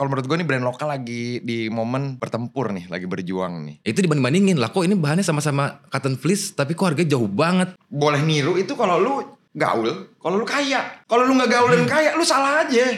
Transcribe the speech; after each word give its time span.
kalau 0.00 0.16
menurut 0.16 0.32
gue 0.32 0.36
nih 0.40 0.48
brand 0.48 0.64
lokal 0.64 0.88
lagi 0.88 1.44
di 1.44 1.68
momen 1.68 2.16
bertempur 2.16 2.72
nih, 2.72 2.88
lagi 2.88 3.04
berjuang 3.04 3.68
nih. 3.68 3.76
Itu 3.84 4.00
dibanding-bandingin 4.00 4.56
lah 4.56 4.72
kok 4.72 4.88
ini 4.88 4.96
bahannya 4.96 5.20
sama-sama 5.20 5.84
cotton 5.92 6.16
fleece 6.16 6.56
tapi 6.56 6.72
kok 6.72 6.88
harganya 6.88 7.20
jauh 7.20 7.28
banget. 7.28 7.76
Boleh 7.92 8.24
niru 8.24 8.56
itu 8.56 8.72
kalau 8.72 8.96
lu 8.96 9.28
gaul, 9.52 10.08
kalau 10.16 10.40
lu 10.40 10.48
kaya. 10.48 11.04
Kalau 11.04 11.28
lu 11.28 11.36
nggak 11.36 11.52
gaul 11.52 11.68
dan 11.68 11.84
kaya, 11.84 12.16
lu 12.16 12.24
salah 12.24 12.64
aja. 12.64 12.96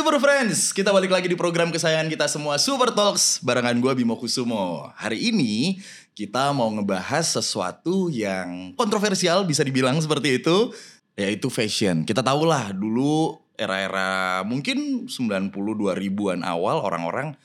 Super 0.00 0.16
Friends, 0.16 0.72
kita 0.72 0.96
balik 0.96 1.12
lagi 1.12 1.28
di 1.28 1.36
program 1.36 1.68
kesayangan 1.68 2.08
kita 2.08 2.24
semua 2.24 2.56
Super 2.56 2.88
Talks 2.88 3.36
barengan 3.44 3.76
gue 3.76 3.92
Bimo 4.00 4.16
Kusumo. 4.16 4.88
Hari 4.96 5.28
ini 5.28 5.76
kita 6.16 6.56
mau 6.56 6.72
ngebahas 6.72 7.36
sesuatu 7.36 8.08
yang 8.08 8.72
kontroversial 8.80 9.44
bisa 9.44 9.60
dibilang 9.60 10.00
seperti 10.00 10.40
itu, 10.40 10.72
yaitu 11.20 11.52
fashion. 11.52 12.08
Kita 12.08 12.24
tahu 12.24 12.48
lah 12.48 12.72
dulu 12.72 13.44
era-era 13.60 14.40
mungkin 14.40 15.04
90 15.04 15.52
2000-an 15.52 16.48
awal 16.48 16.80
orang-orang 16.80 17.36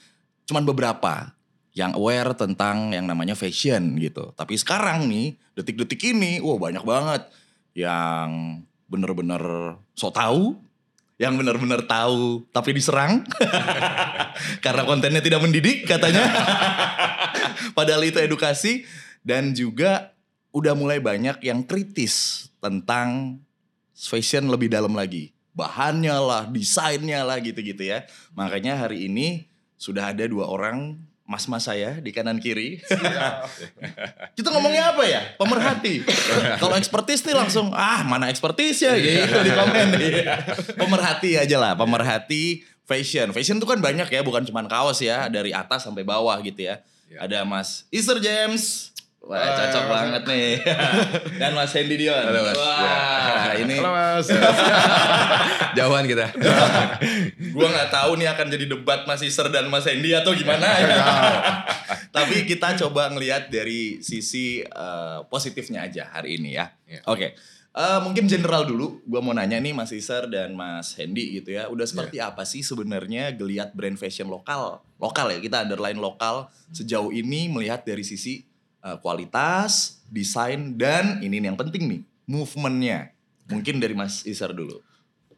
cuman 0.48 0.64
beberapa 0.64 1.36
yang 1.76 1.92
aware 1.92 2.32
tentang 2.40 2.96
yang 2.96 3.04
namanya 3.04 3.36
fashion 3.36 4.00
gitu. 4.00 4.32
Tapi 4.32 4.56
sekarang 4.56 5.12
nih, 5.12 5.36
detik-detik 5.60 6.00
ini, 6.08 6.40
wah 6.40 6.56
banyak 6.56 6.88
banget 6.88 7.28
yang 7.76 8.64
bener-bener 8.88 9.76
so 9.92 10.08
tahu 10.08 10.56
yang 11.16 11.40
benar-benar 11.40 11.88
tahu 11.88 12.44
tapi 12.52 12.76
diserang 12.76 13.24
karena 14.66 14.84
kontennya 14.84 15.24
tidak 15.24 15.40
mendidik 15.44 15.88
katanya. 15.88 16.28
Padahal 17.78 18.04
itu 18.04 18.20
edukasi 18.20 18.84
dan 19.24 19.56
juga 19.56 20.12
udah 20.52 20.76
mulai 20.76 21.00
banyak 21.00 21.40
yang 21.44 21.64
kritis 21.64 22.48
tentang 22.60 23.40
fashion 23.96 24.52
lebih 24.52 24.68
dalam 24.68 24.92
lagi. 24.92 25.32
Bahannya 25.56 26.16
lah, 26.20 26.44
desainnya 26.52 27.24
lah 27.24 27.40
gitu-gitu 27.40 27.88
ya. 27.88 28.04
Makanya 28.36 28.76
hari 28.76 29.08
ini 29.08 29.48
sudah 29.80 30.12
ada 30.12 30.28
dua 30.28 30.52
orang 30.52 31.00
mas-mas 31.26 31.66
saya 31.66 31.98
di 32.00 32.14
kanan 32.14 32.38
kiri. 32.38 32.80
Kita 34.38 34.54
ngomongnya 34.54 34.94
apa 34.94 35.04
ya? 35.10 35.22
Pemerhati. 35.36 36.06
Kalau 36.62 36.78
ekspertis 36.78 37.26
nih 37.26 37.36
langsung 37.36 37.74
ah 37.74 38.06
mana 38.06 38.30
ekspertis 38.30 38.86
ya 38.86 38.94
gitu 38.96 39.42
di 39.42 39.52
komen. 39.52 39.88
Pemerhati 40.78 41.42
aja 41.42 41.58
lah, 41.58 41.74
pemerhati 41.74 42.62
fashion. 42.86 43.34
Fashion 43.34 43.58
itu 43.58 43.66
kan 43.66 43.82
banyak 43.82 44.06
ya, 44.08 44.22
bukan 44.22 44.46
cuma 44.46 44.62
kaos 44.70 45.02
ya, 45.02 45.26
dari 45.28 45.50
atas 45.52 45.84
sampai 45.84 46.06
bawah 46.06 46.38
gitu 46.46 46.70
ya. 46.70 46.80
Ada 47.18 47.42
Mas 47.42 47.90
Easter 47.90 48.22
James. 48.22 48.95
Wah, 49.26 49.58
cocok 49.58 49.86
banget 49.90 50.24
nih. 50.30 50.50
Dan 51.42 51.58
Mas 51.58 51.74
Hendy 51.74 51.98
Dion. 51.98 52.14
Halo, 52.14 52.46
Mas. 52.46 52.62
Wah, 52.62 53.58
ini 53.58 53.76
Halo 53.82 53.90
mas. 53.90 54.28
Jauhan 55.78 56.06
kita. 56.06 56.30
gua 57.58 57.68
nggak 57.74 57.90
tahu 57.90 58.22
nih 58.22 58.30
akan 58.30 58.48
jadi 58.54 58.66
debat 58.70 59.10
Mas 59.10 59.26
Iser 59.26 59.50
dan 59.50 59.66
Mas 59.74 59.90
Hendy 59.90 60.14
atau 60.14 60.30
gimana 60.38 60.70
ya. 60.78 60.98
Tapi 62.14 62.46
kita 62.46 62.78
coba 62.86 63.10
ngelihat 63.18 63.50
dari 63.50 63.98
sisi 64.06 64.62
eh, 64.62 65.20
positifnya 65.26 65.90
aja 65.90 66.14
hari 66.14 66.38
ini 66.38 66.54
ya. 66.54 66.70
Iya. 66.86 67.02
Oke. 67.10 67.34
Eh, 67.76 68.00
mungkin 68.06 68.30
general 68.30 68.70
dulu, 68.70 69.02
gua 69.10 69.26
mau 69.26 69.34
nanya 69.34 69.58
nih 69.58 69.74
Mas 69.74 69.90
Iser 69.90 70.30
dan 70.30 70.54
Mas 70.54 70.94
Hendy 71.02 71.42
gitu 71.42 71.58
ya. 71.58 71.66
Udah 71.66 71.90
seperti 71.90 72.22
apa 72.22 72.46
sih 72.46 72.62
sebenarnya 72.62 73.34
geliat 73.34 73.74
brand 73.74 73.98
fashion 73.98 74.30
lokal? 74.30 74.86
Lokal 75.02 75.34
ya, 75.34 75.42
kita 75.42 75.66
underline 75.66 75.98
lokal 75.98 76.46
sejauh 76.72 77.10
ini 77.10 77.50
melihat 77.50 77.82
dari 77.82 78.06
sisi 78.06 78.54
eh, 78.86 78.98
kualitas, 79.02 80.06
desain 80.08 80.78
dan 80.78 81.18
ini 81.20 81.42
nih 81.42 81.50
yang 81.50 81.58
penting 81.58 81.90
nih, 81.90 82.02
movementnya. 82.30 83.10
Mungkin 83.50 83.78
dari 83.78 83.94
Mas 83.94 84.22
Iser 84.26 84.54
dulu. 84.54 84.82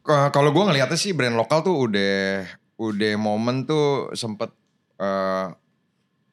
Kalau 0.07 0.51
gue 0.51 0.63
ngeliatnya 0.63 0.95
sih 0.95 1.11
brand 1.11 1.35
lokal 1.35 1.59
tuh 1.59 1.75
udah 1.87 2.47
udah 2.79 3.13
momen 3.19 3.67
tuh 3.67 4.13
sempet 4.15 4.47
eh 4.97 5.47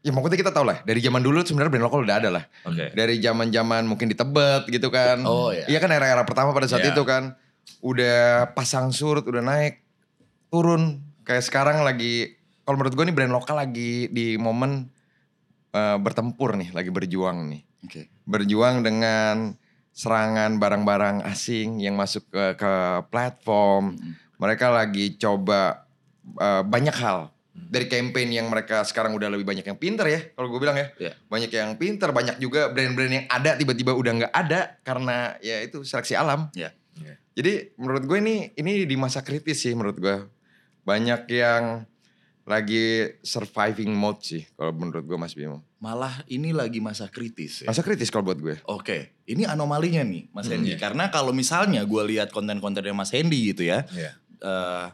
ya 0.05 0.13
pokoknya 0.13 0.37
kita 0.37 0.53
tahu 0.53 0.69
lah 0.69 0.85
dari 0.85 1.01
zaman 1.01 1.25
dulu 1.25 1.41
sebenarnya 1.43 1.73
brand 1.75 1.87
lokal 1.91 2.07
udah 2.07 2.17
ada 2.23 2.31
lah. 2.31 2.45
Oke. 2.63 2.95
Dari 2.95 3.19
zaman-zaman 3.19 3.83
mungkin 3.83 4.07
di 4.07 4.15
Tebet 4.15 4.71
gitu 4.71 4.95
kan. 4.95 5.27
Oh, 5.27 5.51
iya. 5.51 5.67
Iya 5.67 5.79
kan 5.83 5.91
era-era 5.91 6.23
pertama 6.23 6.55
pada 6.55 6.71
saat 6.71 6.87
Iya. 6.87 6.95
itu 6.95 7.03
kan. 7.03 7.35
Udah 7.83 8.53
pasang 8.55 8.95
surut, 8.95 9.27
udah 9.27 9.43
naik, 9.43 9.83
turun. 10.55 11.03
Kayak 11.27 11.43
sekarang 11.49 11.83
lagi 11.83 12.39
kalau 12.63 12.79
menurut 12.79 12.95
gue 12.95 13.05
nih 13.11 13.17
brand 13.17 13.35
lokal 13.35 13.59
lagi 13.59 14.07
di 14.13 14.39
momen 14.39 14.87
eh, 15.75 15.99
bertempur 15.99 16.55
nih, 16.55 16.71
lagi 16.71 16.95
berjuang 16.95 17.51
nih. 17.51 17.63
Oke. 17.85 18.09
Berjuang 18.25 18.87
dengan 18.87 19.59
serangan 19.95 20.59
barang-barang 20.59 21.23
asing 21.27 21.83
yang 21.83 21.99
masuk 21.99 22.27
ke, 22.31 22.59
ke 22.59 22.73
platform. 23.11 23.95
Mm-mm. 23.95 24.15
Mereka 24.39 24.67
lagi 24.71 25.19
coba 25.19 25.91
eh, 26.39 26.63
banyak 26.63 26.97
hal. 26.97 27.35
Dari 27.55 27.87
campaign 27.87 28.35
yang 28.35 28.51
mereka 28.51 28.83
sekarang 28.83 29.15
udah 29.15 29.31
lebih 29.31 29.47
banyak 29.47 29.63
yang 29.63 29.79
pinter 29.79 30.11
ya, 30.11 30.21
kalau 30.35 30.51
gue 30.51 30.59
bilang 30.59 30.75
ya. 30.75 30.91
Iya. 30.99 31.13
Banyak 31.31 31.51
yang 31.55 31.71
pinter, 31.79 32.11
banyak 32.11 32.43
juga 32.43 32.67
brand-brand 32.75 33.15
yang 33.15 33.27
ada 33.31 33.55
tiba-tiba 33.55 33.95
udah 33.95 34.13
nggak 34.23 34.35
ada 34.35 34.75
karena 34.83 35.39
ya 35.39 35.63
itu 35.63 35.87
seleksi 35.87 36.19
alam. 36.19 36.51
Iya. 36.51 36.75
Iya. 36.99 37.15
Jadi 37.35 37.53
menurut 37.79 38.11
gue 38.11 38.19
ini 38.19 38.37
ini 38.59 38.87
di 38.87 38.97
masa 38.99 39.23
kritis 39.23 39.63
sih 39.63 39.75
menurut 39.75 39.99
gue. 40.03 40.27
Banyak 40.83 41.31
yang 41.31 41.87
lagi 42.45 43.09
surviving 43.25 43.89
mode 43.89 44.21
sih 44.21 44.45
kalau 44.53 44.69
menurut 44.71 45.01
gue 45.03 45.17
Mas 45.17 45.33
Bimo. 45.33 45.65
Malah 45.81 46.21
ini 46.29 46.53
lagi 46.53 46.77
masa 46.77 47.09
kritis 47.09 47.65
ya. 47.65 47.69
Masa 47.69 47.81
kritis 47.81 48.13
kalau 48.13 48.29
buat 48.29 48.37
gue. 48.37 48.57
Oke, 48.69 49.17
ini 49.25 49.45
anomalinya 49.45 50.05
nih 50.05 50.29
Mas 50.29 50.49
Hendy. 50.49 50.73
iya. 50.73 50.77
Karena 50.77 51.09
kalau 51.09 51.33
misalnya 51.33 51.81
gue 51.83 52.03
lihat 52.07 52.29
konten-kontennya 52.31 52.93
Mas 52.93 53.09
Hendy 53.11 53.49
gitu 53.51 53.65
ya, 53.65 53.89
Iya. 53.89 54.13
eh, 54.39 54.87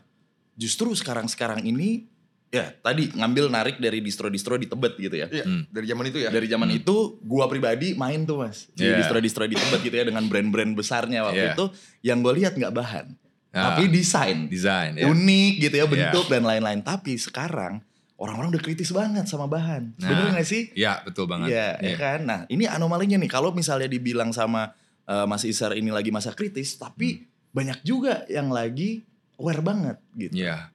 justru 0.55 0.95
sekarang-sekarang 0.95 1.67
ini, 1.67 2.07
ya 2.51 2.71
tadi 2.77 3.11
ngambil 3.15 3.47
narik 3.47 3.77
dari 3.79 3.99
distro-distro 3.99 4.55
di 4.55 4.67
Tebet 4.67 4.95
gitu 4.99 5.17
ya. 5.19 5.27
Iya, 5.27 5.43
Hmm. 5.43 5.63
dari 5.71 5.87
zaman 5.87 6.05
itu 6.07 6.19
ya. 6.23 6.31
Dari 6.31 6.47
zaman 6.47 6.71
itu, 6.71 7.19
gua 7.23 7.47
pribadi 7.47 7.95
main 7.95 8.23
tuh 8.23 8.43
mas 8.43 8.71
di 8.75 8.87
Iya. 8.87 8.99
distro-distro 9.03 9.43
di 9.47 9.55
Tebet 9.55 9.81
gitu 9.83 9.97
ya 9.97 10.07
dengan 10.07 10.23
brand-brand 10.27 10.71
besarnya 10.75 11.27
waktu 11.27 11.51
Iya. 11.51 11.55
itu. 11.55 11.65
Yang 12.03 12.19
gue 12.23 12.33
lihat 12.43 12.53
nggak 12.55 12.75
bahan, 12.75 13.07
Ah. 13.51 13.75
tapi 13.75 13.91
desain, 13.91 14.47
Desain 14.47 14.95
ya. 14.95 15.11
unik 15.11 15.53
gitu 15.59 15.75
ya 15.75 15.87
bentuk 15.91 16.31
dan 16.31 16.47
lain-lain. 16.47 16.87
Tapi 16.87 17.19
sekarang 17.19 17.83
orang-orang 18.15 18.55
udah 18.55 18.63
kritis 18.63 18.95
banget 18.95 19.27
sama 19.27 19.51
bahan. 19.51 19.91
Nah. 19.99 20.07
Bener 20.07 20.39
gak 20.39 20.47
sih? 20.47 20.71
Iya, 20.77 21.03
betul 21.03 21.27
banget. 21.27 21.51
Iya, 21.51 21.69
ya 21.83 21.97
kan. 21.99 22.21
Nah, 22.23 22.41
ini 22.47 22.71
anomalinya 22.71 23.19
nih. 23.19 23.27
Kalau 23.33 23.51
misalnya 23.51 23.91
dibilang 23.91 24.31
sama 24.31 24.71
eh, 25.09 25.27
Mas 25.27 25.43
Isar 25.43 25.75
ini 25.75 25.91
lagi 25.91 26.15
masa 26.15 26.31
kritis, 26.31 26.79
tapi 26.79 27.27
banyak 27.51 27.83
juga 27.83 28.23
yang 28.31 28.55
lagi 28.55 29.03
aware 29.41 29.65
banget 29.65 29.97
gitu. 30.15 30.47
Iya. 30.47 30.71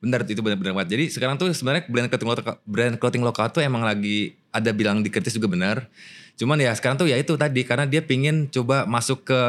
Benar 0.00 0.24
itu 0.24 0.38
benar-benar 0.40 0.72
banget. 0.76 0.96
Jadi 0.96 1.04
sekarang 1.12 1.34
tuh 1.36 1.50
sebenarnya 1.50 1.84
brand 1.90 2.08
clothing 2.08 2.30
lokal, 2.30 2.56
brand 2.64 2.94
clothing 2.96 3.24
lokal 3.26 3.46
tuh 3.50 3.60
emang 3.60 3.82
lagi 3.82 4.38
ada 4.54 4.70
bilang 4.70 5.02
dikritis 5.02 5.34
juga 5.34 5.50
benar. 5.50 5.90
Cuman 6.38 6.56
ya 6.56 6.72
sekarang 6.72 6.96
tuh 6.96 7.08
ya 7.10 7.18
itu 7.20 7.36
tadi 7.36 7.66
karena 7.66 7.84
dia 7.84 8.00
pingin 8.00 8.48
coba 8.48 8.88
masuk 8.88 9.26
ke 9.28 9.40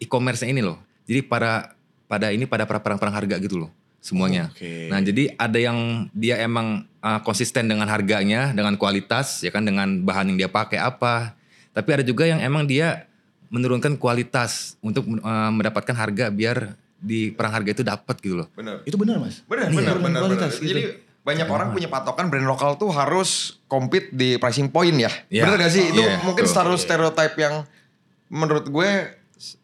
e-commerce 0.00 0.46
ini 0.46 0.62
loh. 0.64 0.78
Jadi 1.04 1.24
para 1.24 1.76
pada 2.08 2.32
ini 2.32 2.48
pada 2.48 2.64
perang-perang 2.64 3.14
harga 3.14 3.36
gitu 3.38 3.60
loh 3.60 3.70
semuanya. 4.00 4.48
Oke. 4.54 4.88
Nah, 4.88 5.02
jadi 5.02 5.34
ada 5.34 5.58
yang 5.58 6.08
dia 6.14 6.38
emang 6.40 6.86
uh, 7.02 7.20
konsisten 7.26 7.66
dengan 7.66 7.84
harganya, 7.90 8.54
dengan 8.54 8.78
kualitas, 8.78 9.42
ya 9.42 9.50
kan 9.50 9.66
dengan 9.66 10.00
bahan 10.06 10.32
yang 10.32 10.38
dia 10.46 10.50
pakai 10.50 10.78
apa. 10.80 11.34
Tapi 11.74 11.88
ada 12.00 12.04
juga 12.06 12.24
yang 12.24 12.38
emang 12.40 12.64
dia 12.64 13.06
menurunkan 13.50 13.98
kualitas 13.98 14.78
untuk 14.80 15.04
uh, 15.20 15.50
mendapatkan 15.52 15.94
harga 15.98 16.30
biar 16.30 16.78
di 16.98 17.30
perang 17.30 17.54
harga 17.54 17.70
itu 17.74 17.82
dapat 17.86 18.16
gitu 18.22 18.42
loh. 18.44 18.48
Bener. 18.54 18.82
Itu 18.86 18.98
benar 18.98 19.18
mas? 19.22 19.42
Bener, 19.46 19.70
Iya, 19.70 19.82
dengan 19.82 19.98
bener, 20.02 20.20
kualitas 20.24 20.52
bener. 20.58 20.62
gitu. 20.62 20.70
Jadi 20.72 20.82
banyak 21.22 21.48
orang 21.50 21.68
punya 21.76 21.88
patokan 21.92 22.32
brand 22.32 22.48
lokal 22.48 22.80
tuh 22.80 22.88
harus 22.94 23.60
compete 23.68 24.08
di 24.14 24.40
pricing 24.40 24.70
point 24.72 24.96
ya. 24.96 25.12
Iya. 25.28 25.42
Bener 25.44 25.56
gak 25.66 25.72
sih? 25.74 25.84
Itu 25.92 26.00
Iya, 26.02 26.22
mungkin 26.24 26.44
betul. 26.46 26.54
selalu 26.54 26.74
stereotype 26.80 27.36
yang 27.36 27.54
menurut 28.30 28.66
gue 28.70 28.90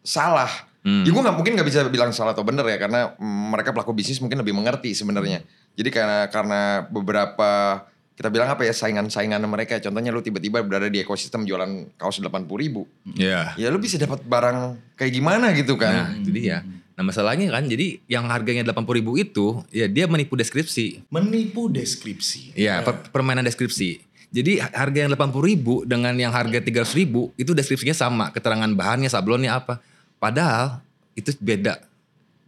salah. 0.03 0.49
Hmm. 0.85 1.01
Ya 1.01 1.09
gue 1.09 1.17
gak, 1.19 1.33
mungkin 1.33 1.57
nggak 1.57 1.65
bisa 1.65 1.81
bilang 1.89 2.13
salah 2.13 2.37
atau 2.37 2.45
bener 2.45 2.61
ya 2.69 2.77
karena 2.77 3.17
mereka 3.49 3.73
pelaku 3.73 3.89
bisnis 3.89 4.21
mungkin 4.21 4.37
lebih 4.37 4.53
mengerti 4.53 4.93
sebenarnya. 4.93 5.41
Jadi 5.73 5.89
karena 5.89 6.29
karena 6.29 6.85
beberapa 6.85 7.81
kita 8.15 8.29
bilang 8.29 8.47
apa 8.47 8.63
ya 8.63 8.71
saingan-saingan 8.71 9.41
mereka. 9.43 9.81
Contohnya 9.81 10.13
lu 10.13 10.21
tiba-tiba 10.21 10.61
berada 10.61 10.85
di 10.85 11.01
ekosistem 11.01 11.43
jualan 11.43 11.97
kaos 11.97 12.21
80 12.21 12.29
ribu. 12.55 12.85
Iya. 13.11 13.57
Ya 13.57 13.67
lu 13.67 13.81
bisa 13.81 13.97
dapat 13.97 14.23
barang 14.23 14.77
kayak 14.95 15.11
gimana 15.11 15.51
gitu 15.51 15.73
Nah, 15.75 16.13
kan. 16.13 16.21
itu 16.21 16.29
dia. 16.31 16.61
Nah, 16.95 17.03
masalahnya 17.03 17.51
kan 17.51 17.67
jadi 17.67 17.99
yang 18.07 18.31
harganya 18.31 18.63
80 18.63 18.87
ribu 18.95 19.19
itu 19.19 19.59
ya 19.67 19.89
dia 19.89 20.07
menipu 20.07 20.39
deskripsi. 20.39 21.03
Menipu 21.11 21.67
deskripsi. 21.67 22.55
Iya, 22.55 22.85
per- 22.87 23.11
permainan 23.11 23.43
deskripsi. 23.43 23.99
Jadi 24.31 24.63
harga 24.63 25.03
yang 25.03 25.11
80 25.11 25.43
ribu 25.43 25.83
dengan 25.83 26.15
yang 26.15 26.31
harga 26.31 26.61
300 26.61 26.93
ribu 26.93 27.35
itu 27.35 27.51
deskripsinya 27.51 27.91
sama, 27.91 28.31
keterangan 28.31 28.67
bahannya, 28.69 29.11
sablonnya 29.11 29.59
apa. 29.59 29.83
Padahal 30.17 30.81
itu 31.15 31.31
beda. 31.39 31.79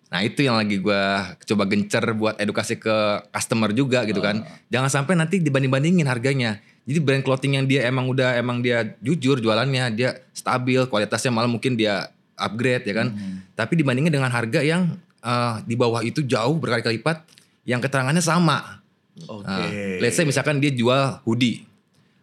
Nah 0.07 0.23
itu 0.23 0.39
yang 0.43 0.55
lagi 0.55 0.79
gua 0.79 1.35
coba 1.43 1.67
gencer 1.67 2.03
buat 2.15 2.39
edukasi 2.39 2.79
ke 2.79 3.27
customer 3.31 3.75
juga 3.75 4.07
gitu 4.07 4.23
kan. 4.23 4.43
Jangan 4.71 4.89
sampai 4.89 5.19
nanti 5.19 5.43
dibanding-bandingin 5.43 6.07
harganya. 6.07 6.63
Jadi 6.87 7.03
brand 7.03 7.23
clothing 7.23 7.59
yang 7.59 7.65
dia 7.67 7.83
emang 7.83 8.07
udah 8.07 8.39
emang 8.39 8.63
dia 8.63 8.95
jujur 9.03 9.43
jualannya, 9.43 9.91
dia 9.91 10.23
stabil, 10.31 10.87
kualitasnya 10.87 11.35
malah 11.35 11.51
mungkin 11.51 11.75
dia 11.75 12.07
upgrade 12.39 12.87
ya 12.87 12.95
kan. 13.03 13.11
Tapi 13.59 13.73
dibandingin 13.75 14.15
dengan 14.15 14.31
harga 14.31 14.63
yang 14.63 14.95
eh, 15.19 15.53
di 15.67 15.75
bawah 15.75 15.99
itu 15.99 16.23
jauh 16.23 16.55
berkali-kali 16.55 17.03
lipat, 17.03 17.27
yang 17.67 17.83
keterangannya 17.83 18.23
sama. 18.23 18.79
Oke. 19.27 19.43
Nah, 19.43 19.67
let's 19.99 20.15
say 20.15 20.23
misalkan 20.23 20.63
dia 20.63 20.71
jual 20.71 21.19
hoodie. 21.27 21.67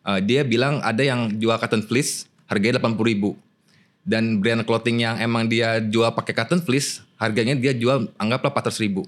Uh, 0.05 0.21
dia 0.21 0.45
bilang 0.45 0.81
ada 0.85 1.01
yang 1.01 1.33
jual 1.37 1.57
cotton 1.57 1.85
fleece 1.85 2.25
harganya 2.49 2.81
80 2.81 2.97
ribu. 3.05 3.37
Dan 4.05 4.39
brand 4.39 4.61
clothing 4.63 5.01
yang 5.01 5.17
emang 5.17 5.49
dia 5.49 5.81
jual 5.81 6.13
pakai 6.13 6.33
cotton 6.33 6.61
fleece 6.61 7.01
harganya 7.17 7.57
dia 7.57 7.73
jual 7.73 8.13
anggaplah 8.15 8.53
400 8.53 8.77
ribu. 8.79 9.03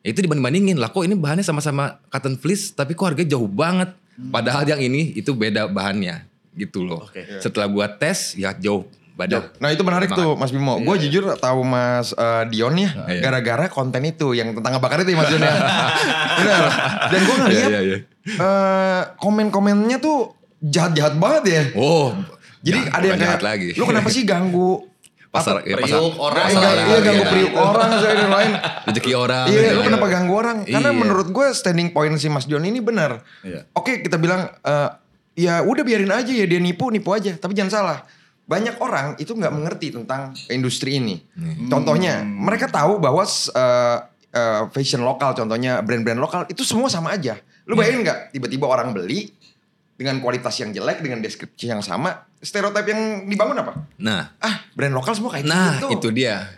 Ya 0.00 0.12
itu 0.12 0.20
dibanding-bandingin 0.20 0.76
lah 0.76 0.88
kok 0.88 1.00
ini 1.00 1.16
bahannya 1.16 1.40
sama-sama 1.40 1.96
cotton 2.06 2.36
fleece 2.36 2.70
tapi 2.70 2.92
kok 2.92 3.06
harganya 3.06 3.32
jauh 3.32 3.48
banget. 3.48 3.96
Padahal 4.14 4.62
yang 4.64 4.78
ini 4.78 5.10
itu 5.12 5.32
beda 5.32 5.66
bahannya 5.66 6.22
gitu 6.54 6.84
loh. 6.84 7.02
Oke. 7.02 7.24
Setelah 7.38 7.66
gua 7.66 7.88
tes 7.88 8.36
ya 8.36 8.52
jauh 8.52 8.84
beda. 9.14 9.48
Nah 9.56 9.70
itu 9.70 9.80
menarik 9.80 10.06
Banget. 10.08 10.20
tuh 10.20 10.30
Mas 10.34 10.50
Bimo. 10.50 10.76
Gue 10.76 10.96
jujur 11.00 11.24
tahu 11.34 11.62
Mas 11.62 12.12
eh, 12.12 12.44
Dion 12.48 12.74
ya 12.74 12.90
Iya. 13.06 13.20
gara-gara 13.22 13.66
konten 13.66 14.02
itu 14.02 14.34
yang 14.34 14.52
tentang 14.52 14.76
ngebakar 14.76 15.00
itu 15.00 15.10
ya 15.10 15.18
Mas 15.18 15.28
Dion 15.30 15.40
ya. 15.40 15.54
Benar. 16.38 16.62
Dan 17.08 17.20
gue 17.20 17.36
ngeliat 17.40 17.62
Iya, 17.64 17.68
iya, 17.70 17.80
iya. 17.80 17.98
eh, 18.28 19.02
komen-komennya 19.16 19.98
tuh 19.98 20.34
jahat-jahat 20.60 21.14
banget 21.14 21.42
ya. 21.46 21.62
Oh, 21.74 22.12
Jadi 22.64 22.78
jangan 22.80 22.96
ada 22.96 23.04
yang 23.06 23.18
kayak 23.20 23.44
lagi. 23.44 23.68
lu 23.76 23.84
kenapa 23.84 24.08
sih 24.08 24.24
ganggu 24.24 24.72
pasar 25.28 25.66
ya, 25.66 25.74
pasar 25.74 25.98
Priuk 25.98 26.14
orang 26.16 26.46
Enggak, 26.46 26.62
lah. 26.62 26.70
enggak, 26.70 26.86
iya 26.86 26.98
ganggu 27.02 27.18
iya. 27.20 27.32
priuk 27.34 27.54
orang 27.54 27.90
saya 27.98 28.14
dan 28.14 28.30
lain. 28.30 28.52
rezeki 28.86 29.12
orang. 29.14 29.44
Iya, 29.46 29.70
lu 29.70 29.82
kenapa 29.82 30.06
ganggu 30.06 30.32
orang? 30.32 30.56
Karena 30.62 30.90
Iya. 30.90 30.96
menurut 30.96 31.28
gue 31.28 31.46
standing 31.50 31.88
point 31.90 32.14
si 32.14 32.28
Mas 32.28 32.46
Dion 32.46 32.62
ini 32.62 32.78
benar. 32.78 33.18
Iya. 33.42 33.66
Oke, 33.72 33.98
kita 33.98 34.14
bilang 34.14 34.46
eh, 34.46 34.88
ya 35.34 35.60
udah 35.60 35.82
biarin 35.82 36.08
aja 36.08 36.30
ya 36.30 36.46
dia 36.46 36.56
nipu 36.56 36.86
nipu 36.88 37.10
aja. 37.10 37.34
Tapi 37.34 37.50
jangan 37.50 37.72
salah. 37.72 37.98
Banyak 38.44 38.78
orang 38.78 39.18
itu 39.18 39.32
nggak 39.32 39.50
mengerti 39.50 39.90
tentang 39.90 40.30
industri 40.46 40.96
ini. 40.96 41.18
Contohnya, 41.66 42.22
mereka 42.22 42.68
tahu 42.68 43.02
bahwa 43.02 43.26
eh, 43.26 43.98
eh, 44.30 44.62
fashion 44.70 45.02
lokal, 45.02 45.34
contohnya 45.34 45.80
brand-brand 45.80 46.20
lokal 46.20 46.40
itu 46.46 46.62
semua 46.62 46.86
sama 46.86 47.10
aja. 47.10 47.34
Lu 47.64 47.74
bayangin 47.74 48.06
nggak? 48.06 48.30
Tiba-tiba 48.30 48.68
orang 48.68 48.94
beli 48.94 49.34
dengan 49.94 50.18
kualitas 50.18 50.54
yang 50.58 50.74
jelek, 50.74 50.98
dengan 51.00 51.22
deskripsi 51.22 51.70
yang 51.70 51.82
sama, 51.82 52.26
stereotip 52.42 52.86
yang 52.90 53.30
dibangun 53.30 53.62
apa? 53.62 53.72
Nah, 54.02 54.34
Ah, 54.42 54.66
brand 54.74 54.94
lokal 54.94 55.14
semua 55.14 55.30
kayak 55.38 55.46
nah 55.46 55.78
gitu. 55.78 55.94
itu 55.94 56.08
dia. 56.10 56.50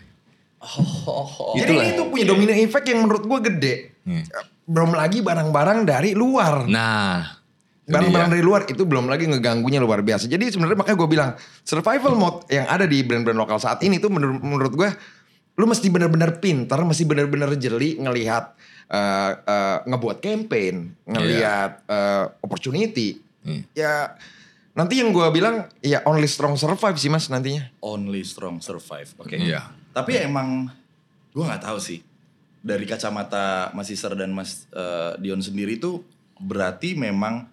Jadi 1.55 1.73
Itulah. 1.73 1.85
ini 1.85 1.91
tuh 1.95 2.07
punya 2.11 2.25
domino 2.27 2.51
effect 2.51 2.87
yang 2.91 3.05
menurut 3.07 3.23
gue 3.23 3.39
gede. 3.53 3.75
Hmm. 4.03 4.25
Belum 4.67 4.91
lagi 4.97 5.23
barang-barang 5.23 5.87
dari 5.87 6.11
luar. 6.17 6.67
Nah, 6.67 7.23
itu 7.87 7.95
Barang-barang 7.95 8.31
dari 8.35 8.43
luar 8.43 8.67
itu 8.67 8.83
belum 8.83 9.07
lagi 9.07 9.31
ngeganggunya 9.31 9.79
luar 9.79 10.03
biasa. 10.03 10.27
Jadi 10.27 10.51
sebenarnya 10.51 10.75
makanya 10.75 10.99
gue 10.99 11.09
bilang 11.13 11.31
survival 11.63 12.19
mode 12.19 12.39
yang 12.51 12.67
ada 12.67 12.83
di 12.83 12.99
brand-brand 13.07 13.39
lokal 13.39 13.63
saat 13.63 13.79
ini 13.87 14.03
tuh 14.03 14.11
menurut, 14.11 14.43
menurut 14.43 14.73
gue 14.75 14.91
lu 15.57 15.65
mesti 15.71 15.87
benar-benar 15.87 16.43
pintar, 16.43 16.83
mesti 16.83 17.07
benar-benar 17.07 17.55
jeli 17.55 17.95
ngelihat 18.03 18.59
eh, 18.91 19.33
eh, 19.39 19.79
ngebuat 19.87 20.19
campaign, 20.19 20.75
ngelihat 21.07 21.87
eh, 21.87 22.25
opportunity. 22.43 23.23
Hmm. 23.47 23.63
Ya 23.73 24.19
nanti 24.75 24.99
yang 24.99 25.15
gue 25.15 25.25
bilang 25.31 25.71
ya 25.81 26.03
only 26.03 26.27
strong 26.27 26.59
survive 26.59 26.99
sih 26.99 27.07
mas 27.07 27.31
nantinya. 27.31 27.71
Only 27.79 28.27
strong 28.27 28.59
survive. 28.59 29.09
Oke. 29.17 29.39
Iya. 29.39 29.71
Tapi 29.95 30.19
emang 30.19 30.67
gue 31.31 31.45
nggak 31.47 31.63
tahu 31.63 31.79
sih 31.79 32.03
dari 32.61 32.83
kacamata 32.83 33.71
Mas 33.73 33.87
Isar 33.89 34.19
dan 34.19 34.35
Mas 34.35 34.67
eh, 34.75 35.15
Dion 35.23 35.39
sendiri 35.39 35.79
tuh 35.79 36.03
berarti 36.37 36.99
memang 36.99 37.47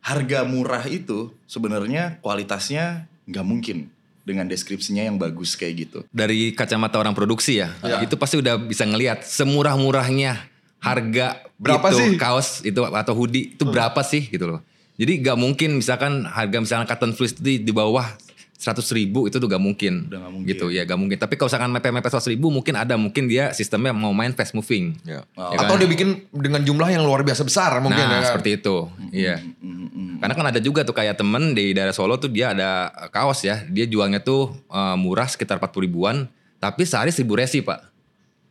harga 0.00 0.42
murah 0.42 0.86
itu 0.88 1.34
sebenarnya 1.44 2.18
kualitasnya 2.24 3.04
nggak 3.26 3.46
mungkin 3.46 3.90
dengan 4.22 4.46
deskripsinya 4.46 5.06
yang 5.06 5.18
bagus 5.18 5.54
kayak 5.54 5.74
gitu. 5.86 5.98
dari 6.10 6.50
kacamata 6.50 6.98
orang 6.98 7.14
produksi 7.14 7.62
ya, 7.62 7.70
Ya. 7.82 8.02
itu 8.02 8.18
pasti 8.18 8.34
udah 8.34 8.58
bisa 8.58 8.82
ngelihat 8.82 9.22
semurah-murahnya 9.22 10.50
harga 10.82 11.46
Berapa 11.58 11.94
itu, 11.94 11.98
sih? 11.98 12.08
kaos 12.18 12.48
itu 12.62 12.80
atau 12.82 13.14
hoodie 13.14 13.54
itu 13.54 13.62
berapa 13.62 14.02
sih 14.02 14.26
gitu 14.26 14.50
loh. 14.50 14.60
Jadi 14.96 15.12
gak 15.20 15.36
mungkin 15.36 15.80
misalkan 15.80 16.24
harga 16.24 16.56
misalkan 16.56 16.86
cotton 16.88 17.12
fleece 17.12 17.36
di, 17.36 17.60
di 17.60 17.72
bawah 17.72 18.08
100 18.56 18.80
ribu 18.96 19.28
itu 19.28 19.36
tuh 19.36 19.44
gak 19.44 19.60
mungkin. 19.60 20.08
Udah 20.08 20.24
nggak 20.24 20.32
mungkin. 20.32 20.48
Gitu 20.48 20.66
ya 20.72 20.88
gak 20.88 20.96
mungkin. 20.96 21.16
Tapi 21.20 21.36
kalau 21.36 21.52
misalkan 21.52 21.70
mepet-mepet 21.76 22.08
100 22.08 22.32
ribu 22.32 22.48
mungkin 22.48 22.74
ada. 22.80 22.96
Mungkin 22.96 23.28
dia 23.28 23.52
sistemnya 23.52 23.92
mau 23.92 24.16
main 24.16 24.32
fast 24.32 24.56
moving. 24.56 24.96
Ya. 25.04 25.28
Oh. 25.36 25.52
Ya 25.52 25.60
Atau 25.60 25.76
kan? 25.76 25.80
dia 25.84 25.88
bikin 25.92 26.08
dengan 26.32 26.64
jumlah 26.64 26.88
yang 26.88 27.04
luar 27.04 27.20
biasa 27.20 27.44
besar 27.44 27.76
mungkin 27.84 28.00
nah 28.00 28.16
ya 28.16 28.20
kan? 28.24 28.28
seperti 28.32 28.50
itu. 28.56 28.76
Iya. 29.12 29.36
Mm, 29.60 29.88
mm. 29.92 30.14
Karena 30.24 30.34
kan 30.34 30.46
ada 30.48 30.60
juga 30.64 30.80
tuh 30.88 30.96
kayak 30.96 31.20
temen 31.20 31.52
di 31.52 31.76
daerah 31.76 31.92
Solo 31.92 32.16
tuh 32.16 32.32
dia 32.32 32.56
ada 32.56 32.88
kaos 33.12 33.44
ya. 33.44 33.60
Dia 33.68 33.84
jualnya 33.84 34.24
tuh 34.24 34.56
eh, 34.72 34.96
murah 34.96 35.28
sekitar 35.28 35.60
40 35.60 35.84
ribuan. 35.84 36.16
Tapi 36.56 36.88
sehari 36.88 37.12
1000 37.12 37.28
resi 37.36 37.60
pak. 37.60 37.92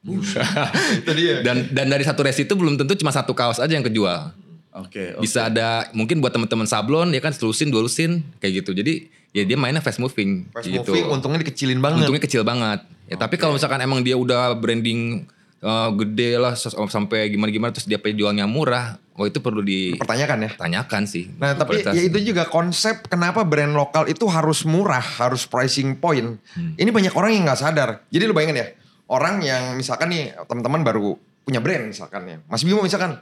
Itu 1.01 1.11
dia. 1.17 1.41
Dan 1.41 1.73
dan 1.73 1.89
dari 1.89 2.05
satu 2.05 2.21
resi 2.21 2.45
itu 2.45 2.53
belum 2.53 2.77
tentu 2.77 2.93
cuma 2.93 3.09
satu 3.09 3.33
kaos 3.33 3.57
aja 3.57 3.73
yang 3.73 3.81
kejual. 3.81 4.44
Oke. 4.75 5.15
oke. 5.15 5.23
Bisa 5.23 5.47
ada 5.47 5.87
mungkin 5.95 6.19
buat 6.19 6.35
teman-teman 6.35 6.67
sablon 6.67 7.15
ya 7.15 7.23
kan 7.23 7.31
selusin 7.31 7.71
dua 7.71 7.87
lusin 7.87 8.21
kayak 8.43 8.63
gitu. 8.63 8.75
Jadi 8.75 9.07
ya 9.31 9.43
dia 9.47 9.55
mainnya 9.59 9.79
fast 9.83 9.99
moving 9.99 10.47
Fast 10.51 10.67
gitu. 10.67 10.91
moving 10.91 11.07
untungnya 11.11 11.39
dikecilin 11.43 11.79
banget. 11.79 12.07
Untungnya 12.07 12.23
kecil 12.23 12.43
banget. 12.43 12.83
Ya 13.07 13.15
tapi 13.15 13.39
kalau 13.39 13.55
misalkan 13.55 13.79
emang 13.79 14.03
dia 14.03 14.19
udah 14.19 14.55
branding 14.55 15.27
eh, 15.63 15.89
gede 16.03 16.39
lah 16.39 16.53
ses- 16.59 16.75
sampai 16.75 17.31
gimana-gimana 17.31 17.71
terus 17.71 17.87
dia 17.87 17.97
jualnya 18.01 18.45
murah, 18.45 18.99
oh 19.15 19.25
itu 19.25 19.39
perlu 19.39 19.63
Pertanyakan 19.97 20.45
ya. 20.45 20.49
ditanyakan 20.55 21.03
sih. 21.07 21.31
Nah 21.39 21.55
tapi 21.55 21.81
ya 21.81 22.01
itu 22.05 22.19
juga 22.21 22.45
konsep 22.45 23.07
kenapa 23.07 23.41
brand 23.47 23.71
lokal 23.73 24.05
itu 24.11 24.27
harus 24.27 24.67
murah, 24.67 25.01
harus 25.01 25.47
pricing 25.47 25.97
point. 25.97 26.37
Hmm. 26.53 26.73
Ini 26.75 26.89
banyak 26.91 27.13
orang 27.15 27.31
yang 27.33 27.43
nggak 27.47 27.59
sadar. 27.59 27.89
Jadi 28.11 28.23
lu 28.27 28.33
bayangin 28.35 28.61
ya, 28.61 28.67
orang 29.09 29.41
yang 29.41 29.63
misalkan 29.77 30.11
nih 30.11 30.33
teman-teman 30.45 30.81
baru 30.85 31.15
punya 31.45 31.61
brand 31.61 31.89
misalkan 31.89 32.21
ya. 32.25 32.37
Mas 32.49 32.65
Bimo 32.65 32.81
misalkan, 32.81 33.21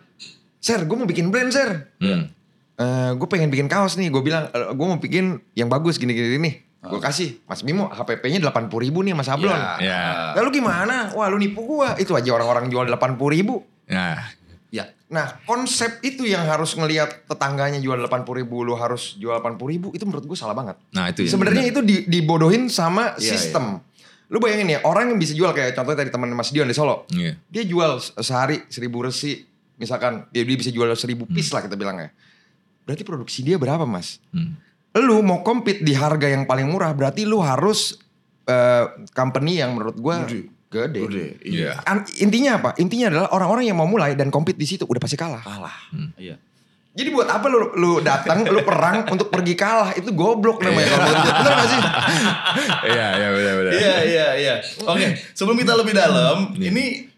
Sir 0.64 0.80
gue 0.82 0.96
mau 0.96 1.04
bikin 1.04 1.28
brand 1.28 1.52
Sir. 1.52 1.92
Hmm. 2.00 2.32
gue 3.14 3.28
pengen 3.28 3.48
bikin 3.48 3.68
kaos 3.68 3.96
nih, 3.96 4.08
gue 4.08 4.20
bilang 4.20 4.48
gue 4.50 4.88
mau 4.88 4.98
bikin 4.98 5.44
yang 5.54 5.68
bagus 5.68 5.96
gini-gini 5.96 6.40
nih. 6.40 6.56
Gue 6.82 7.00
kasih, 7.00 7.40
Mas 7.44 7.62
Bimo 7.62 7.88
HPP-nya 7.88 8.40
80 8.42 8.68
ribu 8.82 9.00
nih 9.02 9.12
Mas 9.12 9.24
Sablon. 9.24 9.56
Ya. 9.80 10.36
Lalu 10.36 10.60
gimana? 10.60 11.12
Wah 11.12 11.28
lu 11.28 11.38
nipu 11.38 11.64
gua. 11.64 11.96
Itu 11.96 12.12
aja 12.12 12.28
orang-orang 12.30 12.68
jual 12.68 12.84
80 12.84 13.16
ribu. 13.30 13.64
Nah, 13.88 14.20
Ya. 14.68 14.90
Nah 15.08 15.38
konsep 15.46 16.02
itu 16.02 16.26
yang 16.26 16.44
harus 16.44 16.74
ngelihat 16.74 17.24
tetangganya 17.24 17.78
jual 17.78 17.94
80 17.96 18.10
ribu, 18.36 18.66
lu 18.66 18.74
harus 18.74 19.14
jual 19.16 19.38
80 19.38 19.70
ribu, 19.70 19.88
itu 19.92 20.02
menurut 20.02 20.26
gue 20.26 20.34
salah 20.34 20.52
banget. 20.52 20.76
nah 20.90 21.08
itu 21.08 21.24
ya. 21.24 21.30
Sebenarnya 21.30 21.64
itu 21.64 21.80
di- 21.80 22.04
dibodohin 22.04 22.68
sama 22.68 23.14
Iya, 23.16 23.32
sistem. 23.32 23.78
Lu 24.28 24.42
bayangin 24.42 24.74
ya, 24.74 24.80
orang 24.82 25.08
yang 25.08 25.22
bisa 25.22 25.32
jual 25.32 25.54
kayak 25.54 25.78
contohnya 25.78 26.02
tadi 26.02 26.10
teman 26.10 26.34
Mas 26.34 26.50
Dion 26.50 26.66
di 26.66 26.74
Solo. 26.74 27.06
Iya. 27.08 27.38
Dia 27.48 27.64
jual 27.64 28.02
se- 28.02 28.18
sehari 28.18 28.66
1000 28.66 28.90
resi, 29.00 29.46
misalkan 29.84 30.24
dia, 30.32 30.48
dia 30.48 30.56
bisa 30.56 30.72
jual 30.72 30.88
1000 30.88 31.28
piece 31.28 31.52
lah 31.52 31.60
kita 31.60 31.76
bilang 31.76 32.00
ya. 32.00 32.10
Berarti 32.84 33.04
produksi 33.04 33.44
dia 33.44 33.60
berapa 33.60 33.84
mas? 33.84 34.24
Hmm. 34.32 34.56
Lu 34.96 35.20
mau 35.20 35.44
compete 35.44 35.84
di 35.84 35.92
harga 35.92 36.26
yang 36.26 36.48
paling 36.48 36.70
murah, 36.70 36.96
berarti 36.96 37.28
lu 37.28 37.44
harus 37.44 38.00
eh, 38.44 38.86
company 39.12 39.60
yang 39.60 39.76
menurut 39.76 40.00
gue 40.00 40.16
Gede. 40.24 40.42
gede. 40.72 41.00
Gede. 41.06 41.26
Iya. 41.44 41.80
An- 41.84 42.08
Intinya 42.18 42.52
apa? 42.58 42.70
Intinya 42.78 43.08
adalah 43.12 43.28
orang-orang 43.32 43.68
yang 43.68 43.78
mau 43.78 43.86
mulai 43.86 44.16
dan 44.16 44.32
compete 44.32 44.58
di 44.58 44.66
situ 44.66 44.84
udah 44.84 45.02
pasti 45.02 45.16
kalah. 45.16 45.44
Kalah. 45.44 45.78
Iya. 46.16 46.36
Jadi 46.94 47.10
buat 47.10 47.26
apa 47.26 47.50
lu 47.50 47.74
lu 47.74 47.92
datang, 48.06 48.46
lu 48.46 48.62
perang 48.62 49.10
untuk 49.10 49.34
pergi 49.34 49.58
kalah? 49.58 49.98
Itu 49.98 50.14
goblok 50.14 50.62
namanya 50.62 50.94
kalau 50.94 51.06
menurut 51.10 51.26
gue. 51.26 51.34
Bener 51.42 51.54
gak 51.58 51.68
sih? 51.68 51.82
Iya, 52.94 53.08
iya 53.18 53.28
benar 53.34 53.54
benar. 53.58 53.72
Iya 53.74 53.96
iya 54.06 54.28
iya. 54.38 54.56
Oke, 54.86 55.08
sebelum 55.34 55.58
kita 55.58 55.74
lebih 55.74 55.94
dalam, 55.98 56.54
ini 56.54 57.10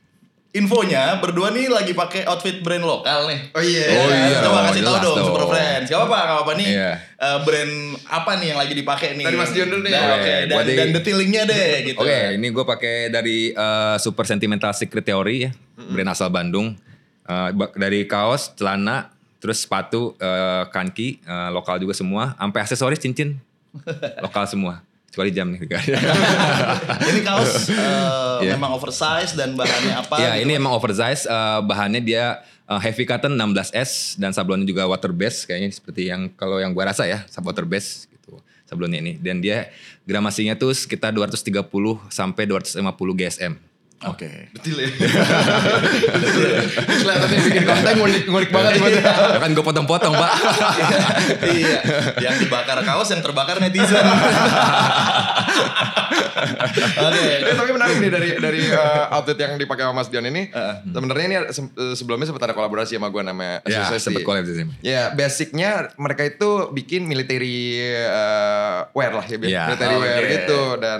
infonya 0.56 1.20
berdua 1.20 1.52
nih 1.52 1.68
lagi 1.68 1.92
pakai 1.92 2.24
outfit 2.24 2.58
brand 2.60 2.82
lokal 2.82 3.28
nih. 3.28 3.52
Oh 3.52 3.60
iya. 3.60 3.86
Oh 3.92 4.08
Ya, 4.08 4.18
iya 4.26 4.38
Coba 4.40 4.60
kasih 4.66 4.82
tahu 4.82 4.96
dong. 4.98 5.18
Super 5.22 5.44
Friends. 5.46 5.86
Gak 5.86 5.98
apa-apa, 5.98 6.18
gak 6.18 6.34
apa-apa 6.34 6.54
nih. 6.56 6.68
Iya. 6.72 6.92
eh, 6.96 7.38
brand 7.42 7.74
apa 8.06 8.32
nih 8.36 8.48
yang 8.48 8.60
lagi 8.60 8.74
dipakai 8.74 9.10
nih? 9.14 9.26
Dari 9.26 9.36
Mas 9.36 9.52
Dion 9.52 9.68
dulu 9.68 9.82
deh. 9.82 9.92
Dan, 9.92 10.02
Oke, 10.02 10.16
Oke, 10.16 10.34
dan, 10.42 10.56
buat 10.56 10.66
di- 10.66 10.76
dan 10.76 10.88
detailingnya 10.92 11.44
deh 11.46 11.64
gitu. 11.86 12.00
Oke, 12.00 12.18
ini 12.34 12.48
gue 12.50 12.66
pakai 12.66 12.96
dari 13.10 13.38
eh, 13.50 13.96
Super 13.98 14.24
Sentimental 14.24 14.72
Secret 14.72 15.04
Theory 15.04 15.36
ya, 15.44 15.52
brand 15.76 16.10
asal 16.10 16.30
Bandung. 16.30 16.74
Eh, 17.22 17.50
ba- 17.52 17.74
dari 17.74 18.06
kaos, 18.06 18.54
celana, 18.54 19.12
terus 19.38 19.60
sepatu, 19.60 20.16
eh, 20.16 20.64
kanki, 20.70 21.20
eh, 21.20 21.50
lokal 21.50 21.78
juga 21.78 21.92
semua, 21.92 22.34
sampai 22.34 22.60
aksesoris 22.62 22.98
cincin, 22.98 23.36
lokal 24.22 24.46
semua. 24.46 24.80
Kecuali 25.16 25.32
jam 25.32 25.48
nih. 25.48 25.64
Ini 27.16 27.20
kaos 27.24 27.68
eh, 27.72 28.52
Iya. 28.52 28.60
memang 28.60 28.76
oversize 28.76 29.32
dan 29.32 29.56
bahannya 29.56 29.96
apa? 29.96 30.16
ya, 30.20 30.36
gitu? 30.36 30.44
ini 30.44 30.60
emang 30.60 30.76
oversize, 30.76 31.24
eh, 31.24 31.60
bahannya 31.64 32.04
dia 32.04 32.44
eh, 32.68 32.80
heavy 32.84 33.08
cotton 33.08 33.32
16S 33.32 34.20
dan 34.20 34.36
sablonnya 34.36 34.68
juga 34.68 34.84
water 34.84 35.16
base 35.16 35.48
kayaknya 35.48 35.72
seperti 35.72 36.12
yang 36.12 36.28
kalau 36.36 36.60
yang 36.60 36.76
gua 36.76 36.92
rasa 36.92 37.08
ya, 37.08 37.24
sab 37.32 37.48
water 37.48 37.64
base 37.64 38.12
gitu. 38.12 38.36
Sablonnya 38.68 39.00
ini 39.00 39.16
dan 39.16 39.40
dia 39.40 39.72
gramasinya 40.04 40.52
tuh 40.60 40.76
sekitar 40.76 41.16
230 41.16 41.64
sampai 42.12 42.44
250 42.44 42.84
GSM. 43.16 43.56
Oke. 44.04 44.52
Betul 44.52 44.76
ya. 44.84 44.92
Kelihatannya 46.86 47.40
bikin 47.42 47.64
konten 47.64 47.94
ngulik, 47.96 48.24
ngulik 48.28 48.50
banget 48.52 48.72
tiba-tiba. 48.76 49.08
Ya 49.08 49.40
kan 49.40 49.50
gue 49.50 49.64
potong-potong 49.64 50.14
pak. 50.14 50.32
iya. 51.48 51.80
Yang 52.22 52.46
dibakar 52.46 52.78
kaos, 52.82 53.08
yang 53.10 53.24
terbakar 53.24 53.58
netizen. 53.58 54.04
Oke. 56.76 57.24
Eh, 57.42 57.56
tapi 57.56 57.72
menarik 57.72 57.96
nih 57.98 58.12
dari 58.12 58.30
dari 58.38 58.62
uh, 58.68 59.10
outfit 59.12 59.38
yang 59.38 59.56
dipakai 59.56 59.84
sama 59.84 59.96
Mas 59.96 60.10
Dion 60.10 60.26
ini. 60.26 60.52
Sebenarnya 60.86 61.26
ini 61.26 61.36
se- 61.50 61.74
eh, 61.74 61.96
sebelumnya 61.96 62.28
sempat 62.28 62.44
ada 62.44 62.54
kolaborasi 62.54 62.98
sama 62.98 63.10
gue 63.10 63.24
namanya 63.24 63.64
ya 63.64 63.90
sempet 63.92 64.22
collab 64.22 64.46
sih. 64.46 64.68
Ya, 64.82 65.10
basicnya 65.10 65.90
mereka 65.96 66.26
itu 66.26 66.70
bikin 66.72 67.06
military 67.06 67.80
uh, 68.04 68.86
wear 68.92 69.12
lah 69.14 69.26
ya, 69.26 69.38
Ya. 69.42 69.64
military 69.68 69.96
Oh, 69.96 70.02
wear 70.02 70.20
oke. 70.20 70.30
gitu 70.32 70.62
dan 70.78 71.00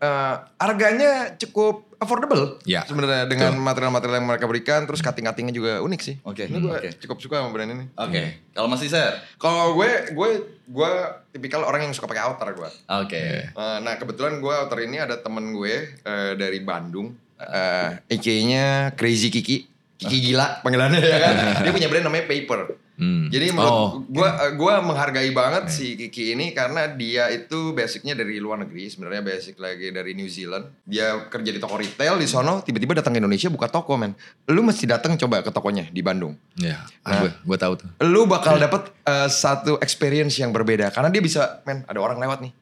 uh, 0.00 0.34
harganya 0.56 1.12
cukup 1.36 1.85
affordable 1.96 2.60
Ya, 2.68 2.84
sebenarnya 2.84 3.24
dengan 3.28 3.56
material-material 3.60 4.20
yang 4.20 4.28
mereka 4.28 4.44
berikan 4.44 4.84
terus 4.84 5.00
cutting-cuttingnya 5.00 5.54
juga 5.54 5.72
unik 5.80 6.00
sih. 6.00 6.16
Oke, 6.22 6.46
Ini 6.46 6.58
gue 6.60 6.72
oke. 6.72 6.90
cukup 7.04 7.18
suka 7.20 7.34
sama 7.40 7.50
brand 7.52 7.70
ini. 7.72 7.84
Oke. 7.96 8.52
Kalau 8.52 8.68
masih 8.68 8.88
Ser? 8.88 9.16
Kalau 9.40 9.76
gue, 9.76 10.12
gue, 10.12 10.28
gue 10.68 10.90
tipikal 11.32 11.64
orang 11.64 11.88
yang 11.88 11.92
suka 11.96 12.08
pakai 12.08 12.24
outer 12.26 12.52
gue. 12.52 12.70
Oke. 13.00 13.50
Uh, 13.56 13.78
nah 13.80 13.96
kebetulan 13.96 14.40
gue 14.40 14.54
outer 14.54 14.80
ini 14.84 15.00
ada 15.00 15.20
temen 15.20 15.52
gue 15.56 15.74
uh, 16.04 16.32
dari 16.36 16.60
Bandung, 16.60 17.16
uh, 17.40 17.90
EK-nya 18.08 18.92
Crazy 18.96 19.28
Kiki, 19.32 19.68
Kiki 19.96 20.18
gila 20.32 20.60
panggilannya 20.60 21.00
ya 21.00 21.18
kan. 21.20 21.34
Dia 21.64 21.72
punya 21.72 21.88
brand 21.88 22.04
namanya 22.08 22.24
Paper. 22.28 22.85
Hmm. 22.96 23.28
Jadi 23.28 23.52
Oh. 23.52 23.54
menurut 23.54 23.80
gue, 24.08 24.24
uh, 24.24 24.52
gue 24.56 24.74
menghargai 24.80 25.30
banget 25.30 25.68
si 25.68 25.94
Kiki 25.94 26.32
ini 26.32 26.56
karena 26.56 26.88
dia 26.88 27.28
itu 27.28 27.76
basicnya 27.76 28.16
dari 28.16 28.40
luar 28.40 28.64
negeri, 28.64 28.88
sebenarnya 28.88 29.20
basic 29.20 29.60
lagi 29.60 29.92
dari 29.92 30.16
New 30.16 30.24
Zealand. 30.26 30.72
Dia 30.82 31.28
kerja 31.28 31.52
di 31.52 31.60
toko 31.60 31.76
retail 31.76 32.16
di 32.16 32.24
sono, 32.24 32.64
tiba-tiba 32.64 32.96
datang 32.96 33.12
ke 33.12 33.20
Indonesia 33.20 33.52
buka 33.52 33.68
toko 33.68 34.00
men. 34.00 34.16
Lu 34.48 34.64
mesti 34.64 34.88
datang 34.88 35.20
coba 35.20 35.44
ke 35.44 35.52
tokonya 35.52 35.92
di 35.92 36.00
Bandung. 36.00 36.40
Ya, 36.56 36.88
gue 37.04 37.30
gue 37.36 37.58
tahu 37.60 37.72
tuh. 37.76 37.88
Lu 38.00 38.24
bakal 38.24 38.56
dapet 38.56 38.88
uh, 39.04 39.28
satu 39.28 39.76
experience 39.78 40.40
yang 40.40 40.56
berbeda 40.56 40.88
karena 40.88 41.12
dia 41.12 41.20
bisa, 41.20 41.60
men 41.68 41.84
ada 41.84 42.00
orang 42.00 42.16
lewat 42.16 42.40
nih. 42.40 42.52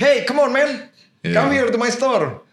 Hey, 0.00 0.24
come 0.24 0.40
on 0.40 0.48
man, 0.48 0.88
Yeah. 1.24 1.32
come 1.32 1.56
here 1.56 1.64
to 1.64 1.80
my 1.80 1.88
store, 1.88 2.44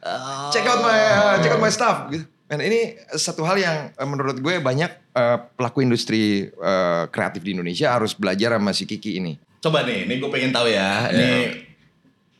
check 0.48 0.64
out 0.64 0.80
my 0.80 0.96
uh, 0.96 1.36
check 1.44 1.52
out 1.52 1.60
my 1.60 1.68
stuff. 1.68 2.08
Gitu. 2.08 2.24
Men 2.52 2.68
ini 2.68 3.00
satu 3.16 3.48
hal 3.48 3.56
yang 3.64 3.78
uh, 3.96 4.04
menurut 4.04 4.36
gue 4.44 4.60
banyak 4.60 5.16
uh, 5.16 5.40
pelaku 5.56 5.88
industri 5.88 6.52
uh, 6.60 7.08
kreatif 7.08 7.48
di 7.48 7.56
Indonesia 7.56 7.96
harus 7.96 8.12
belajar 8.12 8.60
sama 8.60 8.76
si 8.76 8.84
Kiki 8.84 9.24
ini. 9.24 9.40
Coba 9.64 9.88
nih, 9.88 10.04
ini 10.04 10.20
gue 10.20 10.28
pengen 10.28 10.52
tahu 10.52 10.68
ya. 10.68 11.08
Ini 11.16 11.32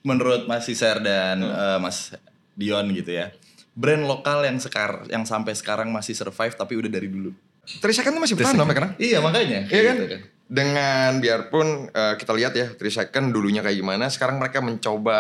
menurut 0.04 0.52
Mas 0.52 0.66
Siser 0.66 0.98
dan 1.00 1.38
eh, 1.46 1.78
Mas 1.78 2.12
Dion 2.58 2.90
gitu 2.98 3.14
ya. 3.14 3.30
Brand 3.78 4.10
lokal 4.10 4.42
yang 4.50 4.58
sekar 4.58 5.06
yang 5.06 5.22
sampai 5.30 5.54
sekarang 5.54 5.94
masih 5.94 6.18
survive 6.18 6.58
tapi 6.58 6.74
udah 6.82 6.90
dari 6.90 7.06
dulu. 7.06 7.30
Trisecond 7.78 8.18
tuh 8.18 8.24
masih 8.26 8.34
bertahan 8.34 8.58
sampai 8.58 8.74
sekarang. 8.74 8.92
Iya 8.98 9.22
makanya. 9.22 9.60
Iya 9.70 9.82
kan? 9.86 9.96
Gitu 10.02 10.18
Dengan 10.52 11.24
biarpun 11.24 11.88
uh, 11.96 12.20
kita 12.20 12.36
lihat 12.36 12.52
ya 12.52 12.68
Trisecond 12.76 13.32
dulunya 13.32 13.64
kayak 13.64 13.80
gimana, 13.80 14.12
sekarang 14.12 14.36
mereka 14.36 14.60
mencoba 14.60 15.20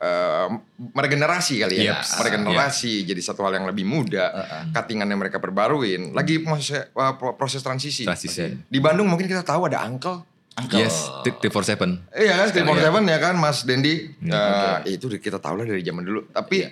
uh, 0.00 0.48
meregenerasi 0.96 1.60
kali 1.60 1.84
ya, 1.84 2.00
Yeps. 2.00 2.16
meregenerasi 2.16 3.04
jadi 3.04 3.20
satu 3.20 3.44
hal 3.44 3.60
yang 3.60 3.68
lebih 3.68 3.84
muda, 3.84 4.32
cuttingannya 4.72 5.20
mereka 5.20 5.36
perbaruin, 5.36 6.16
lagi 6.16 6.40
proses 6.40 6.88
uh, 6.96 7.12
pro- 7.12 7.36
proses 7.36 7.60
transisi. 7.60 8.08
Transisi. 8.08 8.56
Di 8.56 8.80
Bandung 8.80 9.04
mungkin 9.04 9.28
kita 9.28 9.44
tahu 9.44 9.68
ada 9.68 9.84
Uncle, 9.84 10.24
Uncle. 10.56 10.80
Yes, 10.80 11.12
T 11.28 11.52
for 11.52 11.60
Seven. 11.60 12.00
Iya 12.16 12.40
kan, 12.40 12.46
Steve 12.48 12.64
Sekarang 12.64 12.80
Seven 12.80 13.04
ya 13.04 13.18
kan, 13.20 13.34
Mas 13.36 13.68
Dendi. 13.68 14.16
Eh, 14.16 14.96
Itu 14.96 15.12
kita 15.12 15.36
tahu 15.36 15.60
lah 15.60 15.68
dari 15.68 15.84
zaman 15.84 16.08
dulu. 16.08 16.24
Tapi 16.32 16.64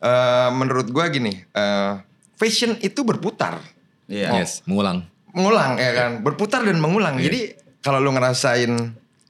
eh, 0.00 0.48
menurut 0.56 0.88
gua 0.88 1.12
gini, 1.12 1.36
eh, 1.36 1.92
fashion 2.40 2.80
itu 2.80 3.04
berputar, 3.04 3.60
Iya. 4.08 4.40
Yes, 4.40 4.64
mengulang. 4.64 5.09
Mengulang 5.32 5.78
ya 5.78 5.90
kan, 5.94 6.10
berputar 6.22 6.62
dan 6.66 6.78
mengulang. 6.78 7.18
Jadi 7.18 7.54
kalau 7.80 7.98
lu 8.02 8.12
ngerasain 8.12 8.70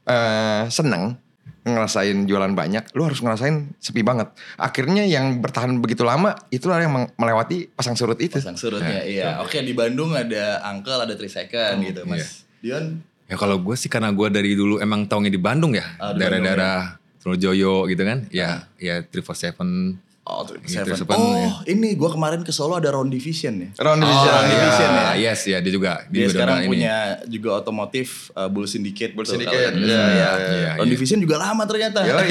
eh, 0.05 0.63
seneng, 0.73 1.17
ngerasain 1.63 2.25
jualan 2.25 2.53
banyak, 2.57 2.91
lu 2.97 3.07
harus 3.07 3.21
ngerasain 3.21 3.71
sepi 3.79 4.01
banget. 4.01 4.33
Akhirnya 4.57 5.05
yang 5.05 5.39
bertahan 5.45 5.77
begitu 5.79 6.03
lama, 6.03 6.35
itulah 6.49 6.81
yang 6.81 6.93
melewati 7.15 7.69
pasang 7.73 7.95
surut 7.95 8.17
itu. 8.19 8.41
Pasang 8.41 8.57
surutnya 8.57 9.05
iya. 9.05 9.39
Oke 9.45 9.61
di 9.61 9.77
Bandung 9.77 10.17
ada 10.17 10.65
Uncle 10.73 11.05
ada 11.05 11.15
3 11.15 11.29
second 11.29 11.77
gitu 11.85 12.03
Mas. 12.09 12.45
Dion 12.61 13.01
Ya 13.31 13.39
kalau 13.39 13.63
gue 13.63 13.79
sih 13.79 13.87
karena 13.87 14.11
gue 14.11 14.27
dari 14.27 14.59
dulu 14.59 14.83
emang 14.83 15.07
taunya 15.07 15.31
di 15.31 15.39
Bandung 15.39 15.71
ya, 15.71 15.87
Ah, 16.03 16.11
di 16.11 16.19
daerah-daerah 16.19 16.99
Trunojoyo 17.23 17.87
gitu 17.87 18.03
kan, 18.03 18.27
ya 18.35 18.67
ya 18.75 19.07
Three 19.07 19.23
Seven. 19.23 20.03
Oh, 20.33 20.47
Gitu, 20.47 20.71
Seven. 20.71 20.95
Oh, 21.11 21.35
ya. 21.35 21.51
ini 21.69 21.93
gua 21.93 22.09
kemarin 22.09 22.41
ke 22.41 22.49
Solo 22.49 22.75
ada 22.75 22.89
Round 22.89 23.09
Division 23.09 23.51
ya. 23.59 23.69
Round 23.77 23.99
Oh, 23.99 24.07
division. 24.07 24.31
Round 24.31 24.47
iya. 24.47 24.55
Division 24.55 24.91
ya. 24.91 25.09
Yes 25.19 25.41
ya 25.45 25.59
dia 25.59 25.73
juga. 25.73 25.93
Dia 26.07 26.23
juga 26.23 26.33
sekarang 26.33 26.55
udah 26.55 26.63
ini. 26.63 26.71
punya 26.71 26.95
juga 27.27 27.51
otomotif 27.57 28.07
uh, 28.33 28.47
Bull 28.47 28.65
Syndicate. 28.65 29.13
Bull 29.13 29.27
Syndicate, 29.27 29.75
iya, 29.75 29.85
iya, 29.85 29.99
ya. 29.99 30.31
iya, 30.39 30.71
Round 30.77 30.87
iya. 30.87 30.95
Division 30.95 31.19
juga 31.19 31.37
lama 31.37 31.63
ternyata. 31.65 32.01
Yoi. 32.01 32.31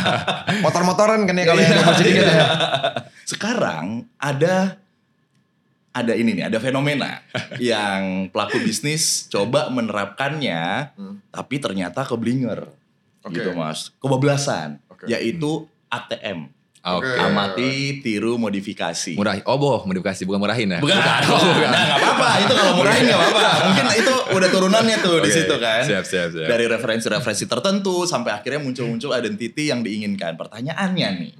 Motor-motoran 0.64 1.20
kan 1.24 1.34
ya 1.34 1.44
kalau 1.44 1.60
yang 1.60 1.74
double 1.74 1.96
sedikit 1.96 2.24
ya. 2.24 2.46
Sekarang 3.30 3.86
ada 4.16 4.78
ada 5.90 6.12
ini 6.12 6.36
nih, 6.36 6.44
ada 6.46 6.60
fenomena 6.60 7.24
yang 7.56 8.28
pelaku 8.28 8.60
bisnis 8.60 9.24
coba 9.26 9.72
menerapkannya, 9.72 10.92
tapi 11.32 11.56
ternyata 11.56 12.04
keblinger, 12.04 12.68
Oke. 13.24 13.32
gitu 13.32 13.56
mas, 13.56 13.96
kebablasan, 13.96 14.76
Oke. 14.92 15.08
yaitu 15.08 15.64
ATM, 15.88 16.52
Oke. 16.86 17.02
Oke. 17.02 17.18
amati, 17.18 17.70
tiru, 17.98 18.38
modifikasi. 18.38 19.18
Murah. 19.18 19.42
Oh 19.50 19.58
boh, 19.58 19.82
modifikasi 19.82 20.22
bukan 20.22 20.38
murahin 20.38 20.70
ya. 20.70 20.78
Bukan, 20.78 20.94
bukan. 20.94 21.66
Nah, 21.74 21.82
nggak 21.82 21.98
apa-apa. 21.98 22.28
Itu 22.46 22.52
kalau 22.54 22.72
murahin 22.78 23.02
nggak 23.10 23.18
apa-apa. 23.18 23.50
Mungkin 23.66 23.86
itu 23.98 24.14
udah 24.38 24.48
turunannya 24.54 24.96
tuh 25.02 25.18
di 25.18 25.30
Oke, 25.30 25.36
situ 25.42 25.54
kan. 25.58 25.82
siap, 25.82 26.04
siap, 26.06 26.28
siap. 26.30 26.46
Dari 26.46 26.64
referensi-referensi 26.70 27.44
tertentu 27.50 28.06
sampai 28.06 28.30
akhirnya 28.38 28.62
muncul-muncul 28.62 29.10
identity 29.18 29.74
yang 29.74 29.82
diinginkan. 29.82 30.38
Pertanyaannya 30.38 31.08
nih, 31.18 31.32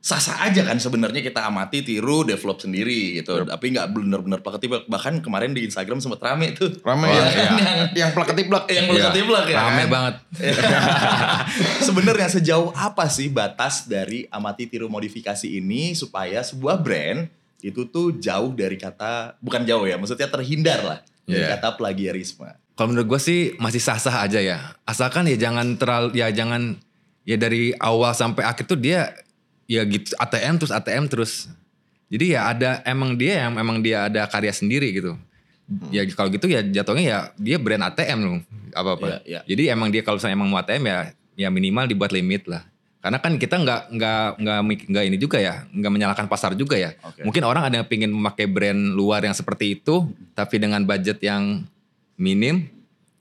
sah-sah 0.00 0.48
aja 0.48 0.64
kan 0.64 0.80
sebenarnya 0.80 1.20
kita 1.20 1.44
amati, 1.44 1.84
tiru, 1.84 2.24
develop 2.24 2.64
sendiri 2.64 3.20
gitu. 3.20 3.44
Tapi 3.44 3.64
nggak 3.68 3.92
bener-bener 3.92 4.40
plak 4.40 4.56
Bahkan 4.88 5.20
kemarin 5.20 5.52
di 5.52 5.68
Instagram 5.68 6.00
sempat 6.00 6.24
rame 6.24 6.56
tuh. 6.56 6.72
Rame 6.80 7.04
Wah, 7.04 7.20
ya. 7.20 7.24
kan 7.28 7.52
yang 7.60 7.78
Yang 7.92 8.10
plak 8.16 8.28
ketiplak. 8.32 8.64
yang 8.72 8.84
plak 8.88 9.46
ya. 9.46 9.56
Rame 9.60 9.82
kan? 9.84 9.88
banget. 9.92 10.14
Sebenarnya 11.86 12.28
sejauh 12.32 12.72
apa 12.72 13.06
sih 13.12 13.28
batas 13.28 13.84
dari 13.84 14.24
amati 14.32 14.66
tiru 14.66 14.88
modifikasi 14.88 15.46
ini 15.46 15.92
supaya 15.92 16.40
sebuah 16.40 16.80
brand 16.80 17.28
itu 17.60 17.84
tuh 17.92 18.16
jauh 18.16 18.56
dari 18.56 18.80
kata 18.80 19.36
bukan 19.44 19.68
jauh 19.68 19.84
ya, 19.84 20.00
maksudnya 20.00 20.32
terhindar 20.32 20.80
lah 20.80 20.98
dari 21.28 21.44
Iya. 21.44 21.60
kata 21.60 21.76
plagiarisme. 21.76 22.48
Kalau 22.72 22.88
menurut 22.88 23.16
gue 23.16 23.20
sih 23.20 23.40
masih 23.60 23.76
sah-sah 23.76 24.24
aja 24.24 24.40
ya. 24.40 24.72
Asalkan 24.88 25.28
ya 25.28 25.36
jangan 25.36 25.76
terlalu 25.76 26.16
ya 26.16 26.32
jangan 26.32 26.80
ya 27.28 27.36
dari 27.36 27.76
awal 27.76 28.16
sampai 28.16 28.48
akhir 28.48 28.64
tuh 28.64 28.80
dia 28.80 29.12
ya 29.70 29.86
gitu 29.86 30.10
ATM 30.18 30.58
terus 30.58 30.72
ATM 30.74 31.04
terus. 31.06 31.32
Jadi 32.10 32.34
ya 32.34 32.50
ada 32.50 32.82
emang 32.82 33.14
dia 33.14 33.46
yang 33.46 33.54
emang 33.54 33.78
dia 33.78 34.10
ada 34.10 34.26
karya 34.26 34.50
sendiri 34.50 34.90
gitu. 34.90 35.14
Ya 35.94 36.02
kalau 36.10 36.26
gitu 36.34 36.50
ya 36.50 36.66
jatuhnya 36.66 37.04
ya 37.06 37.18
dia 37.38 37.56
brand 37.62 37.86
ATM 37.86 38.18
loh 38.18 38.38
apa 38.74 38.90
apa. 38.98 39.06
Iya, 39.06 39.18
iya. 39.22 39.40
Jadi 39.46 39.62
emang 39.70 39.94
dia 39.94 40.02
kalau 40.02 40.18
misalnya 40.18 40.34
emang 40.34 40.50
mau 40.50 40.58
ATM 40.58 40.82
ya 40.82 40.98
ya 41.38 41.48
minimal 41.54 41.86
dibuat 41.86 42.10
limit 42.10 42.50
lah. 42.50 42.66
Karena 43.00 43.22
kan 43.22 43.38
kita 43.38 43.56
nggak 43.62 43.82
nggak 43.94 44.26
nggak 44.42 44.60
mik- 44.66 44.86
nggak 44.90 45.04
ini 45.06 45.16
juga 45.16 45.38
ya 45.38 45.62
nggak 45.70 45.92
menyalahkan 45.94 46.26
pasar 46.26 46.58
juga 46.58 46.74
ya. 46.74 46.98
Oke. 47.06 47.22
Mungkin 47.22 47.42
orang 47.46 47.70
ada 47.70 47.74
yang 47.78 47.86
pengen 47.86 48.10
memakai 48.10 48.50
brand 48.50 48.98
luar 48.98 49.22
yang 49.22 49.32
seperti 49.32 49.78
itu 49.78 50.10
tapi 50.34 50.58
dengan 50.58 50.82
budget 50.82 51.22
yang 51.22 51.62
minim 52.18 52.68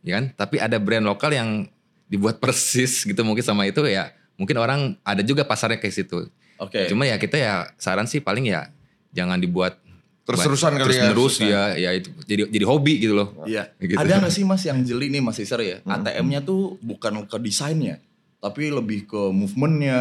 ya 0.04 0.20
kan 0.20 0.26
tapi 0.36 0.60
ada 0.60 0.76
brand 0.82 1.06
lokal 1.08 1.32
yang 1.32 1.70
dibuat 2.12 2.40
persis 2.44 3.06
gitu 3.08 3.22
mungkin 3.24 3.46
sama 3.46 3.64
itu 3.70 3.80
ya 3.88 4.12
mungkin 4.36 4.56
orang 4.60 4.80
ada 5.04 5.24
juga 5.24 5.44
pasarnya 5.44 5.80
kayak 5.80 5.96
situ 5.96 6.28
Oke. 6.60 6.88
cuma 6.88 7.04
ya 7.04 7.16
kita 7.16 7.36
ya 7.36 7.54
saran 7.76 8.04
sih 8.04 8.20
paling 8.20 8.46
ya 8.46 8.68
jangan 9.10 9.38
dibuat 9.38 9.80
Terus-terusan 10.22 10.72
kali 10.76 10.84
terus 10.84 10.94
ya, 10.94 11.04
menerus 11.04 11.34
terus-terusan. 11.36 11.74
ya 11.74 11.90
ya 11.90 11.90
itu 11.92 12.10
jadi 12.22 12.42
jadi 12.46 12.62
hobi 12.64 12.94
gitu 13.00 13.14
loh 13.14 13.34
Iya. 13.44 13.74
Gitu. 13.76 13.98
Ada 13.98 14.14
nggak 14.20 14.34
sih 14.38 14.44
mas 14.44 14.62
yang 14.62 14.78
jeli 14.80 15.10
nih 15.10 15.20
mas 15.20 15.38
Iser 15.38 15.58
ya? 15.58 15.78
ATM-nya 15.82 16.40
tuh 16.40 16.78
bukan 16.80 17.26
ke 17.26 17.38
desainnya, 17.40 17.98
tapi 18.38 18.70
lebih 18.70 19.04
ke 19.04 19.22
movementnya, 19.34 19.98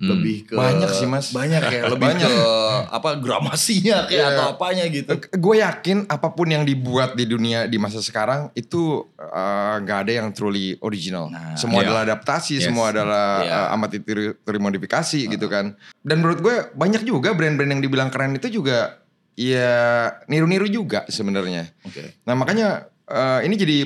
lebih 0.00 0.48
ke 0.48 0.56
Banyak 0.56 0.90
sih, 0.96 1.04
Mas. 1.04 1.28
Banyak 1.28 1.60
ya, 1.60 1.82
lebih 1.92 2.08
Banyak. 2.08 2.24
ke 2.24 2.42
apa 2.88 3.10
gramasinya 3.20 4.08
kayak 4.08 4.16
Iya. 4.16 4.32
atau 4.32 4.44
apanya 4.56 4.84
gitu. 4.88 5.12
Gue 5.36 5.60
yakin 5.60 6.08
apa 6.08 6.32
pun 6.32 6.48
yang 6.48 6.64
dibuat 6.64 7.12
di 7.12 7.28
dunia 7.28 7.68
di 7.68 7.76
masa 7.76 8.00
sekarang 8.00 8.48
itu 8.56 9.04
eh, 9.20 9.74
nggak 9.84 9.98
ada 10.08 10.12
yang 10.24 10.28
truly 10.32 10.80
original. 10.80 11.28
Nah, 11.28 11.52
semua 11.52 11.84
iya. 11.84 11.92
adalah 11.92 12.00
adaptasi, 12.08 12.58
Yes. 12.58 12.64
semua 12.64 12.88
adalah 12.88 13.28
Iya. 13.44 13.52
eh, 13.60 13.74
amati 13.76 13.98
tiru, 14.00 14.22
tiru 14.34 14.58
modifikasi 14.58 15.20
gitu 15.28 15.46
kan. 15.52 15.76
Dan 16.00 16.24
menurut 16.24 16.40
gue 16.40 16.56
banyak 16.72 17.04
juga 17.04 17.36
brand-brand 17.36 17.68
yang 17.68 17.82
dibilang 17.84 18.08
keren 18.08 18.32
itu 18.32 18.48
juga 18.48 19.04
ya 19.36 20.08
niru-niru 20.26 20.64
juga 20.66 21.04
sebenarnya. 21.12 21.68
Oke. 21.84 22.24
Nah 22.24 22.32
makanya 22.32 22.88
eh, 23.04 23.44
ini 23.44 23.52
jadi 23.52 23.78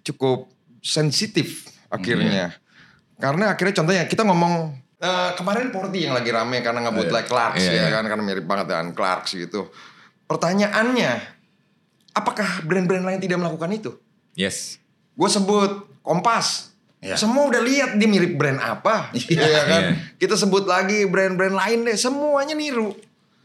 cukup 0.00 0.48
sensitif 0.80 1.68
akhirnya. 1.92 2.56
Karena 3.18 3.52
akhirnya 3.52 3.74
contohnya 3.76 4.04
kita 4.06 4.24
ngomong 4.24 4.78
Eh, 4.98 5.30
kemarin 5.38 5.70
Porti 5.70 6.02
yang 6.02 6.14
lagi 6.18 6.34
rame 6.34 6.58
karena 6.58 6.82
ngebut 6.82 7.14
like 7.14 7.30
Clarks 7.30 7.62
Iya, 7.62 7.70
ya 7.70 7.82
iya. 7.86 7.94
kan 7.94 8.02
karena 8.02 8.18
mirip 8.18 8.42
banget 8.42 8.66
dengan 8.74 8.90
Clarks 8.90 9.30
gitu. 9.38 9.70
Pertanyaannya, 10.26 11.12
apakah 12.12 12.66
brand-brand 12.66 13.06
lain 13.06 13.22
tidak 13.22 13.38
melakukan 13.38 13.70
itu? 13.70 13.94
Yes. 14.34 14.82
Gue 15.14 15.30
sebut 15.30 15.86
Kompas. 16.02 16.74
Iya. 16.98 17.14
Semua 17.14 17.46
udah 17.46 17.62
lihat 17.62 17.94
dia 17.94 18.10
mirip 18.10 18.34
brand 18.34 18.58
apa, 18.58 19.14
Iya. 19.14 19.38
Iya 19.38 19.62
kan? 19.64 19.82
Iya. 19.86 19.90
Kita 20.18 20.34
sebut 20.34 20.66
lagi 20.66 21.06
brand-brand 21.06 21.54
lain 21.54 21.86
deh, 21.86 21.94
semuanya 21.94 22.58
niru, 22.58 22.90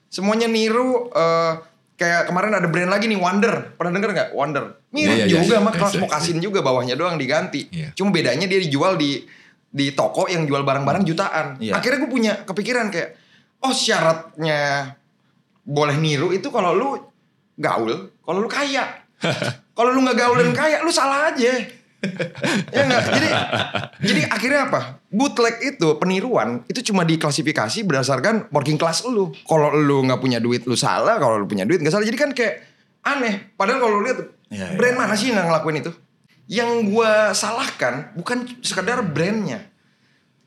semuanya 0.09 0.49
niru. 0.49 1.13
eh, 1.13 1.53
kayak 1.93 2.25
kemarin 2.25 2.49
ada 2.49 2.65
brand 2.65 2.89
lagi 2.89 3.05
nih 3.05 3.21
Wonder, 3.21 3.77
pernah 3.77 3.93
denger 3.93 4.09
nggak 4.09 4.29
Wonder? 4.33 4.81
Mirip 4.89 5.05
Iya, 5.21 5.25
iya, 5.29 5.37
juga 5.37 5.45
iya. 5.45 5.57
sama 5.61 5.69
Yes, 5.69 5.77
kelas 5.77 5.93
yes, 5.93 6.01
mokasin 6.01 6.37
juga, 6.41 6.59
bawahnya 6.65 6.97
doang 6.97 7.21
diganti. 7.21 7.69
Iya. 7.69 7.93
Cuma 7.93 8.09
bedanya 8.09 8.49
dia 8.49 8.57
dijual 8.57 8.97
di 8.97 9.21
di 9.73 9.89
toko 9.97 10.29
yang 10.29 10.45
jual 10.45 10.61
barang-barang 10.61 11.01
jutaan. 11.01 11.57
Iya. 11.57 11.81
Akhirnya 11.81 12.05
gue 12.05 12.11
punya 12.13 12.33
kepikiran 12.45 12.93
kayak, 12.93 13.17
oh 13.65 13.73
syaratnya 13.73 14.93
boleh 15.65 15.97
niru 15.97 16.29
itu 16.29 16.53
kalau 16.53 16.77
lu 16.77 16.89
gaul, 17.57 18.13
kalau 18.21 18.39
lu 18.45 18.49
kaya. 18.49 19.01
kalau 19.77 19.89
lu 19.89 20.05
nggak 20.05 20.17
gaul 20.21 20.37
dan 20.37 20.53
kaya, 20.53 20.85
lu 20.85 20.93
salah 20.93 21.33
aja. 21.33 21.81
ya 22.75 22.81
nggak? 22.83 23.01
Jadi 23.15 23.29
jadi 24.03 24.21
akhirnya 24.29 24.61
apa? 24.69 25.01
Bootleg 25.09 25.73
itu 25.73 25.95
peniruan 25.97 26.61
itu 26.67 26.91
cuma 26.91 27.07
diklasifikasi 27.07 27.81
berdasarkan 27.87 28.53
working 28.53 28.77
class 28.77 29.01
lu. 29.07 29.33
Kalau 29.47 29.73
lu 29.73 30.03
nggak 30.05 30.19
punya 30.21 30.37
duit 30.43 30.67
lu 30.69 30.77
salah, 30.77 31.17
kalau 31.17 31.41
lu 31.41 31.47
punya 31.49 31.63
duit 31.65 31.79
nggak 31.79 31.95
salah. 31.95 32.05
Jadi 32.05 32.17
kan 32.19 32.29
kayak 32.35 32.61
aneh. 33.07 33.55
Padahal 33.55 33.79
kalau 33.81 33.93
lu 33.97 34.03
lihat 34.05 34.19
iya. 34.51 34.75
brand 34.75 34.99
mana 34.99 35.15
sih 35.15 35.31
yang 35.31 35.47
ngelakuin 35.47 35.81
itu? 35.81 35.91
Yang 36.43 36.71
gua 36.91 37.31
salahkan 37.31 38.11
bukan 38.19 38.43
sekedar 38.59 38.99
brandnya, 39.01 39.63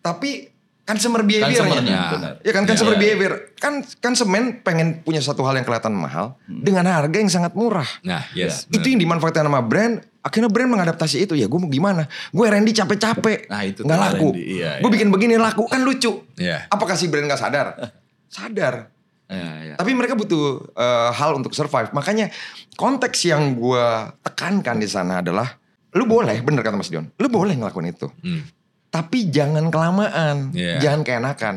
tapi 0.05 0.53
consumer 0.87 1.27
behavior 1.27 1.67
Consumer-nya, 1.67 1.91
Ya. 1.91 2.05
benar. 2.15 2.33
Ya 2.47 2.53
kan 2.55 2.63
Iya, 2.63 2.69
consumer 2.71 2.95
iya. 2.95 3.03
behavior. 3.03 3.33
Kan 3.59 3.75
kan 3.99 4.13
semen 4.15 4.63
pengen 4.63 5.03
punya 5.03 5.19
satu 5.19 5.43
hal 5.43 5.59
yang 5.59 5.67
kelihatan 5.67 5.91
mahal 5.97 6.39
dengan 6.47 6.87
harga 6.87 7.17
yang 7.19 7.33
sangat 7.33 7.59
murah. 7.59 7.89
Nah, 8.07 8.23
yes. 8.39 8.71
Itu 8.71 8.87
yang 8.87 9.03
dimanfaatkan 9.03 9.43
sama 9.43 9.67
brand. 9.67 9.99
Akhirnya 10.23 10.51
brand 10.51 10.71
mengadaptasi 10.71 11.27
itu. 11.27 11.35
Ya 11.35 11.51
gue 11.51 11.59
mau 11.59 11.67
gimana? 11.67 12.07
Gue 12.31 12.47
R&D 12.47 12.71
capek-capek. 12.71 13.51
Nah, 13.51 13.63
itu 13.67 13.83
nggak 13.83 13.99
laku. 13.99 14.31
R&D, 14.31 14.39
iya, 14.43 14.71
gue 14.79 14.87
iya. 14.87 14.95
bikin 14.95 15.09
begini 15.11 15.35
laku 15.39 15.67
kan 15.67 15.83
lucu. 15.83 16.23
Iya. 16.39 16.71
Apakah 16.71 16.95
si 16.95 17.11
brand 17.11 17.27
nggak 17.27 17.41
sadar? 17.43 17.67
sadar. 18.37 18.95
Ya, 19.27 19.75
ya. 19.75 19.75
Tapi 19.75 19.91
mereka 19.91 20.15
butuh 20.15 20.71
eh, 20.71 21.11
hal 21.19 21.35
untuk 21.35 21.51
survive. 21.51 21.91
Makanya 21.91 22.31
konteks 22.79 23.27
yang 23.27 23.59
gue 23.59 23.87
tekankan 24.23 24.79
di 24.79 24.87
sana 24.87 25.19
adalah, 25.19 25.59
lu 25.95 26.05
boleh, 26.05 26.43
bener 26.43 26.65
kata 26.65 26.75
Mas 26.75 26.91
Dion, 26.91 27.07
lu 27.15 27.29
boleh 27.29 27.55
ngelakuin 27.55 27.93
itu. 27.93 28.09
Hmm. 28.25 28.43
Tapi 28.91 29.29
jangan 29.29 29.69
kelamaan, 29.69 30.51
Iya. 30.57 30.81
jangan 30.81 31.01
keenakan. 31.05 31.55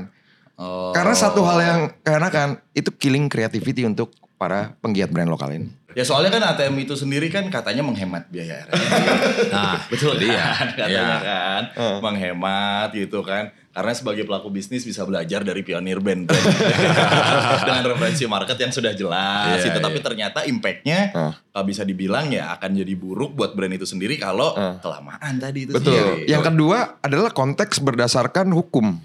Oh. 0.60 0.92
Karena 0.92 1.16
satu 1.16 1.40
hal 1.48 1.60
yang 1.64 1.80
keenakan 2.04 2.60
itu 2.76 2.92
killing 2.92 3.32
creativity 3.32 3.88
untuk 3.88 4.12
para 4.36 4.76
penggiat 4.84 5.08
brand 5.08 5.32
lokal 5.32 5.56
ini. 5.56 5.72
Ya 5.90 6.04
soalnya 6.04 6.30
kan 6.30 6.44
ATM 6.46 6.76
itu 6.80 6.94
sendiri 6.94 7.28
kan 7.28 7.50
katanya 7.50 7.82
menghemat 7.82 8.30
biaya. 8.30 8.62
Nah, 9.54 9.82
Betul 9.90 10.22
dia. 10.22 10.38
kan? 10.38 10.68
Katanya 10.78 11.02
Iya. 11.02 11.18
kan. 11.20 11.64
Eh. 11.74 11.98
Menghemat 12.00 12.90
gitu 12.94 13.20
kan. 13.22 13.50
Karena 13.70 13.92
sebagai 13.92 14.24
pelaku 14.24 14.50
bisnis 14.50 14.84
bisa 14.84 15.02
belajar 15.02 15.42
dari 15.42 15.62
pionir 15.62 15.98
band. 15.98 16.30
Dengan 17.66 17.84
referensi 17.86 18.26
market 18.26 18.58
yang 18.58 18.70
sudah 18.70 18.94
jelas. 18.94 19.58
Iya, 19.58 19.72
itu 19.72 19.80
tapi 19.80 19.98
iya. 19.98 20.06
ternyata 20.06 20.40
impactnya 20.44 21.00
kalau 21.50 21.66
bisa 21.66 21.82
dibilang 21.82 22.30
ya 22.30 22.54
akan 22.54 22.70
jadi 22.76 22.94
buruk 22.94 23.34
buat 23.34 23.54
brand 23.54 23.72
itu 23.72 23.86
sendiri 23.86 24.16
kalau 24.16 24.54
Eh. 24.54 24.76
kelamaan 24.80 25.34
tadi 25.38 25.66
itu 25.66 25.74
Betul. 25.74 25.96
sendiri. 25.96 26.28
Yang 26.28 26.44
kedua 26.54 26.78
adalah 27.00 27.32
konteks 27.32 27.80
berdasarkan 27.80 28.52
hukum. 28.52 29.00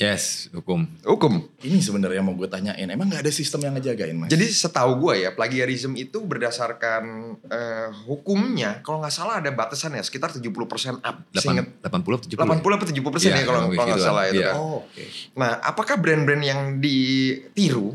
Yes, 0.00 0.48
hukum. 0.56 0.88
Hukum. 1.04 1.44
Ini 1.60 1.76
sebenarnya 1.84 2.24
mau 2.24 2.32
gue 2.32 2.48
tanyain. 2.48 2.88
Emang 2.88 3.12
nggak 3.12 3.20
ada 3.20 3.28
sistem 3.28 3.68
yang 3.68 3.76
ngejagain 3.76 4.16
mas? 4.16 4.32
Jadi 4.32 4.48
setahu 4.48 4.96
gue 4.96 5.28
ya 5.28 5.30
plagiarism 5.36 5.92
itu 5.92 6.24
berdasarkan 6.24 7.04
eh, 7.44 7.88
hukumnya 8.08 8.80
kalau 8.80 9.04
nggak 9.04 9.12
salah 9.12 9.44
ada 9.44 9.52
batasan 9.52 9.92
ya 9.92 10.00
sekitar 10.00 10.32
70% 10.32 11.04
up. 11.04 11.16
Seinget 11.36 11.84
80 11.84 12.32
70. 12.32 12.40
80 12.40 12.40
atau 12.80 12.86
70 12.88 13.12
persen 13.12 13.28
Iya, 13.28 13.36
ya 13.36 13.44
kalau 13.44 13.60
nggak 13.60 13.72
begituan. 13.76 14.00
salah 14.00 14.24
itu 14.24 14.40
Iya. 14.40 14.48
kan. 14.48 14.56
oh, 14.56 14.78
oke. 14.88 15.04
Nah, 15.36 15.52
apakah 15.60 15.96
brand-brand 16.00 16.42
yang 16.48 16.60
ditiru 16.80 17.92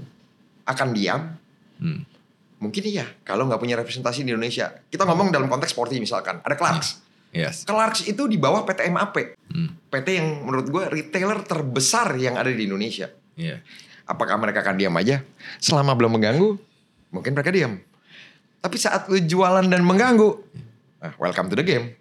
akan 0.70 0.88
diam? 0.94 1.22
Hmm. 1.82 2.06
Mungkin 2.62 2.86
iya. 2.86 3.10
Kalau 3.26 3.50
nggak 3.50 3.58
punya 3.58 3.82
representasi 3.82 4.22
di 4.22 4.30
Indonesia. 4.30 4.78
Kita 4.86 5.10
ngomong 5.10 5.34
dalam 5.34 5.50
konteks 5.50 5.74
sporty 5.74 5.98
misalkan. 5.98 6.38
Ada 6.46 6.54
Clarks. 6.54 7.05
Yes. 7.36 7.68
Clarks 7.68 8.08
itu 8.08 8.32
di 8.32 8.40
bawah 8.40 8.64
PT 8.64 8.88
MAP. 8.88 9.36
Hmm. 9.52 9.76
PT 9.92 10.08
yang 10.16 10.48
menurut 10.48 10.72
gue 10.72 10.84
retailer 10.88 11.44
terbesar 11.44 12.16
yang 12.16 12.40
ada 12.40 12.48
di 12.48 12.64
Indonesia. 12.64 13.12
Iya. 13.36 13.60
Apakah 14.08 14.40
mereka 14.40 14.64
akan 14.64 14.80
diam 14.80 14.96
aja? 14.96 15.20
Selama 15.60 15.92
belum 16.00 16.16
mengganggu, 16.16 16.56
mungkin 17.12 17.36
mereka 17.36 17.52
diam. 17.52 17.84
Tapi 18.64 18.76
saat 18.80 19.12
lu 19.12 19.20
jualan 19.20 19.68
dan 19.68 19.84
mengganggu, 19.84 20.30
ah, 21.04 21.14
welcome 21.20 21.52
to 21.52 21.60
the 21.60 21.66
game. 21.68 22.00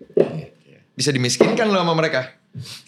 Bisa 0.95 1.11
dimiskinkan 1.11 1.67
lo 1.67 1.83
sama 1.83 1.99
mereka. 1.99 2.31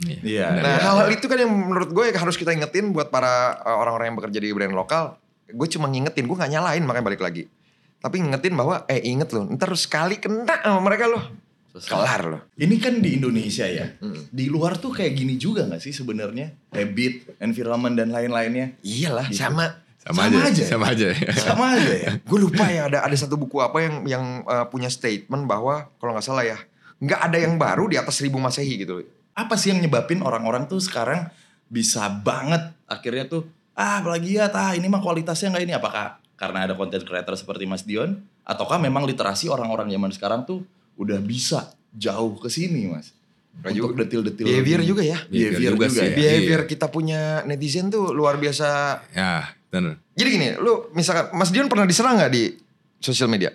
Iya. 0.07 0.19
Iya. 0.23 0.47
Benar. 0.55 0.63
Nah, 0.63 0.75
iya. 0.79 0.85
hal-hal 0.87 1.09
itu 1.19 1.27
kan 1.27 1.39
yang 1.43 1.51
menurut 1.51 1.91
gue 1.91 2.15
harus 2.15 2.37
kita 2.39 2.55
ingetin 2.55 2.95
buat 2.95 3.11
para 3.11 3.59
uh, 3.67 3.77
orang-orang 3.83 4.15
yang 4.15 4.17
bekerja 4.23 4.39
di 4.39 4.55
brand 4.55 4.73
lokal. 4.77 5.19
Gue 5.51 5.67
cuma 5.67 5.91
ngingetin, 5.91 6.31
gue 6.31 6.37
gak 6.39 6.51
nyalain 6.51 6.83
makanya 6.87 7.07
balik 7.11 7.23
lagi. 7.23 7.51
Tapi 7.99 8.23
ngingetin 8.23 8.55
bahwa, 8.55 8.87
eh 8.87 9.03
inget 9.03 9.35
loh, 9.35 9.51
ntar 9.51 9.73
sekali 9.75 10.23
kena 10.23 10.63
sama 10.63 10.79
mereka 10.85 11.11
loh. 11.11 11.46
Kelar 11.85 12.23
loh. 12.25 12.43
Ini 12.57 12.77
kan 12.81 13.05
di 13.05 13.21
Indonesia 13.21 13.69
ya. 13.69 13.93
Hmm. 14.01 14.33
Di 14.33 14.49
luar 14.49 14.81
tuh 14.81 14.97
kayak 14.97 15.13
gini 15.13 15.37
juga 15.37 15.69
gak 15.69 15.85
sih 15.85 15.93
sebenarnya? 15.93 16.57
Habit, 16.73 17.37
environment 17.39 17.93
dan 17.93 18.09
lain-lainnya. 18.09 18.81
Iyalah, 18.81 19.29
Gitu. 19.29 19.45
sama. 19.45 19.85
Sama, 20.01 20.31
Sama 20.31 20.39
aja. 20.39 20.49
aja. 20.55 20.65
Sama 20.71 20.87
aja. 20.95 21.09
Sama 21.35 21.65
aja 21.75 21.93
ya. 21.99 22.11
Gue 22.31 22.39
lupa 22.39 22.71
ya 22.71 22.87
ada 22.87 23.03
ada 23.03 23.17
satu 23.19 23.35
buku 23.35 23.59
apa 23.59 23.83
yang 23.83 23.95
yang 24.07 24.25
uh, 24.47 24.65
punya 24.71 24.87
statement 24.87 25.45
bahwa 25.45 25.91
kalau 25.99 26.15
nggak 26.15 26.23
salah 26.23 26.47
ya 26.47 26.55
nggak 27.03 27.21
ada 27.27 27.37
yang 27.43 27.59
baru 27.59 27.91
di 27.91 27.99
atas 27.99 28.23
seribu 28.23 28.39
masehi 28.39 28.79
gitu. 28.79 29.03
Apa 29.35 29.59
sih 29.59 29.75
yang 29.75 29.83
nyebabin 29.83 30.23
orang-orang 30.23 30.71
tuh 30.71 30.79
sekarang 30.79 31.27
bisa 31.67 32.07
banget 32.09 32.71
akhirnya 32.87 33.27
tuh 33.27 33.51
ah 33.75 33.99
plagiat 33.99 34.55
ah 34.55 34.73
ini 34.73 34.87
mah 34.87 35.03
kualitasnya 35.03 35.51
nggak 35.51 35.65
ini 35.67 35.75
apakah 35.75 36.23
karena 36.39 36.71
ada 36.71 36.79
content 36.79 37.03
creator 37.03 37.35
seperti 37.35 37.67
Mas 37.67 37.83
Dion 37.83 38.23
ataukah 38.47 38.79
memang 38.79 39.03
literasi 39.03 39.51
orang-orang 39.51 39.91
zaman 39.91 40.15
sekarang 40.15 40.41
tuh 40.47 40.63
udah 40.97 41.19
bisa 41.19 41.71
jauh 41.91 42.37
ke 42.37 42.49
sini 42.49 42.89
Mas 42.89 43.13
untuk 43.57 43.97
detil-detil 43.97 44.45
Behavior 44.45 44.81
juga 44.83 45.01
ya. 45.01 45.17
behavior 45.23 45.51
Behavior 45.51 45.73
juga, 45.73 45.87
juga 45.87 45.95
sih. 45.95 46.01
ya 46.03 46.13
Behavior 46.15 46.61
Iya. 46.63 46.69
kita 46.69 46.87
punya 46.87 47.21
netizen 47.43 47.89
tuh 47.89 48.13
luar 48.13 48.37
biasa. 48.37 48.69
Ya, 49.11 49.49
benar. 49.67 49.97
Jadi 50.13 50.29
gini, 50.31 50.49
lu 50.57 50.93
misalkan 50.93 51.33
Mas 51.33 51.49
Dion 51.49 51.65
pernah 51.67 51.85
diserang 51.85 52.17
nggak 52.17 52.29
di 52.31 52.53
sosial 52.99 53.27
media? 53.27 53.53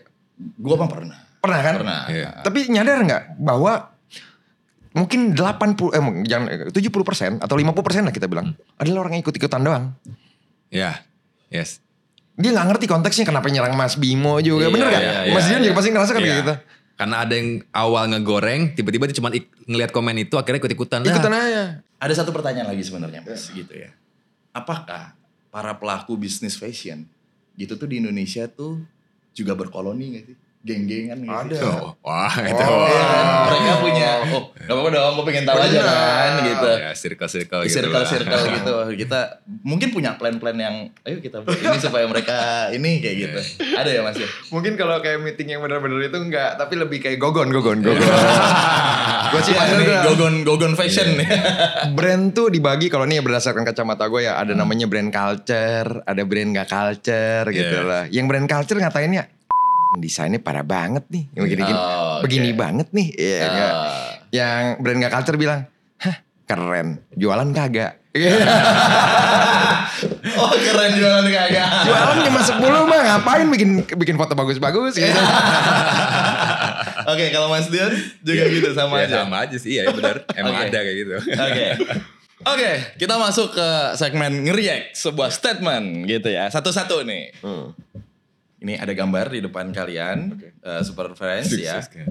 gua 0.57 0.73
mah 0.75 0.89
pernah 0.89 1.17
Pernah 1.37 1.59
kan? 1.59 1.73
pernah 1.75 2.01
Iya. 2.07 2.29
Tapi 2.41 2.65
nyadar 2.67 2.97
nggak 2.99 3.23
bahwa 3.37 3.93
mungkin 4.91 5.31
80 5.31 5.39
eh 5.91 6.01
jangan 6.25 6.47
70 6.67 6.81
persen 7.01 7.31
atau 7.37 7.55
50 7.55 7.71
persen 7.79 8.01
lah 8.03 8.11
kita 8.11 8.25
bilang 8.25 8.51
adalah 8.75 9.05
orang 9.05 9.15
yang 9.15 9.23
ikut-ikutan 9.23 9.61
doang. 9.61 9.93
Ya. 10.67 11.05
Yes. 11.47 11.77
Dia 12.33 12.51
nggak 12.51 12.67
ngerti 12.69 12.85
konteksnya 12.85 13.21
kenapa 13.21 13.47
nyerang 13.47 13.75
Mas 13.75 13.95
Bimo 13.95 14.39
juga, 14.39 14.65
Iya, 14.65 14.73
bener 14.73 14.87
gak? 14.87 15.01
iya, 15.01 15.19
Mas 15.29 15.45
iya, 15.45 15.49
Dion 15.51 15.61
juga 15.63 15.75
pasti 15.77 15.89
ngerasa 15.89 16.11
kan 16.11 16.17
Iya. 16.17 16.25
kayak 16.25 16.41
gitu. 16.41 16.53
Karena 17.01 17.25
ada 17.25 17.33
yang 17.33 17.65
awal 17.73 18.13
ngegoreng, 18.13 18.77
tiba-tiba 18.77 19.09
dia 19.09 19.17
cuma 19.17 19.33
ik- 19.33 19.49
ngelihat 19.65 19.89
komen 19.89 20.21
itu 20.21 20.37
akhirnya 20.37 20.61
ikut-ikutan. 20.61 21.01
Nah, 21.01 21.09
Ikutan 21.09 21.33
aja. 21.33 21.63
Ada 21.97 22.13
satu 22.21 22.29
pertanyaan 22.29 22.69
lagi 22.69 22.85
sebenarnya 22.85 23.25
Mas 23.25 23.49
gitu 23.49 23.73
ya. 23.73 23.89
Apakah 24.53 25.17
para 25.49 25.73
pelaku 25.73 26.13
bisnis 26.13 26.53
fashion 26.53 27.09
gitu 27.57 27.73
tuh 27.73 27.89
di 27.89 27.97
Indonesia 27.97 28.45
tuh 28.45 28.85
juga 29.33 29.57
berkoloni 29.57 30.05
gak 30.13 30.23
sih? 30.29 30.37
Geng-gengan 30.61 31.17
gitu. 31.25 31.57
Ada. 31.57 31.57
Oh, 31.73 31.97
wah, 32.05 32.29
itu. 32.37 32.61
Oh. 32.61 32.85
Iya? 32.85 33.05
Mereka 33.49 33.73
punya, 33.81 34.09
oh 34.29 34.43
gak 34.53 34.69
apa-apa 34.69 34.89
dong, 34.93 35.11
gue 35.17 35.25
pengen 35.25 35.43
tahu 35.43 35.57
aja 35.57 35.73
Benar. 35.73 35.89
kan 35.89 36.31
gitu. 36.45 36.69
Ya, 36.77 36.91
circle-circle 36.93 37.61
gitu. 37.65 37.75
Circle-circle 37.81 38.43
gitu. 38.61 38.73
Kita 39.01 39.19
mungkin 39.65 39.89
punya 39.89 40.13
plan-plan 40.21 40.53
yang, 40.53 40.75
ayo 41.01 41.17
kita 41.17 41.41
buat 41.41 41.57
ini 41.57 41.77
supaya 41.81 42.05
mereka 42.05 42.69
ini 42.69 43.01
kayak 43.01 43.15
gitu. 43.17 43.39
Ada 43.73 43.89
ya 43.89 44.01
mas 44.05 44.21
ya? 44.21 44.29
Mungkin 44.53 44.77
kalau 44.77 45.01
kayak 45.01 45.17
meeting 45.19 45.49
yang 45.49 45.65
benar-benar 45.65 45.97
itu 45.97 46.17
enggak, 46.21 46.53
tapi 46.55 46.77
lebih 46.77 47.01
kayak 47.01 47.17
gogon, 47.17 47.49
gogon, 47.49 47.81
gogon. 47.81 48.05
gue 49.33 49.41
sih 49.41 49.57
Iya, 49.57 49.65
tuh, 49.65 50.13
gogon, 50.13 50.35
gogon 50.45 50.73
fashion. 50.77 51.17
brand 51.93 52.37
tuh 52.37 52.53
dibagi 52.53 52.85
kalau 52.85 53.09
nih 53.09 53.17
berdasarkan 53.19 53.65
kacamata 53.65 54.05
gue 54.05 54.29
ya 54.29 54.37
ada 54.37 54.53
namanya 54.53 54.85
brand 54.85 55.09
culture, 55.09 56.05
ada 56.05 56.21
brand 56.21 56.53
gak 56.53 56.69
culture 56.69 57.45
gitu 57.49 57.65
Yeah. 57.71 57.87
lah. 57.87 58.03
Yang 58.05 58.25
brand 58.29 58.45
culture 58.45 58.77
ngatainnya 58.77 59.25
desainnya 59.93 60.37
parah 60.37 60.61
banget 60.61 61.03
nih, 61.07 61.27
yang 61.33 61.43
begini 61.43 61.61
gini, 61.61 61.75
Oh, 61.75 61.83
oke. 62.15 62.21
begini 62.23 62.49
banget 62.53 62.87
nih, 62.89 63.07
iya 63.11 63.39
enggak. 63.43 63.71
Ah. 63.73 64.11
Yang 64.29 64.63
brand 64.77 64.97
gak 64.99 65.13
culture 65.13 65.35
bilang, 65.35 65.61
hah 65.97 66.15
keren, 66.45 66.87
jualan 67.13 67.49
kagak. 67.49 67.99
oh 70.33 70.51
keren 70.53 70.91
jualan 70.93 71.25
kagak. 71.25 71.67
jualan 71.83 72.17
cuma 72.21 72.41
10 72.41 72.59
mah 72.85 72.99
ngapain 73.05 73.47
bikin 73.49 73.69
bikin 73.89 74.15
foto 74.15 74.33
bagus-bagus 74.33 74.95
gitu. 74.95 75.11
Oke 77.07 77.25
kalau 77.29 77.49
Mas 77.49 77.67
Dion 77.67 77.91
juga 78.21 78.43
gitu 78.47 78.69
sama 78.71 78.99
Ya, 78.99 79.07
aja. 79.07 79.15
sama 79.21 79.35
aja 79.41 79.57
sih, 79.57 79.71
iya 79.73 79.89
benar. 79.89 80.21
Emang 80.31 80.53
Oke. 80.53 80.63
ada 80.67 80.79
kayak 80.79 80.97
gitu. 80.97 81.11
Oke. 81.17 81.65
Oke, 82.41 82.71
kita 82.97 83.15
masuk 83.15 83.53
ke 83.53 83.67
segmen 83.95 84.43
ngeriak 84.43 84.91
sebuah 84.91 85.29
statement 85.29 86.05
gitu 86.05 86.27
ya. 86.27 86.47
Satu-satu 86.47 87.01
nih. 87.03 87.37
Hmm. 87.39 87.73
Ini 88.61 88.77
ada 88.77 88.93
gambar 88.93 89.33
di 89.33 89.41
depan 89.41 89.73
kalian, 89.73 90.37
eh, 90.61 90.81
Super 90.85 91.17
Friends 91.17 91.49
ya. 91.57 91.81
Sukses 91.81 91.87
kan. 91.89 92.07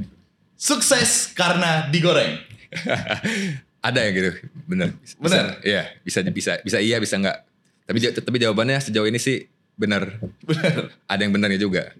Sukses 0.59 1.11
karena 1.33 1.87
digoreng. 1.89 2.43
Ada 3.87 4.05
yang 4.05 4.13
gitu, 4.13 4.31
bener. 4.69 4.93
Bener? 5.17 5.57
Iya, 5.65 5.89
bisa 6.05 6.21
bisa 6.27 6.61
bisa 6.61 6.79
iya 6.85 7.01
bisa 7.01 7.17
enggak. 7.17 7.49
Tapi 7.89 7.97
tapi 8.13 8.37
jawabannya 8.37 8.77
sejauh 8.77 9.09
ini 9.09 9.17
sih 9.17 9.49
bener. 9.79 10.21
Bener. 10.45 10.93
Ada 11.09 11.21
yang 11.25 11.33
benernya 11.33 11.57
juga. 11.57 11.97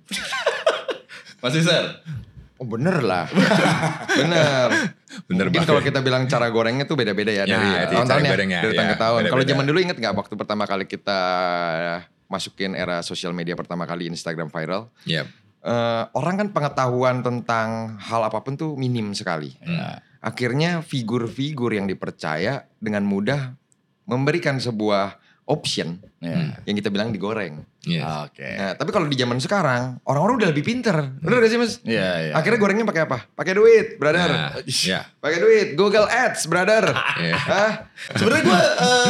Mas 1.41 1.57
Iser. 1.57 2.05
Oh 2.61 2.69
bener 2.69 3.01
lah. 3.01 3.25
bener. 4.21 4.69
Bener 5.25 5.47
Mungkin 5.49 5.65
banget. 5.65 5.71
kalau 5.73 5.81
kita 5.81 6.05
bilang 6.05 6.29
cara 6.29 6.53
gorengnya 6.53 6.85
tuh 6.85 7.01
beda-beda 7.01 7.33
ya, 7.33 7.49
Ya, 7.49 7.57
dari 7.57 7.89
itu 7.89 7.97
tahun-tahun 7.97 8.23
cara 8.29 8.43
ya. 8.45 8.61
Dari 8.61 8.75
ya, 8.77 8.77
tahun 8.77 8.89
ke 8.93 8.99
tahun. 9.01 9.21
Kalau 9.33 9.45
zaman 9.49 9.65
dulu 9.65 9.79
inget 9.81 9.97
nggak 9.97 10.13
waktu 10.13 10.35
pertama 10.37 10.69
kali 10.69 10.85
kita 10.85 11.21
masukin 12.31 12.79
era 12.79 13.03
sosial 13.03 13.35
media 13.35 13.59
pertama 13.59 13.85
kali 13.85 14.09
Instagram 14.09 14.49
viral. 14.49 14.89
Iya. 15.05 15.29
eh, 15.61 16.05
orang 16.17 16.41
kan 16.41 16.49
pengetahuan 16.57 17.21
tentang 17.21 18.01
hal 18.01 18.25
apa 18.25 18.41
pun 18.41 18.57
tuh 18.57 18.81
minim 18.81 19.13
sekali. 19.13 19.53
Ya. 19.61 20.01
Akhirnya 20.25 20.81
figur-figur 20.81 21.77
yang 21.77 21.85
dipercaya 21.85 22.65
dengan 22.81 23.05
mudah 23.05 23.61
memberikan 24.09 24.57
sebuah 24.57 25.20
option 25.51 25.99
Ya. 26.21 26.53
yang 26.63 26.77
kita 26.77 26.93
bilang 26.93 27.09
digoreng. 27.09 27.65
Iya. 27.81 28.29
Oke. 28.29 28.45
Nah, 28.45 28.77
tapi 28.77 28.93
kalau 28.93 29.09
di 29.09 29.17
zaman 29.17 29.41
sekarang 29.41 29.97
orang-orang 30.05 30.37
udah 30.37 30.49
lebih 30.53 30.63
pinter, 30.63 30.93
bener 31.17 31.41
gak 31.41 31.49
sih 31.49 31.57
mas? 31.57 31.81
Iya, 31.81 32.09
iya. 32.23 32.33
Akhirnya 32.37 32.61
gorengnya 32.61 32.85
pakai 32.85 33.09
apa? 33.09 33.25
Pakai 33.33 33.57
duit, 33.57 33.97
brother. 33.97 34.29
Nah, 34.29 34.53
Iya. 34.61 35.09
Pakai 35.17 35.39
duit, 35.39 35.69
Google 35.75 36.05
Ads, 36.05 36.45
brother. 36.45 36.93
Iya. 37.25 37.41
Hah? 37.41 37.73
Sebenarnya 38.13 38.45
gue 38.45 38.61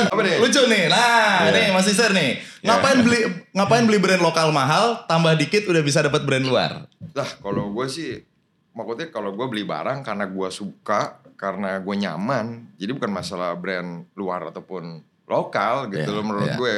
Apa 0.07 0.21
nih? 0.23 0.37
lucu 0.39 0.63
nih. 0.65 0.85
Nah, 0.87 1.35
Iya. 1.45 1.51
nih 1.51 1.67
Mas 1.75 1.91
Iser 1.91 2.15
nih. 2.15 2.31
Ngapain 2.63 2.99
beli 3.03 3.21
ngapain 3.51 3.85
beli 3.85 3.99
brand 3.99 4.23
lokal 4.23 4.49
mahal, 4.51 5.03
tambah 5.05 5.35
dikit 5.35 5.67
udah 5.67 5.83
bisa 5.83 6.01
dapat 6.01 6.23
brand 6.23 6.47
luar. 6.47 6.87
Lah, 7.11 7.31
kalau 7.43 7.75
gue 7.75 7.87
sih, 7.91 8.23
maksudnya 8.71 9.11
kalau 9.11 9.35
gue 9.35 9.47
beli 9.47 9.67
barang 9.67 10.01
karena 10.01 10.25
gue 10.25 10.49
suka, 10.49 11.19
karena 11.35 11.81
gue 11.81 11.97
nyaman, 11.97 12.71
jadi 12.77 12.93
bukan 12.93 13.11
masalah 13.11 13.51
brand 13.53 14.07
luar 14.15 14.47
ataupun 14.47 15.03
lokal 15.31 15.89
gitu 15.89 16.05
Iya, 16.05 16.13
loh 16.13 16.25
menurut 16.27 16.49
iya. 16.49 16.59
gue. 16.59 16.77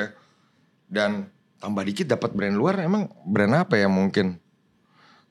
Dan 0.87 1.11
tambah 1.57 1.83
dikit 1.83 2.07
dapat 2.07 2.31
brand 2.31 2.53
luar, 2.53 2.77
emang 2.79 3.09
brand 3.25 3.55
apa 3.59 3.75
ya 3.75 3.89
mungkin? 3.89 4.37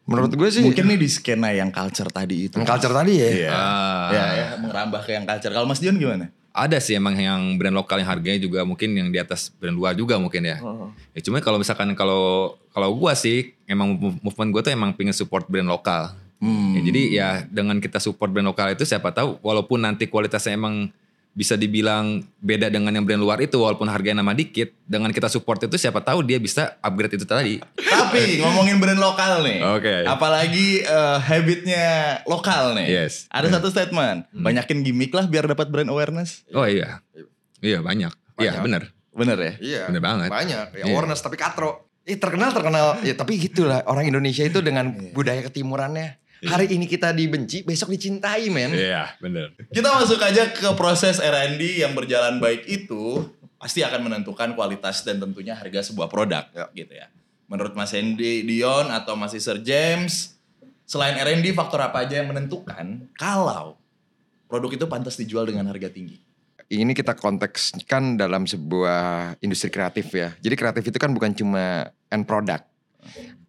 Menurut 0.01 0.33
gue 0.33 0.49
sih, 0.49 0.65
Mungkin 0.65 0.89
nih 0.89 0.97
di 0.97 1.07
skena 1.07 1.53
yang 1.53 1.69
culture 1.69 2.09
tadi 2.09 2.49
itu. 2.49 2.57
yang 2.57 2.65
culture 2.65 2.91
tadi 2.91 3.13
ya. 3.15 3.29
Iya. 3.29 3.49
Ah. 3.49 4.09
Ya, 4.09 4.25
ya, 4.33 4.47
merambah 4.57 5.05
ke 5.05 5.13
yang 5.13 5.23
culture. 5.23 5.53
Kalau 5.53 5.63
Mas 5.63 5.77
Dion 5.77 5.95
gimana? 5.95 6.33
Ada 6.51 6.83
sih 6.83 6.99
emang 6.99 7.15
yang 7.15 7.55
brand 7.55 7.71
lokal 7.71 7.95
yang 7.95 8.11
harganya 8.11 8.35
juga 8.35 8.67
mungkin 8.67 8.91
yang 8.91 9.07
di 9.07 9.15
atas 9.15 9.55
brand 9.55 9.71
luar 9.71 9.95
juga 9.95 10.19
mungkin 10.19 10.43
ya. 10.43 10.59
Ya 11.15 11.21
cuma 11.23 11.39
kalau 11.39 11.55
misalkan 11.55 11.95
kalau 11.95 12.57
kalau 12.75 12.91
gua 12.91 13.15
sih 13.15 13.55
emang 13.63 13.95
move- 13.95 14.19
movement 14.19 14.51
gua 14.51 14.61
tuh 14.61 14.75
emang 14.75 14.91
pengen 14.91 15.15
support 15.15 15.47
brand 15.47 15.63
lokal. 15.63 16.11
Hmm. 16.43 16.75
Ya, 16.75 16.79
jadi 16.83 17.01
ya 17.07 17.27
dengan 17.47 17.79
kita 17.79 18.03
support 18.03 18.27
brand 18.27 18.43
lokal 18.43 18.75
itu 18.75 18.83
siapa 18.83 19.15
tahu 19.15 19.39
walaupun 19.39 19.79
nanti 19.79 20.11
kualitasnya 20.11 20.59
emang 20.59 20.91
bisa 21.31 21.55
dibilang 21.55 22.19
beda 22.37 22.67
dengan 22.67 22.91
yang 22.91 23.07
brand 23.07 23.23
luar 23.23 23.39
itu 23.39 23.55
walaupun 23.55 23.87
harganya 23.87 24.19
nama 24.19 24.35
dikit 24.35 24.75
dengan 24.83 25.15
kita 25.15 25.31
support 25.31 25.63
itu 25.63 25.79
siapa 25.79 26.03
tahu 26.03 26.21
dia 26.21 26.35
bisa 26.35 26.75
upgrade 26.83 27.15
itu 27.15 27.23
tadi. 27.23 27.63
Tapi 27.73 28.21
ngomongin 28.43 28.77
brand 28.77 28.99
lokal 28.99 29.39
nih. 29.41 29.63
Oke. 29.63 30.03
Apalagi 30.03 30.83
eh, 30.83 31.17
habitnya 31.23 31.87
lokal 32.27 32.75
nih. 32.75 33.07
Yes. 33.07 33.31
Ada 33.31 33.59
satu 33.59 33.71
statement. 33.71 34.27
Banyakin 34.31 34.83
gimmick 34.83 35.15
lah 35.15 35.23
biar 35.25 35.47
dapat 35.47 35.71
brand 35.71 35.87
awareness. 35.87 36.43
Oh 36.51 36.67
iya. 36.67 36.99
Iya 37.63 37.79
banyak. 37.79 38.11
Iya 38.35 38.59
benar. 38.59 38.91
Bener 39.11 39.37
ya? 39.39 39.53
Iya. 39.59 39.81
Bener 39.87 40.01
banget. 40.03 40.29
Banyak. 40.29 40.67
Ya 40.75 40.83
Iya. 40.83 40.91
awareness 40.91 41.23
tapi 41.23 41.39
katro. 41.39 41.87
Eh 42.03 42.17
terkenal 42.17 42.51
terkenal. 42.51 42.99
ya 43.07 43.13
tapi 43.15 43.39
gitulah 43.39 43.85
orang 43.87 44.03
Indonesia 44.03 44.43
itu 44.43 44.59
dengan 44.59 44.91
budaya 45.15 45.47
ketimurannya. 45.47 46.20
Hari 46.41 46.73
ini 46.73 46.89
kita 46.89 47.13
dibenci, 47.13 47.61
besok 47.61 47.93
dicintai 47.93 48.49
men. 48.49 48.73
Iya 48.73 49.13
benar. 49.21 49.53
Kita 49.69 49.93
masuk 49.93 50.17
aja 50.17 50.49
ke 50.49 50.69
proses 50.73 51.21
R&D 51.21 51.85
yang 51.85 51.93
berjalan 51.93 52.41
baik 52.41 52.65
itu 52.65 53.29
pasti 53.61 53.85
akan 53.85 54.09
menentukan 54.09 54.57
kualitas 54.57 55.05
dan 55.05 55.21
tentunya 55.21 55.53
harga 55.53 55.85
sebuah 55.85 56.09
produk 56.09 56.49
Ya. 56.49 56.65
gitu 56.73 56.97
ya. 56.97 57.13
Menurut 57.45 57.77
Mas 57.77 57.93
Hendy 57.93 58.41
Dion 58.41 58.89
atau 58.89 59.13
Mas 59.13 59.37
Sir 59.37 59.61
James, 59.61 60.33
selain 60.81 61.13
R&D 61.13 61.53
faktor 61.53 61.77
apa 61.83 62.01
aja 62.07 62.23
yang 62.23 62.33
menentukan 62.33 63.05
kalau 63.13 63.77
produk 64.49 64.71
itu 64.73 64.85
pantas 64.89 65.19
dijual 65.19 65.45
dengan 65.45 65.69
harga 65.69 65.93
tinggi? 65.93 66.17
Ini 66.71 66.95
kita 66.95 67.19
kontekskan 67.19 68.15
dalam 68.15 68.47
sebuah 68.47 69.35
industri 69.43 69.67
kreatif 69.67 70.07
ya. 70.15 70.31
Jadi 70.39 70.55
kreatif 70.55 70.87
itu 70.87 70.95
kan 70.95 71.11
bukan 71.11 71.35
cuma 71.35 71.91
end 72.07 72.23
product. 72.23 72.70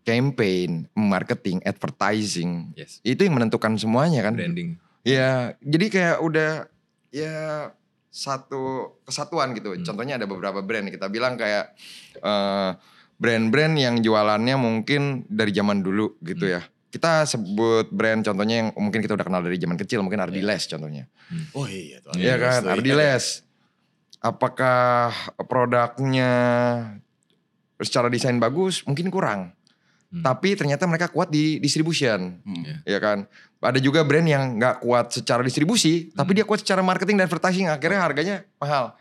Campaign, 0.02 0.90
marketing, 0.92 1.62
advertising. 1.62 2.74
Yes. 2.74 2.98
Itu 3.02 3.22
yang 3.22 3.38
menentukan 3.38 3.78
semuanya 3.78 4.26
kan. 4.26 4.34
Branding. 4.34 4.74
Ya, 5.02 5.54
jadi 5.62 5.86
kayak 5.90 6.16
udah 6.22 6.50
ya 7.10 7.70
satu 8.08 8.94
kesatuan 9.02 9.54
gitu. 9.54 9.72
Hmm. 9.72 9.82
Contohnya 9.82 10.18
ada 10.18 10.26
beberapa 10.26 10.58
brand 10.60 10.90
kita 10.90 11.06
bilang 11.06 11.34
kayak 11.34 11.74
eh, 12.18 12.70
brand-brand 13.16 13.74
yang 13.78 14.02
jualannya 14.02 14.58
mungkin 14.58 15.22
dari 15.30 15.54
zaman 15.54 15.80
dulu 15.80 16.18
gitu 16.20 16.44
Hmm. 16.44 16.54
ya. 16.58 16.62
Kita 16.92 17.24
sebut 17.24 17.88
brand 17.88 18.20
contohnya 18.20 18.56
yang 18.60 18.68
mungkin 18.76 19.00
kita 19.00 19.16
udah 19.16 19.24
kenal 19.24 19.40
dari 19.40 19.56
zaman 19.56 19.80
kecil, 19.80 20.04
mungkin 20.04 20.20
Ardiles 20.20 20.68
contohnya. 20.68 21.08
Oh 21.56 21.64
iya 21.64 22.04
tuh. 22.04 22.12
Iya 22.20 22.36
kan, 22.36 22.68
Ardiles. 22.68 23.46
Apakah 24.20 25.08
produknya 25.48 26.30
secara 27.80 28.06
desain 28.06 28.36
bagus? 28.36 28.84
Mungkin 28.84 29.08
kurang. 29.08 29.56
Hmm. 30.12 30.20
Tapi 30.20 30.52
ternyata 30.52 30.84
mereka 30.84 31.08
kuat 31.08 31.32
di 31.32 31.56
distribution. 31.56 32.36
Hmm. 32.44 32.62
Iya. 32.62 32.76
Ya 32.84 32.98
kan. 33.00 33.24
Ada 33.62 33.80
juga 33.80 34.04
brand 34.04 34.26
yang 34.26 34.60
nggak 34.60 34.84
kuat 34.84 35.08
secara 35.08 35.40
distribusi, 35.40 36.12
tapi 36.12 36.36
dia 36.36 36.44
kuat 36.44 36.60
secara 36.60 36.84
marketing 36.84 37.16
dan 37.16 37.30
advertising. 37.30 37.70
Akhirnya 37.70 38.04
harganya 38.04 38.36
mahal. 38.60 38.92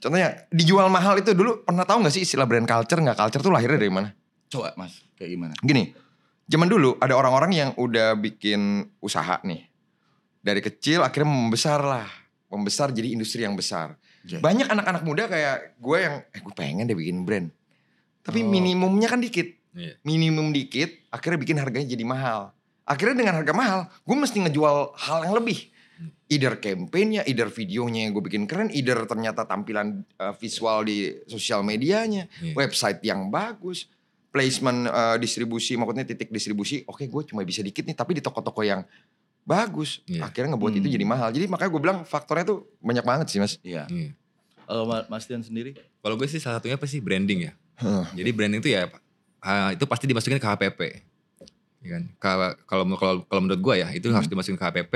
Contohnya 0.00 0.48
dijual 0.48 0.88
mahal 0.88 1.20
itu 1.20 1.36
dulu 1.36 1.60
pernah 1.62 1.84
tahu 1.84 2.00
nggak 2.00 2.14
sih 2.16 2.24
istilah 2.24 2.48
brand 2.48 2.64
culture 2.64 2.96
nggak 2.98 3.14
culture 3.14 3.44
tuh 3.44 3.52
lahirnya 3.52 3.76
dari 3.76 3.92
mana? 3.92 4.08
Coba 4.48 4.72
Mas, 4.74 5.04
kayak 5.14 5.30
gimana? 5.30 5.52
Gini, 5.60 5.92
zaman 6.48 6.66
dulu 6.66 6.96
ada 6.96 7.14
orang-orang 7.14 7.52
yang 7.52 7.70
udah 7.76 8.16
bikin 8.16 8.88
usaha 8.98 9.38
nih. 9.44 9.68
Dari 10.40 10.64
kecil 10.64 11.04
akhirnya 11.04 11.28
membesar 11.28 11.84
lah. 11.84 12.08
Membesar 12.48 12.90
jadi 12.90 13.12
industri 13.12 13.44
yang 13.44 13.52
besar. 13.54 13.94
Oke. 14.24 14.40
Banyak 14.40 14.72
anak-anak 14.72 15.02
muda 15.04 15.28
kayak 15.28 15.76
gue 15.76 15.98
yang, 16.00 16.14
eh 16.32 16.40
gue 16.40 16.54
pengen 16.56 16.88
deh 16.88 16.96
bikin 16.96 17.22
brand. 17.22 17.52
Tapi 18.24 18.40
Oh. 18.42 18.48
minimumnya 18.48 19.06
kan 19.06 19.20
dikit. 19.20 19.59
Iya. 19.70 19.94
Minimum 20.02 20.50
dikit, 20.50 20.90
akhirnya 21.08 21.38
bikin 21.38 21.56
harganya 21.56 21.86
jadi 21.86 22.02
mahal. 22.02 22.50
Akhirnya 22.82 23.22
dengan 23.22 23.34
harga 23.38 23.54
mahal, 23.54 23.80
gue 23.86 24.16
mesti 24.16 24.38
ngejual 24.40 24.98
hal 24.98 25.18
yang 25.24 25.34
lebih. 25.36 25.70
Either 26.26 26.56
campaignnya, 26.56 27.22
either 27.22 27.46
videonya 27.46 28.06
yang 28.06 28.12
gue 28.12 28.24
bikin 28.24 28.46
keren, 28.46 28.70
either 28.70 28.98
ternyata 29.04 29.44
tampilan 29.44 30.02
uh, 30.16 30.34
visual 30.34 30.82
di 30.82 31.14
sosial 31.26 31.60
medianya, 31.60 32.26
Iya. 32.40 32.54
website 32.56 32.98
yang 33.02 33.28
bagus, 33.28 33.86
placement 34.30 34.86
uh, 34.86 35.16
distribusi, 35.16 35.74
maksudnya 35.74 36.02
titik 36.04 36.30
distribusi, 36.30 36.82
oke 36.82 37.02
gue 37.02 37.22
cuma 37.26 37.42
bisa 37.42 37.60
dikit 37.60 37.82
nih, 37.82 37.94
tapi 37.94 38.16
di 38.16 38.22
toko-toko 38.22 38.62
yang 38.62 38.82
bagus, 39.42 40.02
Iya. 40.04 40.24
akhirnya 40.24 40.54
ngebuat 40.54 40.72
Hmm. 40.72 40.80
itu 40.80 40.88
jadi 40.88 41.04
mahal. 41.04 41.28
Jadi 41.30 41.46
makanya 41.46 41.70
gue 41.70 41.82
bilang 41.82 41.98
faktornya 42.02 42.44
tuh 42.44 42.58
banyak 42.78 43.02
banget 43.02 43.26
sih 43.28 43.38
mas. 43.38 43.58
Iya. 43.60 43.86
Iya. 43.86 44.10
Kalau 44.64 44.86
Ma- 44.86 45.06
Mas 45.06 45.26
Dion 45.26 45.42
sendiri? 45.42 45.74
Kalau 45.98 46.14
gue 46.14 46.26
sih 46.26 46.38
salah 46.38 46.58
satunya 46.58 46.78
apa 46.78 46.86
sih 46.86 46.98
branding 46.98 47.50
ya. 47.50 47.52
Jadi 48.14 48.30
branding 48.30 48.62
itu 48.62 48.70
ya 48.70 48.86
ah, 49.40 49.70
itu 49.70 49.84
pasti 49.84 50.04
dimasukin 50.04 50.36
ke 50.36 50.46
HPP. 50.46 50.80
Ya 51.80 51.88
kan? 51.90 52.02
Kalau 52.16 52.48
kalau 52.66 52.84
kalau 53.24 53.40
menurut 53.40 53.60
gue 53.60 53.74
ya 53.80 53.88
itu 53.90 54.08
harus 54.10 54.26
dimasukin 54.26 54.54
ke 54.54 54.62
HPP 54.62 54.94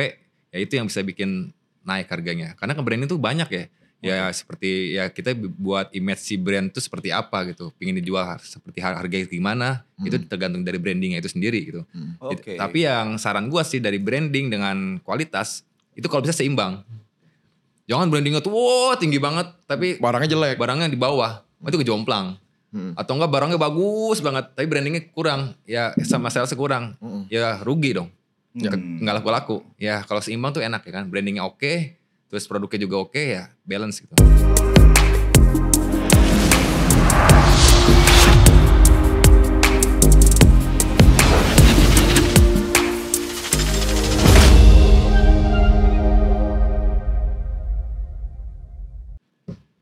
ya 0.50 0.58
itu 0.58 0.72
yang 0.74 0.86
bisa 0.86 1.00
bikin 1.00 1.50
naik 1.80 2.08
harganya. 2.08 2.52
Karena 2.54 2.72
ke 2.72 2.80
branding 2.80 3.08
itu 3.08 3.16
banyak 3.16 3.48
ya. 3.48 3.64
Ya 4.04 4.28
seperti 4.28 4.92
ya 4.92 5.08
kita 5.08 5.32
buat 5.34 5.88
image 5.90 6.20
si 6.20 6.36
brand 6.36 6.68
itu 6.68 6.76
seperti 6.76 7.08
apa 7.08 7.48
gitu. 7.48 7.72
Pingin 7.74 7.96
dijual 7.96 8.36
seperti 8.36 8.78
har- 8.78 9.00
harganya 9.00 9.24
gimana 9.24 9.68
itu 9.98 10.20
tergantung 10.22 10.60
dari 10.60 10.76
brandingnya 10.76 11.18
itu 11.18 11.32
sendiri 11.32 11.60
gitu. 11.64 11.80
Oke. 12.20 12.60
Tapi 12.60 12.84
yang 12.84 13.16
saran 13.16 13.48
gue 13.48 13.62
sih 13.64 13.80
dari 13.80 13.96
branding 13.96 14.52
dengan 14.52 14.76
kualitas 15.00 15.64
itu 15.96 16.04
kalau 16.04 16.20
bisa 16.20 16.36
seimbang. 16.36 16.84
Jangan 17.84 18.08
brandingnya 18.08 18.40
tuh 18.40 18.52
wah 18.52 18.92
tinggi 18.94 19.16
banget 19.16 19.56
tapi 19.64 19.96
Barangnya 19.96 20.28
jelek. 20.28 20.56
barangnya 20.56 20.88
di 20.88 20.96
bawah 20.96 21.40
itu 21.64 21.80
kejomplang 21.80 22.36
Hmm. 22.74 22.90
atau 22.98 23.14
enggak 23.14 23.30
barangnya 23.30 23.54
bagus 23.54 24.18
banget 24.18 24.50
tapi 24.50 24.66
brandingnya 24.66 25.06
kurang 25.14 25.54
ya 25.62 25.94
sama 26.02 26.26
salesnya 26.26 26.58
kurang 26.58 26.98
Mm-mm. 26.98 27.30
ya 27.30 27.62
rugi 27.62 27.94
dong 27.94 28.10
Hmm. 28.54 29.02
Nggak 29.02 29.14
laku 29.18 29.28
laku 29.34 29.56
ya 29.82 30.06
kalau 30.06 30.22
seimbang 30.22 30.54
tuh 30.54 30.62
enak 30.62 30.86
ya 30.86 30.94
kan 30.94 31.10
brandingnya 31.10 31.42
oke 31.42 31.98
terus 32.30 32.46
produknya 32.46 32.86
juga 32.86 33.02
oke 33.02 33.18
ya 33.18 33.50
balance 33.66 33.98
gitu 33.98 34.14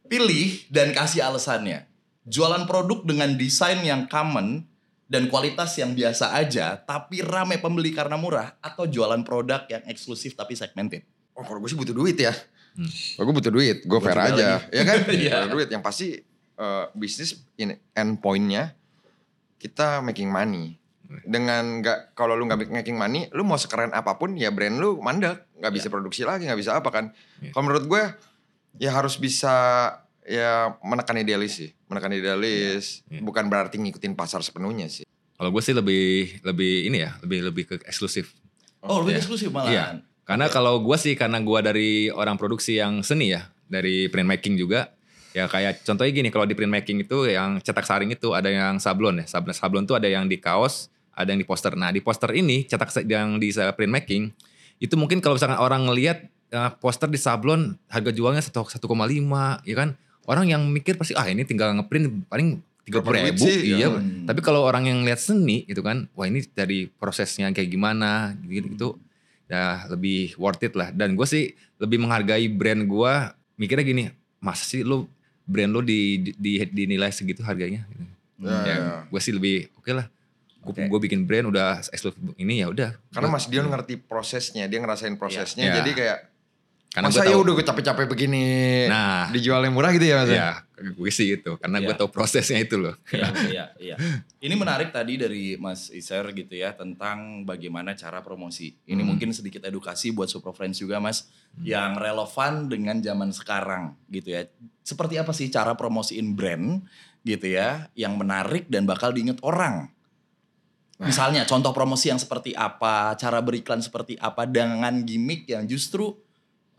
Pilih 0.09 0.69
dan 0.69 0.93
kasih 0.93 1.25
alasannya. 1.25 1.92
Jualan 2.23 2.65
produk 2.71 3.03
dengan 3.03 3.35
desain 3.35 3.83
yang 3.83 4.07
common 4.07 4.63
dan 5.13 5.29
kualitas 5.29 5.77
yang 5.77 5.93
biasa 5.93 6.33
aja, 6.33 6.81
tapi 6.81 7.21
rame 7.21 7.61
pembeli 7.61 7.93
karena 7.93 8.17
murah, 8.17 8.57
atau 8.65 8.89
jualan 8.89 9.21
produk 9.27 9.69
yang 9.69 9.85
eksklusif 9.85 10.33
tapi 10.33 10.57
segmented. 10.57 11.05
Oh 11.37 11.45
kalau 11.45 11.61
gue 11.61 11.69
sih 11.69 11.77
butuh 11.77 11.93
duit 11.93 12.17
ya. 12.17 12.33
Hmm. 12.73 12.89
Kalau 12.89 13.25
gue 13.29 13.37
butuh 13.37 13.53
duit, 13.53 13.85
gue 13.85 14.01
fair 14.01 14.17
aja. 14.17 14.65
lagi. 14.65 14.73
ya 14.73 14.83
kan? 14.89 14.99
Iya. 15.13 15.37
Butuh 15.45 15.53
duit. 15.53 15.69
Yang 15.69 15.83
pasti 15.85 16.09
eh, 16.57 16.85
bisnis 16.97 17.45
ini 17.61 17.77
end 17.93 18.25
point-nya 18.25 18.73
kita 19.61 20.01
making 20.01 20.33
money. 20.33 20.81
Dengan 21.29 21.85
nggak 21.85 22.17
kalau 22.17 22.33
lu 22.33 22.49
nggak 22.49 22.73
making 22.73 22.97
money, 22.97 23.29
lu 23.37 23.45
mau 23.45 23.61
sekeren 23.61 23.93
apa 23.93 24.17
pun 24.17 24.33
ya 24.33 24.49
brand 24.49 24.81
lu 24.81 24.97
mandek, 25.05 25.45
nggak 25.61 25.73
bisa 25.77 25.93
produksi 25.93 26.25
lagi, 26.25 26.49
nggak 26.49 26.57
bisa 26.57 26.81
apa 26.81 26.89
kan. 26.89 27.13
Iya. 27.45 27.53
Kalau 27.53 27.69
menurut 27.69 27.85
gue 27.85 28.03
ya 28.81 28.97
harus 28.97 29.21
bisa 29.21 29.53
ya 30.25 30.73
menekan 30.81 31.21
idealis 31.21 31.61
sih, 31.61 31.71
menekan 31.93 32.17
idealis. 32.17 33.05
Iya. 33.13 33.21
Bukan 33.21 33.53
berarti 33.53 33.77
ngikutin 33.77 34.17
pasar 34.17 34.41
sepenuhnya 34.41 34.89
sih. 34.89 35.05
Kalau 35.37 35.53
gue 35.53 35.63
sih 35.63 35.77
lebih 35.77 36.41
lebih 36.41 36.89
ini 36.89 37.05
ya, 37.05 37.15
lebih 37.21 37.39
lebih 37.53 37.65
ke 37.69 37.75
eksklusif. 37.85 38.33
Oh, 38.81 39.05
lebih 39.05 39.15
Iya. 39.15 39.21
eksklusif 39.21 39.49
Iya. 39.53 39.55
malahan. 39.55 39.97
Karena 40.23 40.47
kalau 40.49 40.81
gue 40.81 40.97
sih 40.97 41.13
karena 41.13 41.43
gue 41.43 41.59
dari 41.61 41.91
orang 42.09 42.39
produksi 42.41 42.79
yang 42.81 43.05
seni 43.05 43.35
ya, 43.37 43.53
dari 43.69 44.09
printmaking 44.09 44.57
juga. 44.57 44.95
Ya 45.33 45.49
kayak 45.49 45.83
contohnya 45.89 46.13
gini, 46.13 46.29
kalau 46.29 46.45
di 46.45 46.53
printmaking 46.53 47.09
itu 47.09 47.25
yang 47.25 47.57
cetak 47.59 47.89
saring 47.89 48.13
itu 48.13 48.37
ada 48.37 48.53
yang 48.53 48.77
sablon 48.77 49.25
ya. 49.25 49.27
Sablon, 49.29 49.57
sablon 49.57 49.85
tuh 49.89 49.97
ada 49.97 50.05
yang 50.05 50.29
di 50.29 50.37
kaos, 50.37 50.93
ada 51.17 51.33
yang 51.33 51.41
di 51.41 51.49
poster. 51.49 51.73
Nah 51.73 51.89
di 51.89 52.05
poster 52.05 52.33
ini 52.37 52.69
cetak 52.69 53.05
yang 53.09 53.41
di 53.41 53.49
printmaking 53.53 54.29
itu 54.77 54.95
mungkin 54.99 55.25
kalau 55.25 55.41
misalkan 55.41 55.57
orang 55.57 55.89
ngelihat 55.89 56.29
eh, 56.53 56.71
poster 56.79 57.09
di 57.09 57.17
sablon 57.17 57.81
harga 57.89 58.13
jualnya 58.13 58.45
1,5 58.45 59.65
ya 59.65 59.75
kan. 59.75 59.97
Orang 60.23 60.47
yang 60.47 60.63
mikir 60.65 60.95
pasti 60.95 61.13
ah 61.13 61.27
ini 61.27 61.43
tinggal 61.43 61.75
ngeprint 61.75 62.27
paling 62.27 62.63
tiga 62.83 62.99
duit 62.99 63.35
ribu, 63.35 63.43
sih? 63.43 63.75
iya. 63.75 63.87
Ya. 63.87 63.89
Hmm. 63.91 64.27
Tapi 64.27 64.41
kalau 64.41 64.63
orang 64.63 64.87
yang 64.87 65.03
lihat 65.03 65.19
seni 65.19 65.63
gitu 65.65 65.83
kan, 65.83 66.07
wah 66.13 66.27
ini 66.27 66.43
dari 66.49 66.87
prosesnya 66.89 67.51
kayak 67.51 67.71
gimana 67.71 68.35
gitu, 68.43 68.67
gitu 68.69 68.89
ya 69.47 69.87
lebih 69.87 70.35
worth 70.35 70.63
it 70.63 70.75
lah. 70.75 70.91
Dan 70.91 71.15
gue 71.15 71.27
sih 71.27 71.51
lebih 71.79 72.03
menghargai 72.03 72.47
brand 72.49 72.83
gue. 72.83 73.15
Mikirnya 73.55 73.85
gini, 73.85 74.03
masa 74.39 74.65
sih 74.65 74.83
lu 74.83 75.07
brand 75.45 75.71
lu 75.71 75.83
di, 75.83 76.19
di, 76.19 76.33
di- 76.35 76.67
dinilai 76.67 77.11
segitu 77.11 77.43
harganya? 77.43 77.87
Gitu. 77.87 78.05
Ya, 78.43 78.51
ya, 78.51 78.75
ya. 78.75 78.77
gue 79.07 79.21
sih 79.23 79.31
lebih 79.31 79.71
oke 79.79 79.91
lah. 79.93 80.07
Gue 80.63 80.71
Oke. 80.73 80.83
gue 80.87 80.99
bikin 81.03 81.27
brand 81.27 81.51
udah 81.51 81.83
eksklusif 81.83 82.15
ini 82.39 82.63
ya 82.63 82.71
udah. 82.71 82.95
Karena 83.11 83.27
Gua- 83.27 83.35
Mas 83.35 83.51
Dion 83.51 83.67
ngerti 83.67 83.99
prosesnya, 83.99 84.71
dia 84.71 84.79
ngerasain 84.79 85.15
prosesnya. 85.19 85.67
Iya. 85.67 85.75
Jadi 85.83 85.91
kayak 85.93 86.19
karena 86.93 87.09
masa 87.09 87.25
ya 87.25 87.35
udah 87.35 87.53
gue 87.53 87.65
capek-capek 87.65 88.05
begini 88.05 88.45
Nah. 88.85 89.33
dijual 89.33 89.65
yang 89.65 89.73
murah 89.73 89.89
gitu 89.91 90.05
ya 90.05 90.21
mas? 90.21 90.29
Ya, 90.29 90.51
gue 90.77 91.09
sih 91.09 91.33
gitu. 91.33 91.57
Karena 91.57 91.81
gue 91.81 91.89
Iya. 91.89 91.97
tahu 91.97 92.13
prosesnya 92.13 92.61
itu 92.61 92.77
loh. 92.77 92.93
Iya, 93.09 93.33
iya, 93.49 93.65
iya. 93.81 93.97
Ini 94.39 94.53
menarik 94.53 94.93
tadi 94.93 95.17
dari 95.17 95.57
Mas 95.57 95.89
Iser 95.89 96.21
gitu 96.31 96.53
ya 96.53 96.77
tentang 96.77 97.43
bagaimana 97.43 97.97
cara 97.97 98.21
promosi. 98.21 98.77
Ini 98.85 99.01
Hmm. 99.01 99.09
mungkin 99.09 99.33
sedikit 99.33 99.65
edukasi 99.65 100.13
buat 100.13 100.29
Super 100.29 100.53
Friends 100.53 100.79
juga 100.79 101.01
Mas 101.01 101.33
yang 101.61 101.97
relevan 101.97 102.69
dengan 102.69 103.01
zaman 103.01 103.33
sekarang 103.33 103.97
gitu 104.07 104.29
ya. 104.31 104.45
Seperti 104.85 105.17
apa 105.17 105.33
sih 105.33 105.49
cara 105.49 105.73
promosiin 105.73 106.37
brand 106.37 106.85
gitu 107.23 107.47
ya 107.49 107.89
yang 107.95 108.21
menarik 108.21 108.69
dan 108.69 108.85
bakal 108.85 109.11
diinget 109.11 109.41
orang. 109.41 109.89
Misalnya 110.99 111.43
contoh 111.43 111.73
promosi 111.73 112.13
yang 112.13 112.21
seperti 112.21 112.53
apa, 112.53 113.17
cara 113.17 113.41
beriklan 113.41 113.83
seperti 113.83 114.15
apa 114.21 114.45
dengan 114.45 115.03
gimmick 115.03 115.49
yang 115.49 115.65
justru 115.65 116.15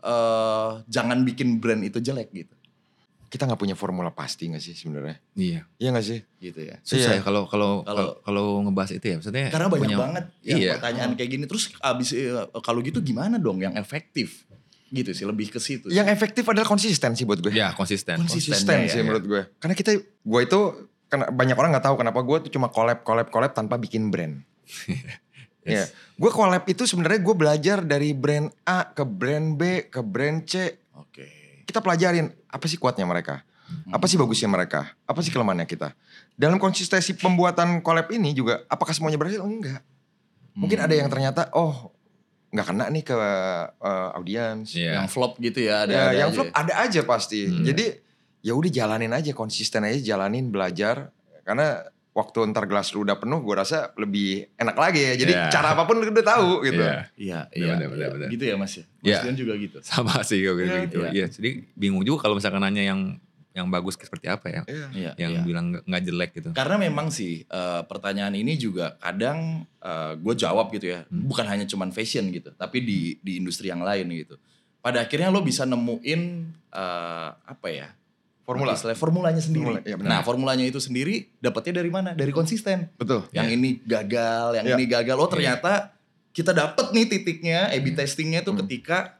eh 0.04 0.70
jangan 0.86 1.24
bikin 1.24 1.58
brand 1.58 1.80
itu 1.80 1.98
jelek 1.98 2.28
gitu. 2.30 2.52
Kita 3.24 3.50
nggak 3.50 3.58
punya 3.58 3.74
formula 3.74 4.14
pasti 4.14 4.46
nggak 4.46 4.62
sih 4.62 4.78
sebenarnya? 4.78 5.18
Iya. 5.34 5.66
Iya 5.74 5.88
nggak 5.90 6.06
sih? 6.06 6.20
Gitu 6.38 6.60
ya. 6.70 6.78
Susah 6.86 7.18
Iya. 7.18 7.18
ya 7.18 7.22
kalau 7.24 7.50
kalau 7.50 7.82
Kalau- 8.22 8.62
ngebahas 8.62 8.94
itu 8.94 9.02
ya. 9.04 9.16
Maksudnya 9.18 9.50
Karena 9.50 9.66
banyak 9.66 9.80
punya- 9.82 9.98
banget 9.98 10.24
yang 10.46 10.58
Iya. 10.62 10.72
pertanyaan 10.78 11.10
kayak 11.18 11.30
gini. 11.32 11.44
Terus 11.50 11.64
abis 11.82 12.08
eh, 12.14 12.30
kalau 12.62 12.78
gitu 12.78 13.02
gimana 13.02 13.42
dong 13.42 13.58
yang 13.58 13.74
efektif? 13.74 14.46
Gitu 14.94 15.10
sih 15.10 15.26
lebih 15.26 15.50
ke 15.50 15.58
situ. 15.58 15.90
Yang 15.90 16.14
efektif 16.14 16.46
adalah 16.46 16.62
konsisten 16.64 17.18
sih 17.18 17.26
buat 17.26 17.42
gue. 17.42 17.50
Ya 17.50 17.74
konsisten. 17.74 18.22
Konsisten. 18.22 18.54
Konsisten 18.54 18.76
ya, 18.78 18.92
sih 18.92 19.00
ya. 19.00 19.02
menurut 19.02 19.24
gue. 19.26 19.42
Karena 19.58 19.74
kita, 19.74 19.90
gue 19.98 20.40
itu 20.44 20.60
karena 21.10 21.26
banyak 21.34 21.56
orang 21.58 21.70
nggak 21.74 21.86
tahu 21.90 21.96
kenapa 21.98 22.20
gue 22.22 22.36
tuh 22.46 22.50
cuma 22.54 22.70
collab, 22.70 23.02
collab, 23.02 23.34
collab 23.34 23.50
tanpa 23.50 23.74
bikin 23.74 24.14
brand. 24.14 24.38
Ya, 25.64 25.88
gue 25.88 26.30
collab 26.30 26.64
itu 26.68 26.84
sebenarnya 26.84 27.20
gue 27.24 27.34
belajar 27.34 27.78
dari 27.80 28.12
brand 28.12 28.52
A 28.68 28.84
ke 28.84 29.00
brand 29.02 29.56
B 29.56 29.88
ke 29.88 30.04
brand 30.04 30.44
C. 30.44 30.76
Oke. 30.92 31.24
Kita 31.64 31.80
pelajarin 31.80 32.28
apa 32.52 32.64
sih 32.68 32.76
kuatnya 32.76 33.08
mereka, 33.08 33.40
apa 33.88 34.04
sih 34.04 34.20
bagusnya 34.20 34.52
mereka, 34.52 34.92
apa 35.08 35.24
sih 35.24 35.32
kelemahannya 35.32 35.64
kita. 35.64 35.96
Dalam 36.36 36.60
konsistensi 36.60 37.16
pembuatan 37.16 37.80
collab 37.80 38.12
ini 38.12 38.36
juga, 38.36 38.60
apakah 38.68 38.92
semuanya 38.92 39.16
berhasil? 39.16 39.40
Enggak. 39.40 39.80
Mungkin 40.54 40.78
Hmm. 40.78 40.86
ada 40.86 40.94
yang 40.94 41.08
ternyata, 41.08 41.42
oh 41.56 41.90
nggak 42.54 42.66
kena 42.70 42.86
nih 42.86 43.02
ke 43.02 43.16
uh, 43.16 44.14
audiens. 44.14 44.70
Iya. 44.70 45.02
Yang 45.02 45.08
flop 45.10 45.32
gitu 45.42 45.66
ya. 45.66 45.82
Ada, 45.82 45.90
ya, 45.90 46.02
ada 46.06 46.14
yang 46.14 46.30
aja. 46.30 46.36
flop 46.38 46.50
ada 46.54 46.72
aja 46.78 47.00
pasti. 47.02 47.40
Hmm. 47.50 47.64
Jadi 47.66 47.84
ya 48.44 48.52
udah 48.54 48.70
jalanin 48.70 49.10
aja, 49.10 49.30
konsisten 49.34 49.82
aja, 49.82 49.98
jalanin 49.98 50.52
belajar. 50.52 51.10
Karena 51.42 51.82
waktu 52.14 52.46
ntar 52.48 52.64
gelas 52.64 52.94
lu 52.94 53.02
udah 53.02 53.18
penuh, 53.18 53.42
gue 53.42 53.54
rasa 53.54 53.90
lebih 53.94 54.46
enak 54.54 54.72
lagi 54.74 55.02
ya. 55.02 55.14
Jadi 55.18 55.32
Iya. 55.34 55.50
cara 55.50 55.74
apa 55.74 55.82
pun 55.82 55.98
lu 55.98 56.06
udah 56.06 56.22
tahu 56.24 56.50
gitu. 56.66 56.78
Iya. 56.78 57.10
Iya, 57.18 57.40
Benar, 57.50 57.74
iya, 57.76 57.88
benar, 57.90 58.10
iya. 58.16 58.28
Gitu 58.30 58.44
ya 58.44 58.54
Mas 58.54 58.72
ya. 58.72 58.84
Mas 58.86 59.02
Iya. 59.04 59.18
Dion 59.20 59.36
juga 59.36 59.52
gitu. 59.56 59.78
Sama 59.82 60.22
sih 60.22 60.38
kayak 60.38 60.54
Iya, 60.56 60.76
gitu. 60.86 60.96
iya. 60.96 61.10
Iya. 61.10 61.26
Jadi 61.28 61.50
bingung 61.74 62.00
juga 62.00 62.22
kalau 62.22 62.38
misalkan 62.38 62.62
nanya 62.62 62.86
yang 62.86 63.18
yang 63.50 63.66
bagus 63.68 63.94
seperti 63.94 64.26
apa 64.26 64.46
ya. 64.48 64.62
Iya. 64.64 64.86
Iya, 64.90 65.10
Yang 65.16 65.32
iya. 65.32 65.42
bilang 65.44 65.66
nggak- 65.80 66.04
jelek 66.04 66.30
gitu. 66.34 66.48
Karena 66.52 66.74
memang 66.76 67.06
sih 67.10 67.42
eh, 67.42 67.82
pertanyaan 67.84 68.32
ini 68.32 68.54
juga 68.54 68.94
kadang 68.96 69.66
gue 70.16 70.34
jawab 70.34 70.70
gitu 70.70 70.90
ya, 70.90 71.04
Hmm. 71.04 71.28
bukan 71.28 71.44
hanya 71.44 71.62
cuman 71.62 71.90
fashion 71.90 72.30
gitu, 72.30 72.50
tapi 72.52 72.80
di 72.80 73.14
di 73.20 73.36
industri 73.36 73.68
yang 73.68 73.78
lain 73.80 74.08
gitu. 74.08 74.40
Pada 74.80 75.00
akhirnya 75.00 75.28
lo 75.28 75.38
bisa 75.40 75.62
nemuin 75.64 76.20
eh, 76.68 77.28
apa 77.36 77.68
ya? 77.68 77.90
Formula. 78.44 78.76
Istilah 78.76 78.92
formulanya 78.92 79.40
sendiri. 79.40 79.64
Formula, 79.64 79.80
iya 79.88 79.96
benar. 79.96 80.08
nah 80.12 80.20
formulanya 80.20 80.64
itu 80.68 80.76
sendiri 80.76 81.32
dapatnya 81.40 81.80
dari 81.80 81.88
mana? 81.88 82.12
Dari 82.12 82.28
konsisten. 82.28 82.92
Betul. 83.00 83.24
Yang 83.32 83.48
ini 83.56 83.80
gagal, 83.82 84.60
yang 84.60 84.66
Iya. 84.68 84.76
ini 84.76 84.84
gagal. 84.84 85.16
Oh 85.16 85.28
ternyata 85.28 85.96
kita 86.30 86.52
dapet 86.52 86.92
nih 86.92 87.06
titiknya, 87.08 87.72
A/B 87.72 87.96
testingnya 87.96 88.44
tuh 88.44 88.52
Hmm. 88.52 88.68
ketika 88.68 89.16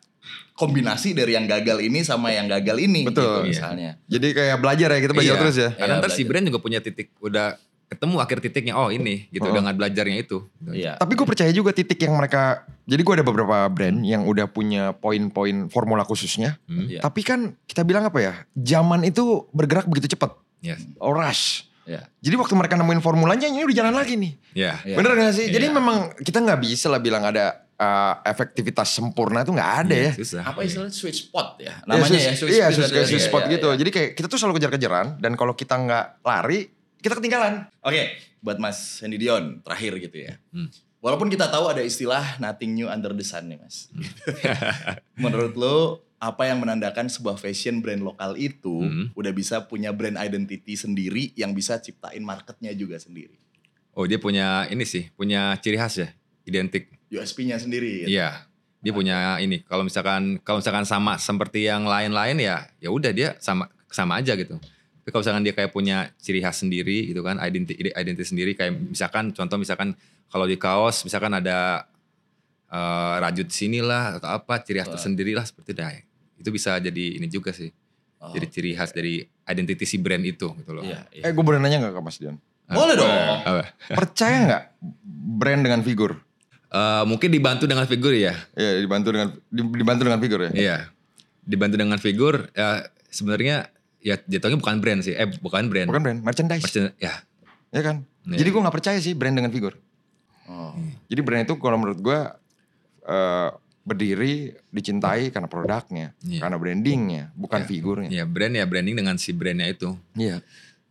kombinasi 0.54 1.16
dari 1.16 1.34
yang 1.34 1.48
gagal 1.48 1.80
ini 1.80 2.04
sama 2.04 2.30
yang 2.30 2.46
gagal 2.46 2.78
ini. 2.78 3.08
Betul. 3.08 3.24
gitu, 3.24 3.40
Iya. 3.40 3.48
misalnya. 3.48 3.90
Jadi 4.06 4.26
kayak 4.30 4.56
belajar 4.60 4.88
ya, 4.92 4.98
kita 5.00 5.12
belajar 5.12 5.34
Iya. 5.34 5.42
terus 5.42 5.56
ya. 5.56 5.70
Kadang 5.72 5.96
Iya, 5.98 6.02
ntar 6.04 6.10
si 6.12 6.22
brand 6.28 6.44
juga 6.46 6.60
punya 6.60 6.80
titik 6.84 7.08
udah 7.18 7.56
ketemu 7.94 8.16
akhir 8.18 8.38
titiknya 8.40 8.74
oh 8.74 8.90
ini 8.90 9.30
gitu 9.30 9.46
Oh. 9.46 9.54
dengan 9.54 9.72
belajarnya 9.72 10.18
itu. 10.18 10.42
Iya. 10.66 10.98
Tapi 10.98 11.14
gue 11.14 11.24
percaya 11.24 11.48
juga 11.48 11.70
titik 11.70 11.96
yang 11.98 12.14
mereka, 12.14 12.62
jadi 12.82 13.00
gue 13.00 13.14
ada 13.14 13.24
beberapa 13.24 13.66
brand 13.68 14.02
yang 14.02 14.26
udah 14.26 14.44
punya 14.46 14.90
poin-poin 14.92 15.66
formula 15.68 16.02
khususnya. 16.02 16.58
Hmm. 16.66 16.86
Iya. 16.86 17.00
Tapi 17.00 17.20
kan 17.22 17.54
kita 17.64 17.82
bilang 17.82 18.04
apa 18.04 18.18
ya, 18.18 18.34
zaman 18.52 19.02
itu 19.02 19.46
bergerak 19.50 19.86
begitu 19.86 20.12
cepat, 20.12 20.34
Yes. 20.58 20.82
rush. 20.98 21.66
Iya. 21.84 22.00
Jadi 22.18 22.34
waktu 22.34 22.54
mereka 22.56 22.74
nemuin 22.74 22.98
formulanya, 22.98 23.44
ini 23.44 23.60
udah 23.60 23.76
jalan 23.76 23.92
lagi 23.92 24.16
nih. 24.16 24.32
Ya. 24.56 24.80
Iya. 24.80 24.96
Bener 24.96 25.12
gak 25.14 25.36
sih? 25.36 25.52
Jadi 25.52 25.68
Iya. 25.68 25.76
memang 25.76 25.96
kita 26.16 26.40
nggak 26.40 26.60
bisa 26.60 26.88
lah 26.88 26.96
bilang 26.96 27.20
ada 27.20 27.60
uh, 27.74 28.24
efektivitas 28.24 28.88
sempurna 28.88 29.42
itu 29.42 29.52
nggak 29.52 29.72
ada 29.84 29.92
ya. 29.92 30.12
Susah. 30.16 30.48
Apa 30.48 30.64
istilahnya 30.64 30.94
sweet 30.94 31.12
spot 31.20 31.60
ya? 31.60 31.84
Namanya 31.84 32.08
Iya, 32.08 32.16
ya, 32.16 32.32
sweet- 32.32 32.38
sweet 32.40 32.52
Iya, 32.54 32.64
spot 32.64 32.74
sweet, 32.88 32.88
sweet 33.04 33.20
iya, 33.20 33.28
spot 33.28 33.42
iya, 33.44 33.52
gitu. 33.52 33.68
iya. 33.68 33.76
Jadi 33.76 33.90
kayak 33.92 34.10
kita 34.14 34.26
tuh 34.30 34.38
selalu 34.38 34.54
kejar-kejaran 34.56 35.06
dan 35.20 35.32
kalau 35.34 35.52
kita 35.52 35.74
nggak 35.76 36.04
lari, 36.22 36.72
kita 37.04 37.20
ketinggalan. 37.20 37.68
Oke, 37.78 38.16
buat 38.40 38.56
Mas 38.56 38.98
Hendy 38.98 39.20
Dion 39.20 39.60
terakhir 39.60 40.00
gitu 40.00 40.24
ya. 40.24 40.40
Hmm. 40.48 40.72
Walaupun 40.98 41.28
kita 41.28 41.46
tahu 41.46 41.68
ada 41.68 41.84
istilah 41.84 42.40
nothing 42.40 42.72
new 42.72 42.88
under 42.88 43.12
the 43.12 43.20
sun 43.20 43.44
nih 43.44 43.60
Mas. 43.60 43.92
Hmm. 43.92 44.08
Menurut 45.28 45.52
lo 45.54 45.76
apa 46.16 46.48
yang 46.48 46.64
menandakan 46.64 47.12
sebuah 47.12 47.36
fashion 47.36 47.84
brand 47.84 48.00
lokal 48.00 48.32
itu 48.34 48.80
Hmm. 48.80 49.12
udah 49.12 49.28
bisa 49.30 49.60
punya 49.62 49.92
brand 49.92 50.16
identity 50.16 50.72
sendiri 50.72 51.36
yang 51.36 51.52
bisa 51.52 51.76
ciptain 51.76 52.24
marketnya 52.24 52.72
juga 52.72 52.96
sendiri. 52.96 53.36
Oh 53.92 54.08
dia 54.08 54.16
punya 54.16 54.64
ini 54.66 54.82
sih, 54.82 55.12
punya 55.12 55.54
ciri 55.60 55.76
khas 55.76 56.00
ya, 56.00 56.08
identik. 56.42 56.88
USP-nya 57.12 57.60
sendiri. 57.60 58.02
gitu. 58.02 58.16
Iya. 58.16 58.42
Dia 58.80 58.92
punya 58.92 59.16
ini. 59.38 59.62
Kalau 59.62 59.80
misalkan 59.80 60.42
kalau 60.42 60.58
misalkan 60.58 60.82
sama 60.82 61.14
seperti 61.14 61.68
yang 61.68 61.86
lain-lain 61.86 62.36
ya, 62.36 62.66
ya 62.82 62.90
udah 62.90 63.12
dia 63.12 63.38
sama 63.38 63.70
sama 63.86 64.18
aja 64.18 64.34
gitu. 64.34 64.58
Tapi 65.04 65.12
kalau 65.12 65.20
misalkan 65.20 65.44
dia 65.44 65.52
kayak 65.52 65.68
punya 65.68 66.08
ciri 66.16 66.40
khas 66.40 66.64
sendiri 66.64 67.12
gitu 67.12 67.20
kan, 67.20 67.36
identity 67.36 67.92
identity 67.92 68.24
sendiri 68.24 68.56
kayak 68.56 68.72
misalkan 68.72 69.36
contoh 69.36 69.60
misalkan 69.60 69.92
kalau 70.32 70.48
di 70.48 70.56
kaos 70.56 71.04
misalkan 71.04 71.28
ada 71.36 71.84
eh, 72.72 73.14
rajut 73.20 73.52
sini 73.52 73.84
lah 73.84 74.16
atau 74.16 74.32
apa 74.32 74.64
ciri 74.64 74.80
khas 74.80 74.96
tersendiri 74.96 75.36
lah 75.36 75.44
seperti 75.44 75.76
itu. 75.76 75.84
Itu 76.40 76.48
bisa 76.48 76.80
jadi 76.80 77.20
ini 77.20 77.28
juga 77.28 77.52
sih. 77.52 77.68
Oh, 78.24 78.32
Jadi 78.32 78.46
ciri 78.48 78.70
khas 78.72 78.96
dari 78.96 79.20
identity 79.44 79.84
si 79.84 80.00
brand 80.00 80.24
itu 80.24 80.48
gitu 80.56 80.72
loh. 80.72 80.80
Iya, 80.80 81.04
iya. 81.12 81.28
Eh 81.28 81.36
gue 81.36 81.44
boleh 81.44 81.60
nanya 81.60 81.84
gak 81.84 81.92
ke 81.92 82.00
Mas 82.00 82.16
Dion? 82.16 82.40
Boleh 82.64 82.96
dong. 82.96 83.12
Apa? 83.44 83.76
Percaya 83.92 84.36
nggak 84.48 84.62
brand 85.36 85.60
dengan 85.60 85.84
figur? 85.84 86.16
Eh, 86.72 87.04
mungkin 87.04 87.28
dibantu 87.28 87.68
dengan 87.68 87.84
figur 87.84 88.16
ya. 88.16 88.32
Iya 88.56 88.80
dibantu 88.80 89.12
dengan 89.12 89.28
di- 89.52 89.76
dibantu 89.76 90.02
dengan 90.08 90.20
figur 90.24 90.40
ya. 90.40 90.50
Iya. 90.56 90.76
Dibantu 91.44 91.76
dengan 91.76 91.98
figur 92.00 92.48
ya 92.56 92.88
sebenarnya 93.12 93.68
ya 94.04 94.20
jatuhnya 94.20 94.60
bukan 94.60 94.76
brand 94.78 95.00
sih. 95.00 95.16
Eh 95.16 95.26
bukan 95.40 95.66
brand. 95.66 95.88
Bukan 95.88 96.02
brand, 96.04 96.20
merchandise. 96.20 96.60
Merchan- 96.62 96.92
ya. 97.00 97.24
ya 97.72 97.80
kan? 97.80 98.04
Iya. 98.28 98.44
Jadi 98.44 98.48
gue 98.52 98.60
nggak 98.60 98.76
percaya 98.76 98.98
sih 99.00 99.16
brand 99.16 99.32
dengan 99.32 99.48
figur. 99.48 99.74
Oh. 100.44 100.76
Jadi 101.08 101.20
brand 101.24 101.42
itu 101.42 101.56
kalau 101.56 101.80
menurut 101.80 101.98
gue 101.98 102.18
eh, 103.04 103.50
berdiri 103.84 104.32
dicintai 104.70 105.28
karena 105.28 105.44
produknya, 105.44 106.16
Iya. 106.20 106.40
karena 106.40 106.56
brandingnya, 106.56 107.24
bukan 107.36 107.60
Iya. 107.60 107.68
figurnya. 107.68 108.08
Ya 108.10 108.24
brand 108.24 108.52
ya 108.52 108.64
branding 108.64 108.96
dengan 108.96 109.16
si 109.16 109.32
brandnya 109.32 109.68
itu. 109.68 109.92
Iya. 110.14 110.40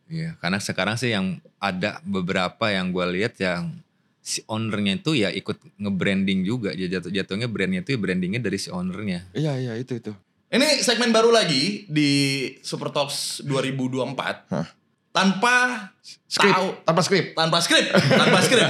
Iya, 0.05 0.37
karena 0.37 0.61
sekarang 0.61 0.93
sih 0.93 1.09
yang 1.09 1.41
ada 1.57 1.97
beberapa 2.05 2.69
yang 2.69 2.93
gue 2.93 3.01
lihat 3.17 3.33
yang 3.41 3.73
si 4.21 4.45
ownernya 4.45 5.01
itu 5.01 5.17
ya 5.17 5.33
ikut 5.33 5.57
nge-branding 5.75 6.45
juga. 6.45 6.69
Dia 6.71 6.85
jatuh 6.87 7.09
jatuhnya 7.09 7.49
brandnya 7.49 7.81
itu 7.81 7.97
ya 7.97 7.99
brandingnya 7.99 8.37
dari 8.39 8.61
si 8.61 8.69
ownernya. 8.69 9.25
Iya 9.33 9.57
iya 9.57 9.73
itu 9.73 9.97
itu. 9.97 10.13
Ini 10.53 10.85
segmen 10.85 11.09
baru 11.09 11.33
lagi 11.33 11.89
di 11.89 12.11
Super 12.61 12.93
Talks 12.93 13.41
2024. 13.41 14.53
Hah. 14.53 14.67
Tanpa 15.09 15.53
Skrip, 16.25 16.49
tahu 16.49 16.67
tanpa 16.83 17.01
skrip. 17.01 17.25
tanpa 17.33 17.57
skrip, 17.61 17.85
tanpa 17.93 18.39
skrip. 18.41 18.65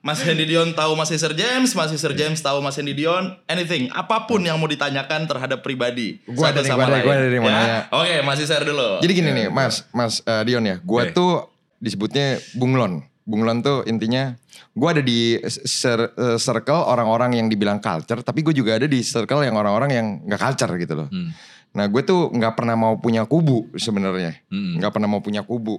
Mas 0.00 0.20
Hendy 0.20 0.44
Dion 0.44 0.72
tahu 0.72 0.92
Mas 0.92 1.08
Sir 1.08 1.32
James, 1.32 1.72
Mas 1.72 1.88
Sir 1.90 2.12
James 2.12 2.36
tahu 2.36 2.60
Mas 2.60 2.76
Hendy 2.76 2.92
Dion, 2.92 3.36
anything, 3.46 3.88
apa 3.90 4.24
pun 4.24 4.40
yang 4.40 4.56
mau 4.56 4.64
ditanyakan 4.64 5.24
terhadap 5.24 5.60
pribadi. 5.60 6.20
Gua 6.26 6.52
ada 6.52 6.60
satu 6.60 6.68
sama 6.70 6.84
gua 6.84 6.92
lain. 6.94 7.04
gua 7.04 7.14
ada 7.14 7.26
nih, 7.26 7.40
mau 7.40 7.48
Ya? 7.48 7.54
nanya. 7.54 7.78
Oke, 7.90 8.14
Mas 8.20 8.38
Sir 8.38 8.60
dulu. 8.62 9.00
Jadi 9.00 9.12
gini 9.14 9.30
nih, 9.34 9.46
Mas, 9.48 9.88
Mas 9.90 10.20
eh, 10.20 10.42
Dion 10.44 10.60
ya, 10.62 10.76
gue 10.78 11.02
Oke. 11.02 11.12
tuh 11.12 11.48
disebutnya 11.76 12.26
bunglon. 12.54 13.00
Bunglon 13.30 13.62
tuh 13.62 13.86
intinya 13.86 14.34
gue 14.74 14.88
ada 14.90 14.98
di 14.98 15.38
eh, 15.38 16.36
circle 16.36 16.82
orang-orang 16.82 17.38
yang 17.38 17.46
dibilang 17.46 17.78
culture, 17.78 18.26
tapi 18.26 18.42
gue 18.42 18.50
juga 18.50 18.74
ada 18.74 18.90
di 18.90 19.00
circle 19.00 19.46
yang 19.46 19.54
orang-orang 19.54 19.90
yang 19.94 20.06
nggak 20.26 20.40
culture 20.42 20.74
gitu 20.74 20.94
loh. 20.98 21.08
Hmm. 21.08 21.30
Nah 21.70 21.86
gue 21.86 22.02
tuh 22.02 22.34
nggak 22.34 22.58
pernah 22.58 22.74
mau 22.74 22.98
punya 22.98 23.22
kubu 23.22 23.70
sebenarnya, 23.78 24.42
Hmm. 24.50 24.82
nggak 24.82 24.90
pernah 24.90 25.06
mau 25.06 25.22
punya 25.22 25.46
kubu. 25.46 25.78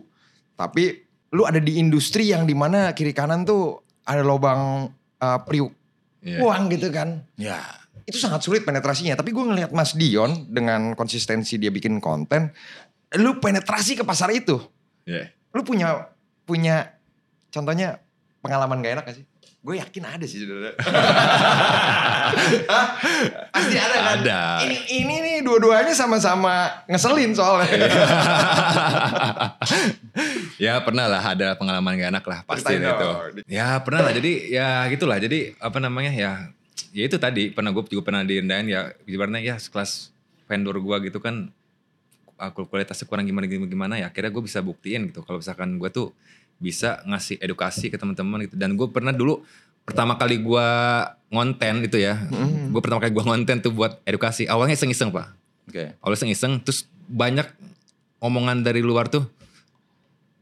Tapi 0.56 1.04
lu 1.36 1.44
ada 1.44 1.60
di 1.60 1.76
industri 1.76 2.32
yang 2.32 2.48
di 2.48 2.56
mana 2.56 2.96
kiri 2.96 3.12
kanan 3.12 3.44
tuh 3.44 3.84
ada 4.08 4.24
lubang 4.24 4.88
eh, 5.20 5.40
priuk 5.44 5.76
Iya. 6.22 6.38
uang 6.40 6.70
gitu 6.70 6.88
kan. 6.94 7.26
Ya. 7.36 7.58
Itu 8.06 8.22
sangat 8.22 8.46
sulit 8.46 8.62
penetrasinya. 8.62 9.18
Tapi 9.18 9.34
gue 9.34 9.42
ngelihat 9.42 9.74
Mas 9.74 9.98
Dion 9.98 10.46
dengan 10.48 10.94
konsistensi 10.94 11.58
dia 11.58 11.74
bikin 11.74 11.98
konten, 11.98 12.54
lu 13.18 13.42
penetrasi 13.42 13.98
ke 13.98 14.06
pasar 14.06 14.30
itu. 14.30 14.62
Iya. 15.04 15.34
Lu 15.52 15.66
punya 15.66 16.14
punya 16.46 16.94
contohnya 17.52 18.00
pengalaman 18.42 18.82
gak 18.82 18.94
enak 18.98 19.06
gak 19.06 19.18
sih? 19.22 19.26
Gue 19.62 19.78
yakin 19.78 20.04
ada 20.10 20.26
sih 20.26 20.42
saudara. 20.42 20.74
Hah? 22.72 22.88
Pasti 23.54 23.78
ada 23.78 23.94
kan? 23.94 24.18
Ada. 24.18 24.42
Ini 24.66 24.78
ini 24.90 25.16
nih 25.22 25.38
dua-duanya 25.46 25.94
sama-sama 25.94 26.82
ngeselin 26.90 27.38
soalnya. 27.38 27.70
ya 30.66 30.82
pernah 30.82 31.06
lah 31.06 31.22
ada 31.22 31.54
pengalaman 31.54 31.94
gak 31.94 32.10
enak 32.10 32.26
lah 32.26 32.40
pasti 32.50 32.74
itu. 32.74 32.90
dong. 32.90 33.46
Ya 33.46 33.78
pernah 33.86 34.10
lah 34.10 34.14
jadi 34.18 34.32
ya 34.50 34.90
gitulah 34.90 35.22
jadi 35.22 35.54
apa 35.62 35.78
namanya 35.78 36.10
ya 36.10 36.50
ya 36.92 37.04
itu 37.06 37.22
tadi 37.22 37.54
pernah 37.54 37.70
gue 37.70 37.86
juga 37.88 38.10
pernah 38.10 38.26
direndahin 38.26 38.68
ya 38.68 38.92
ibaratnya 39.06 39.46
ya 39.46 39.56
sekelas 39.62 40.10
vendor 40.50 40.76
gue 40.82 40.98
gitu 41.08 41.22
kan 41.24 41.54
aku 42.42 42.66
kualitasnya 42.68 43.06
kurang 43.06 43.30
gimana 43.30 43.46
gimana 43.46 43.70
gimana 43.70 43.94
ya 44.02 44.10
akhirnya 44.10 44.34
gue 44.34 44.44
bisa 44.44 44.60
buktiin 44.60 45.14
gitu 45.14 45.22
kalau 45.22 45.40
misalkan 45.40 45.78
gue 45.78 45.90
tuh 45.94 46.12
bisa 46.62 47.02
ngasih 47.10 47.42
edukasi 47.42 47.90
ke 47.90 47.98
teman-teman 47.98 48.46
gitu. 48.46 48.56
Dan 48.56 48.78
gue 48.78 48.88
pernah 48.94 49.10
dulu 49.10 49.42
pertama 49.82 50.14
kali 50.16 50.38
gue 50.38 50.68
ngonten 51.34 51.82
itu 51.82 51.98
ya. 51.98 52.22
Gue 52.70 52.82
pertama 52.86 53.02
kali 53.02 53.12
gue 53.12 53.26
ngonten 53.26 53.58
tuh 53.66 53.74
buat 53.74 53.98
edukasi. 54.06 54.46
Awalnya 54.46 54.78
iseng-iseng 54.78 55.10
pak. 55.10 55.34
Oke. 55.66 55.98
awalnya 56.00 56.18
iseng-iseng 56.22 56.62
terus 56.62 56.86
banyak 57.10 57.50
omongan 58.22 58.62
dari 58.62 58.86
luar 58.86 59.10
tuh 59.10 59.26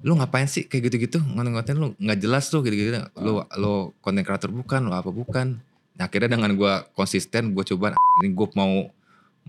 lu 0.03 0.15
ngapain 0.19 0.47
sih? 0.47 0.67
Kayak 0.67 0.91
gitu-gitu. 0.91 1.23
Ngonten-ngonten 1.23 1.75
lu 1.79 1.88
nggak 1.95 2.19
jelas 2.19 2.51
tuh 2.51 2.60
gitu-gitu. 2.67 2.99
Lu 3.15 3.47
lo 3.55 3.95
konten 4.03 4.27
kreator 4.27 4.51
bukan 4.51 4.91
lo 4.91 4.95
apa 4.99 5.10
bukan. 5.10 5.55
Nah, 5.95 6.08
akhirnya 6.08 6.36
dengan 6.36 6.55
gua 6.55 6.88
konsisten 6.95 7.51
gue 7.55 7.63
coba 7.75 7.95
ini 8.23 8.32
gue 8.32 8.47
mau 8.55 8.88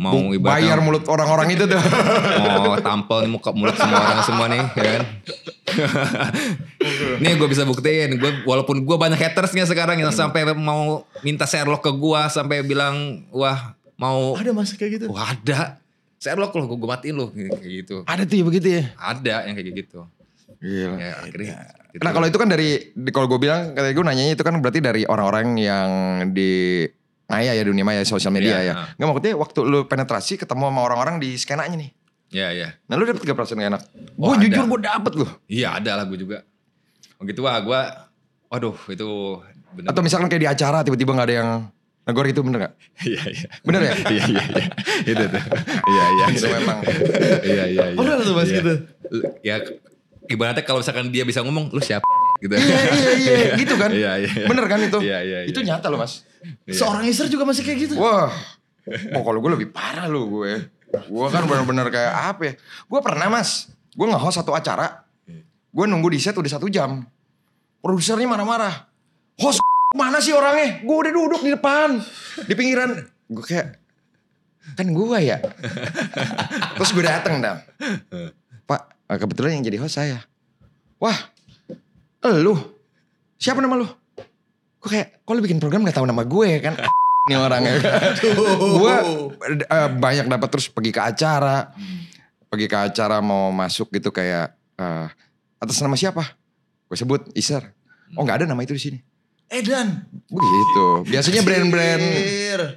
mau 0.00 0.32
ibaratnya 0.32 0.72
Bayar 0.72 0.78
mulut 0.80 1.04
orang-orang 1.12 1.52
itu 1.52 1.68
tuh. 1.68 1.76
mau 2.40 2.72
tampil 2.80 3.28
nih 3.28 3.30
muka 3.36 3.52
mulut 3.52 3.76
semua 3.76 4.00
orang 4.00 4.20
semua 4.24 4.46
nih 4.48 4.62
ya 4.72 4.84
kan 4.96 5.02
nih 7.22 7.32
gue 7.36 7.48
bisa 7.52 7.68
buktiin 7.68 8.16
gue 8.16 8.30
walaupun 8.48 8.80
gue 8.80 8.96
banyak 8.96 9.20
hatersnya 9.20 9.68
sekarang 9.68 10.00
yang 10.00 10.08
sampai 10.08 10.56
mau 10.56 11.04
minta 11.20 11.44
Sherlock 11.44 11.84
ke 11.84 11.92
gue 11.92 12.20
sampai 12.32 12.64
bilang 12.64 13.28
wah 13.28 13.76
mau 14.00 14.32
Ada 14.40 14.56
mas 14.56 14.72
kayak 14.72 15.04
gitu? 15.04 15.06
wah 15.12 15.36
ada 15.36 15.76
Sherlock 16.16 16.56
loh 16.56 16.64
gue 16.72 16.88
matiin 16.88 17.20
loh 17.20 17.28
kayak 17.36 17.84
gitu 17.84 17.96
ada 18.08 18.24
tuh 18.24 18.36
ya 18.40 18.44
begitu 18.48 18.68
ya. 18.80 18.84
ada 18.96 19.34
yang 19.44 19.54
kayak 19.60 19.84
gitu 19.84 20.08
Gila. 20.60 20.96
ya 20.96 21.12
akhirnya 21.20 21.56
gitu. 21.92 22.02
Nah 22.06 22.10
kalau 22.14 22.26
itu 22.30 22.38
kan 22.38 22.46
dari, 22.46 22.94
kalau 23.10 23.26
gue 23.26 23.40
bilang, 23.42 23.74
kayak 23.74 23.98
gue 23.98 24.04
nanyanya 24.06 24.38
itu 24.38 24.44
kan 24.46 24.54
berarti 24.62 24.78
dari 24.78 25.02
orang-orang 25.10 25.58
yang 25.58 25.90
di 26.30 26.86
maya 27.30 27.52
ya 27.52 27.62
dunia 27.62 27.80
maya 27.80 28.02
sosial 28.02 28.28
media 28.28 28.58
Iya, 28.58 28.60
ya. 28.60 28.74
Nggak 28.94 29.06
maksudnya 29.08 29.32
waktu 29.36 29.58
lu 29.62 29.78
penetrasi 29.84 30.34
ketemu 30.36 30.62
sama 30.66 30.80
orang-orang 30.82 31.16
di 31.16 31.30
skenanya 31.32 31.76
nih. 31.76 31.90
ya 32.28 32.50
ya 32.50 32.68
Nah 32.84 32.94
lu 32.94 33.04
dapet 33.04 33.22
gak 33.22 33.34
perasaan 33.34 33.58
gak 33.58 33.70
enak? 33.70 33.82
Oh, 34.16 34.30
gue 34.32 34.44
jujur 34.44 34.62
gue 34.64 34.80
dapet 34.80 35.12
loh. 35.14 35.30
iya 35.46 35.74
ada 35.74 35.94
lah 35.94 36.04
gue 36.04 36.14
juga 36.16 36.42
begitu 37.16 37.40
wah 37.40 37.58
gue 37.58 37.80
waduh 38.48 38.74
itu 38.88 39.08
bener 39.72 39.88
Atau 39.88 40.00
misalkan 40.00 40.26
kayak 40.26 40.40
di 40.40 40.48
acara 40.48 40.78
tiba-tiba 40.80 41.10
gak 41.12 41.26
ada 41.26 41.36
yang 41.36 41.50
negor 42.00 42.24
gitu 42.24 42.40
bener 42.40 42.58
gak? 42.60 42.72
iya 43.08 43.22
iya 43.26 43.48
Bener 43.60 43.80
ya? 43.80 43.94
iya 44.08 44.24
iya 44.26 44.42
iya 44.44 44.64
itu 45.04 45.24
tuh 45.24 45.42
iya 45.86 46.04
iya 46.08 46.24
Itu 46.28 46.46
memang. 46.48 46.78
iya 47.42 47.64
iya 47.66 47.84
iya 47.88 47.96
Pernah 47.96 48.14
tuh, 48.20 48.32
Mas, 48.32 48.46
Iya. 48.46 48.56
gitu? 48.56 48.72
ya 49.40 49.54
ibaratnya 50.26 50.62
kalau 50.62 50.78
misalkan 50.78 51.06
dia 51.08 51.22
bisa 51.22 51.42
ngomong 51.42 51.70
lu 51.70 51.80
siapa 51.80 52.06
gitu 52.38 52.54
iya 52.54 52.78
iya 52.88 53.12
iya 53.12 53.52
gitu 53.58 53.74
kan. 53.74 53.90
Iya, 53.90 54.12
iya, 54.16 54.30
iya. 54.32 54.46
Bener 54.46 54.64
kan 54.64 54.78
itu? 54.78 54.98
Iya, 54.98 55.18
iya, 55.20 55.38
iya. 55.44 55.48
Itu 55.50 55.60
nyata 55.60 55.86
loh 55.86 55.98
mas. 55.98 56.22
Iya. 56.64 56.74
Seorang 56.76 57.04
Isra 57.04 57.26
juga 57.28 57.44
masih 57.44 57.62
kayak 57.64 57.78
gitu? 57.88 57.94
Wah. 58.00 58.32
Oh 59.14 59.22
kalau 59.22 59.38
gue 59.44 59.50
lebih 59.60 59.68
parah 59.70 60.08
loh 60.08 60.26
gue. 60.26 60.66
Gue 60.90 61.26
kan 61.30 61.46
bener-bener 61.46 61.86
kayak 61.92 62.12
apa 62.34 62.42
ya. 62.42 62.52
Gue 62.88 63.00
pernah 63.04 63.28
mas. 63.30 63.70
Gue 63.94 64.06
nge-host 64.08 64.42
satu 64.42 64.56
acara. 64.56 65.04
Gue 65.70 65.84
nunggu 65.86 66.10
di 66.10 66.18
set 66.18 66.34
udah 66.34 66.50
satu 66.50 66.66
jam. 66.66 67.04
Produsernya 67.78 68.26
marah-marah. 68.26 68.90
Host 69.38 69.62
mana 69.94 70.18
sih 70.18 70.34
orangnya? 70.34 70.82
Gue 70.82 70.96
udah 71.06 71.12
duduk 71.14 71.40
di 71.46 71.50
depan. 71.54 72.00
Di 72.44 72.54
pinggiran. 72.58 73.06
Gue 73.30 73.44
kayak. 73.44 73.78
Kan 74.74 74.90
gue 74.90 75.18
ya. 75.22 75.38
Terus 76.76 76.90
gue 76.90 77.04
dateng 77.04 77.38
dong. 77.38 77.58
Pak 78.66 78.80
eh, 79.10 79.18
kebetulan 79.18 79.60
yang 79.60 79.64
jadi 79.66 79.78
host 79.78 79.96
saya. 80.00 80.18
Wah. 80.98 81.16
Lu. 82.26 82.58
Siapa 83.40 83.62
nama 83.62 83.78
lu? 83.78 83.88
Gue 84.80 84.88
kayak. 84.96 85.22
Kok 85.24 85.32
lu 85.36 85.42
bikin 85.44 85.60
program 85.60 85.84
gak 85.84 85.96
tahu 86.00 86.08
nama 86.08 86.24
gue 86.24 86.50
kan? 86.64 86.74
Ini 87.28 87.36
orangnya. 87.36 87.76
gue 88.56 88.94
eh, 89.60 89.88
banyak 89.92 90.26
dapat 90.26 90.48
terus 90.48 90.66
pergi 90.72 90.90
ke 90.90 91.00
acara. 91.04 91.70
Pergi 92.48 92.66
ke 92.66 92.78
acara 92.80 93.20
mau 93.20 93.52
masuk 93.52 93.92
gitu 93.92 94.08
kayak 94.10 94.56
eh, 94.80 95.06
atas 95.60 95.78
nama 95.84 95.94
siapa? 95.94 96.24
Gue 96.88 96.96
sebut 96.96 97.28
Iser. 97.36 97.76
Oh 98.16 98.24
nggak 98.26 98.42
ada 98.42 98.46
nama 98.48 98.64
itu 98.64 98.74
di 98.74 98.82
sini. 98.82 98.98
Edan. 99.50 100.06
Begitu. 100.30 100.86
Biasanya 101.10 101.42
brand-brand 101.42 102.04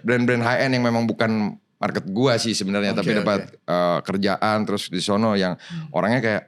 brand-brand 0.02 0.44
high 0.44 0.60
end 0.66 0.74
yang 0.78 0.84
memang 0.86 1.06
bukan 1.06 1.56
market 1.78 2.06
gua 2.10 2.39
sih 2.39 2.56
sebenarnya 2.58 2.98
Oke, 2.98 3.00
tapi 3.04 3.12
dapat 3.13 3.39
eh, 3.54 4.00
kerjaan 4.02 4.58
terus 4.66 4.89
di 4.89 5.00
sono 5.00 5.38
yang 5.38 5.54
orangnya 5.94 6.20
kayak 6.20 6.44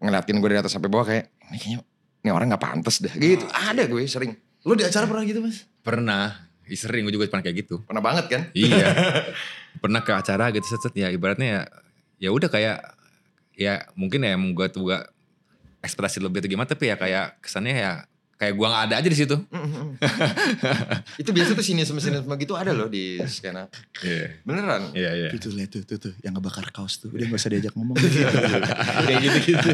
ngeliatin 0.00 0.36
gue 0.40 0.48
dari 0.52 0.60
atas 0.60 0.76
sampai 0.76 0.92
bawah 0.92 1.06
kayak 1.08 1.32
ini 1.48 1.56
kayaknya 1.56 1.80
ini 2.26 2.30
orang 2.34 2.46
nggak 2.50 2.62
pantas 2.62 2.98
dah 3.00 3.14
gitu. 3.16 3.46
Ada 3.52 3.86
gue 3.86 4.02
sering. 4.08 4.32
Lu 4.66 4.74
di 4.74 4.82
acara 4.82 5.06
pernah 5.06 5.22
gitu 5.22 5.38
mas? 5.38 5.62
pernah 5.80 6.50
sering 6.66 7.06
gue 7.06 7.14
juga 7.14 7.30
pernah 7.30 7.46
kayak 7.46 7.56
gitu 7.62 7.78
Pernah 7.86 8.02
banget 8.02 8.24
kan? 8.26 8.42
iya 8.50 8.90
pernah 9.82 10.02
ke 10.02 10.10
acara 10.10 10.50
gitu 10.50 10.66
set, 10.66 10.82
set 10.82 10.94
ya 10.98 11.14
ibaratnya 11.14 11.46
ya 11.46 11.62
ya 12.18 12.30
udah 12.34 12.50
kayak 12.50 12.82
ya 13.54 13.86
mungkin 13.94 14.26
ya 14.26 14.34
emang 14.34 14.50
gue 14.50 14.66
tuh 14.66 14.90
gak 14.90 15.06
ekspresi 15.86 16.18
lebih 16.18 16.42
atau 16.42 16.50
gimana 16.50 16.66
tapi 16.66 16.90
ya 16.90 16.98
kayak 16.98 17.38
kesannya 17.38 17.74
ya 17.78 17.92
kayak 18.36 18.52
gua 18.52 18.68
nggak 18.68 18.84
ada 18.86 18.94
aja 19.00 19.08
di 19.08 19.16
situ 19.16 19.32
itu 21.20 21.30
biasa 21.32 21.50
tuh 21.52 21.64
sinisme 21.64 21.96
sinisme 21.96 22.28
gitu 22.36 22.52
ada 22.52 22.70
loh 22.70 22.84
di 22.86 23.16
skena. 23.24 23.64
iya 24.00 24.36
Beneran. 24.44 24.92
iya 24.92 25.10
iya 25.14 25.28
Itu 25.32 25.48
lihat 25.48 25.72
tuh, 25.72 25.82
tuh, 25.82 25.96
tuh, 25.98 26.12
yang 26.20 26.32
ngebakar 26.32 26.68
kaos 26.68 26.98
tuh. 26.98 27.08
Udah 27.08 27.26
gak 27.26 27.38
usah 27.38 27.50
diajak 27.50 27.72
ngomong. 27.72 27.96
gitu, 28.00 28.20
Kayak 29.02 29.18
gitu-gitu. 29.22 29.70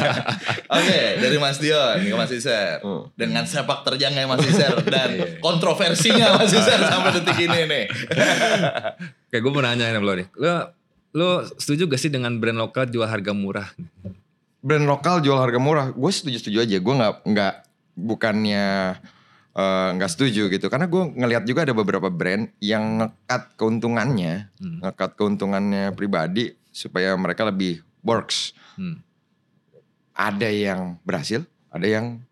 Oke, 0.78 0.98
dari 1.18 1.36
Mas 1.36 1.58
Dion 1.58 1.98
ke 1.98 2.14
Mas 2.14 2.30
Iser. 2.30 2.78
Hmm. 2.80 3.08
Dengan 3.14 3.44
sepak 3.44 3.82
terjangnya 3.82 4.28
Mas 4.28 4.44
Iser 4.44 4.72
dan 4.86 5.10
Iya. 5.10 5.40
kontroversinya 5.40 6.36
Mas 6.36 6.52
Iser 6.52 6.78
sampai 6.78 7.10
detik 7.16 7.38
ini 7.40 7.60
nih. 7.64 7.84
kayak 9.28 9.40
gue 9.40 9.50
mau 9.50 9.60
nanya 9.60 9.88
nih 9.88 9.98
lo 9.98 10.12
nih 10.12 10.26
lo 10.34 10.52
lo 11.10 11.28
setuju 11.54 11.84
gak 11.86 11.98
sih 11.98 12.08
dengan 12.08 12.36
brand 12.36 12.56
lokal 12.56 12.84
jual 12.86 13.04
harga 13.04 13.32
murah 13.32 13.68
Brand 14.58 14.84
lokal 14.84 15.22
jual 15.22 15.38
harga 15.38 15.56
murah, 15.56 15.86
gue 15.88 16.10
setuju-setuju 16.10 16.58
aja. 16.58 16.76
Gue 16.78 16.90
nggak 16.92 17.12
nggak 17.22 17.54
bukannya 17.98 18.94
eh, 19.58 19.88
nggak 19.98 20.10
setuju 20.14 20.46
gitu. 20.54 20.70
Karena 20.70 20.86
gue 20.86 21.02
ngelihat 21.18 21.42
juga 21.42 21.66
ada 21.66 21.74
beberapa 21.74 22.06
brand 22.06 22.46
yang 22.62 23.02
ngekat 23.02 23.58
keuntungannya, 23.58 24.54
Hmm. 24.62 24.78
ngekat 24.86 25.18
keuntungannya 25.18 25.90
pribadi 25.98 26.54
supaya 26.70 27.18
mereka 27.18 27.42
lebih 27.42 27.82
works. 28.06 28.54
Hmm. 28.78 29.02
Ada 30.14 30.46
yang 30.50 31.02
berhasil, 31.02 31.42
ada 31.74 31.86
yang 31.86 32.22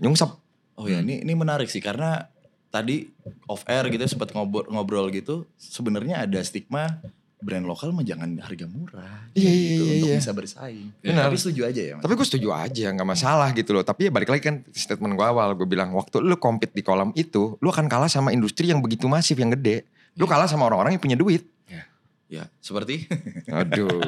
nyungsep. 0.00 0.32
Oh 0.78 0.86
ya, 0.88 1.04
ini 1.04 1.20
ini 1.20 1.32
menarik 1.36 1.68
sih 1.68 1.84
karena 1.84 2.30
tadi 2.72 3.10
off 3.50 3.66
air 3.68 3.84
gitu 3.92 4.04
sempat 4.08 4.32
ngobrol, 4.32 4.64
ngobrol 4.72 5.12
gitu. 5.12 5.44
Sebenarnya 5.60 6.24
ada 6.24 6.40
stigma 6.40 7.00
brand 7.38 7.62
lokal 7.70 7.94
mah 7.94 8.02
jangan 8.02 8.34
harga 8.42 8.66
murah. 8.66 9.30
Iya, 9.32 9.46
iya, 9.46 9.50
gitu, 9.54 9.82
iya, 9.82 9.94
Untuk 9.94 10.08
iya. 10.10 10.18
bisa 10.18 10.32
bersaing. 10.34 10.88
Benar. 10.98 11.22
Tapi 11.30 11.36
setuju 11.38 11.60
aja 11.70 11.82
ya. 11.82 11.92
Mas? 11.94 12.02
Tapi 12.02 12.12
gue 12.18 12.26
setuju 12.26 12.48
aja, 12.50 12.86
nggak 12.90 13.08
masalah 13.08 13.48
gitu 13.54 13.70
loh. 13.70 13.84
Tapi 13.86 14.00
ya 14.06 14.10
balik 14.10 14.28
lagi 14.34 14.42
kan 14.42 14.66
statement 14.74 15.14
gue 15.14 15.26
awal, 15.26 15.54
gue 15.54 15.68
bilang 15.70 15.94
waktu 15.94 16.18
lu 16.18 16.34
compete 16.34 16.74
di 16.74 16.82
kolam 16.82 17.14
itu, 17.14 17.54
lu 17.62 17.68
akan 17.70 17.86
kalah 17.86 18.10
sama 18.10 18.34
industri 18.34 18.66
yang 18.66 18.82
begitu 18.82 19.06
masif 19.06 19.38
yang 19.38 19.54
gede. 19.54 19.86
Lu 20.18 20.26
kalah 20.26 20.50
sama 20.50 20.66
orang-orang 20.66 20.98
yang 20.98 21.02
punya 21.02 21.18
duit. 21.18 21.46
Ya, 22.28 22.44
seperti 22.60 23.08
Aduh. 23.48 24.04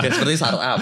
kayak 0.00 0.08
seperti 0.08 0.40
startup. 0.40 0.80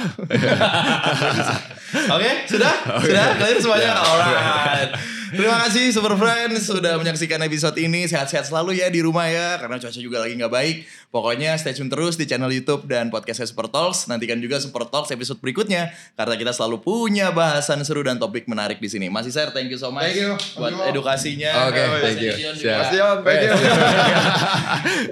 Oke, 2.14 2.30
sudah? 2.46 2.74
Sudah? 3.02 3.26
Kalian 3.34 3.58
semuanya? 3.58 3.90
Alright. 3.98 4.90
Terima 5.34 5.58
kasih 5.66 5.90
Super 5.90 6.14
Friends 6.14 6.70
sudah 6.70 6.94
menyaksikan 6.94 7.42
episode 7.42 7.74
ini. 7.82 8.06
Sehat-sehat 8.06 8.46
selalu 8.46 8.78
ya 8.78 8.86
di 8.86 9.02
rumah 9.02 9.26
ya. 9.26 9.58
Karena 9.58 9.82
cuaca 9.82 9.98
juga 9.98 10.22
lagi 10.22 10.38
nggak 10.38 10.52
baik. 10.52 10.76
Pokoknya 11.10 11.58
stay 11.58 11.74
tune 11.74 11.90
terus 11.90 12.14
di 12.14 12.24
channel 12.24 12.50
Youtube 12.54 12.86
dan 12.86 13.10
podcastnya 13.10 13.50
Super 13.50 13.66
Talks. 13.66 14.06
Nantikan 14.06 14.38
juga 14.38 14.62
Super 14.62 14.86
Talks 14.86 15.10
episode 15.10 15.42
berikutnya. 15.42 15.90
Karena 16.14 16.38
kita 16.38 16.54
selalu 16.54 16.78
punya 16.80 17.34
bahasan 17.34 17.82
seru 17.82 18.06
dan 18.06 18.22
topik 18.22 18.46
menarik 18.46 18.78
di 18.78 18.86
sini. 18.86 19.10
Masih 19.10 19.34
Sir, 19.34 19.50
thank 19.50 19.66
you 19.66 19.78
so 19.80 19.90
much. 19.90 20.14
Thank 20.14 20.22
you. 20.22 20.38
Buat 20.54 20.70
Thank 20.70 20.86
you. 20.86 20.90
edukasinya. 20.94 21.52
Oke, 21.66 21.82
Mas 21.82 22.00
thank 22.00 22.20
you. 22.22 22.32
Mas 22.70 22.88
Dion, 22.94 23.16
thank 23.26 23.42
you. 23.42 23.54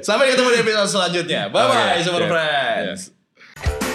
Sampai 0.07 0.31
ketemu 0.31 0.49
di 0.55 0.59
episode 0.63 0.91
selanjutnya. 0.91 1.51
Bye-bye 1.51 1.99
Oke, 1.99 2.05
Super 2.07 2.23
siap. 2.23 2.31
Friends. 2.31 3.92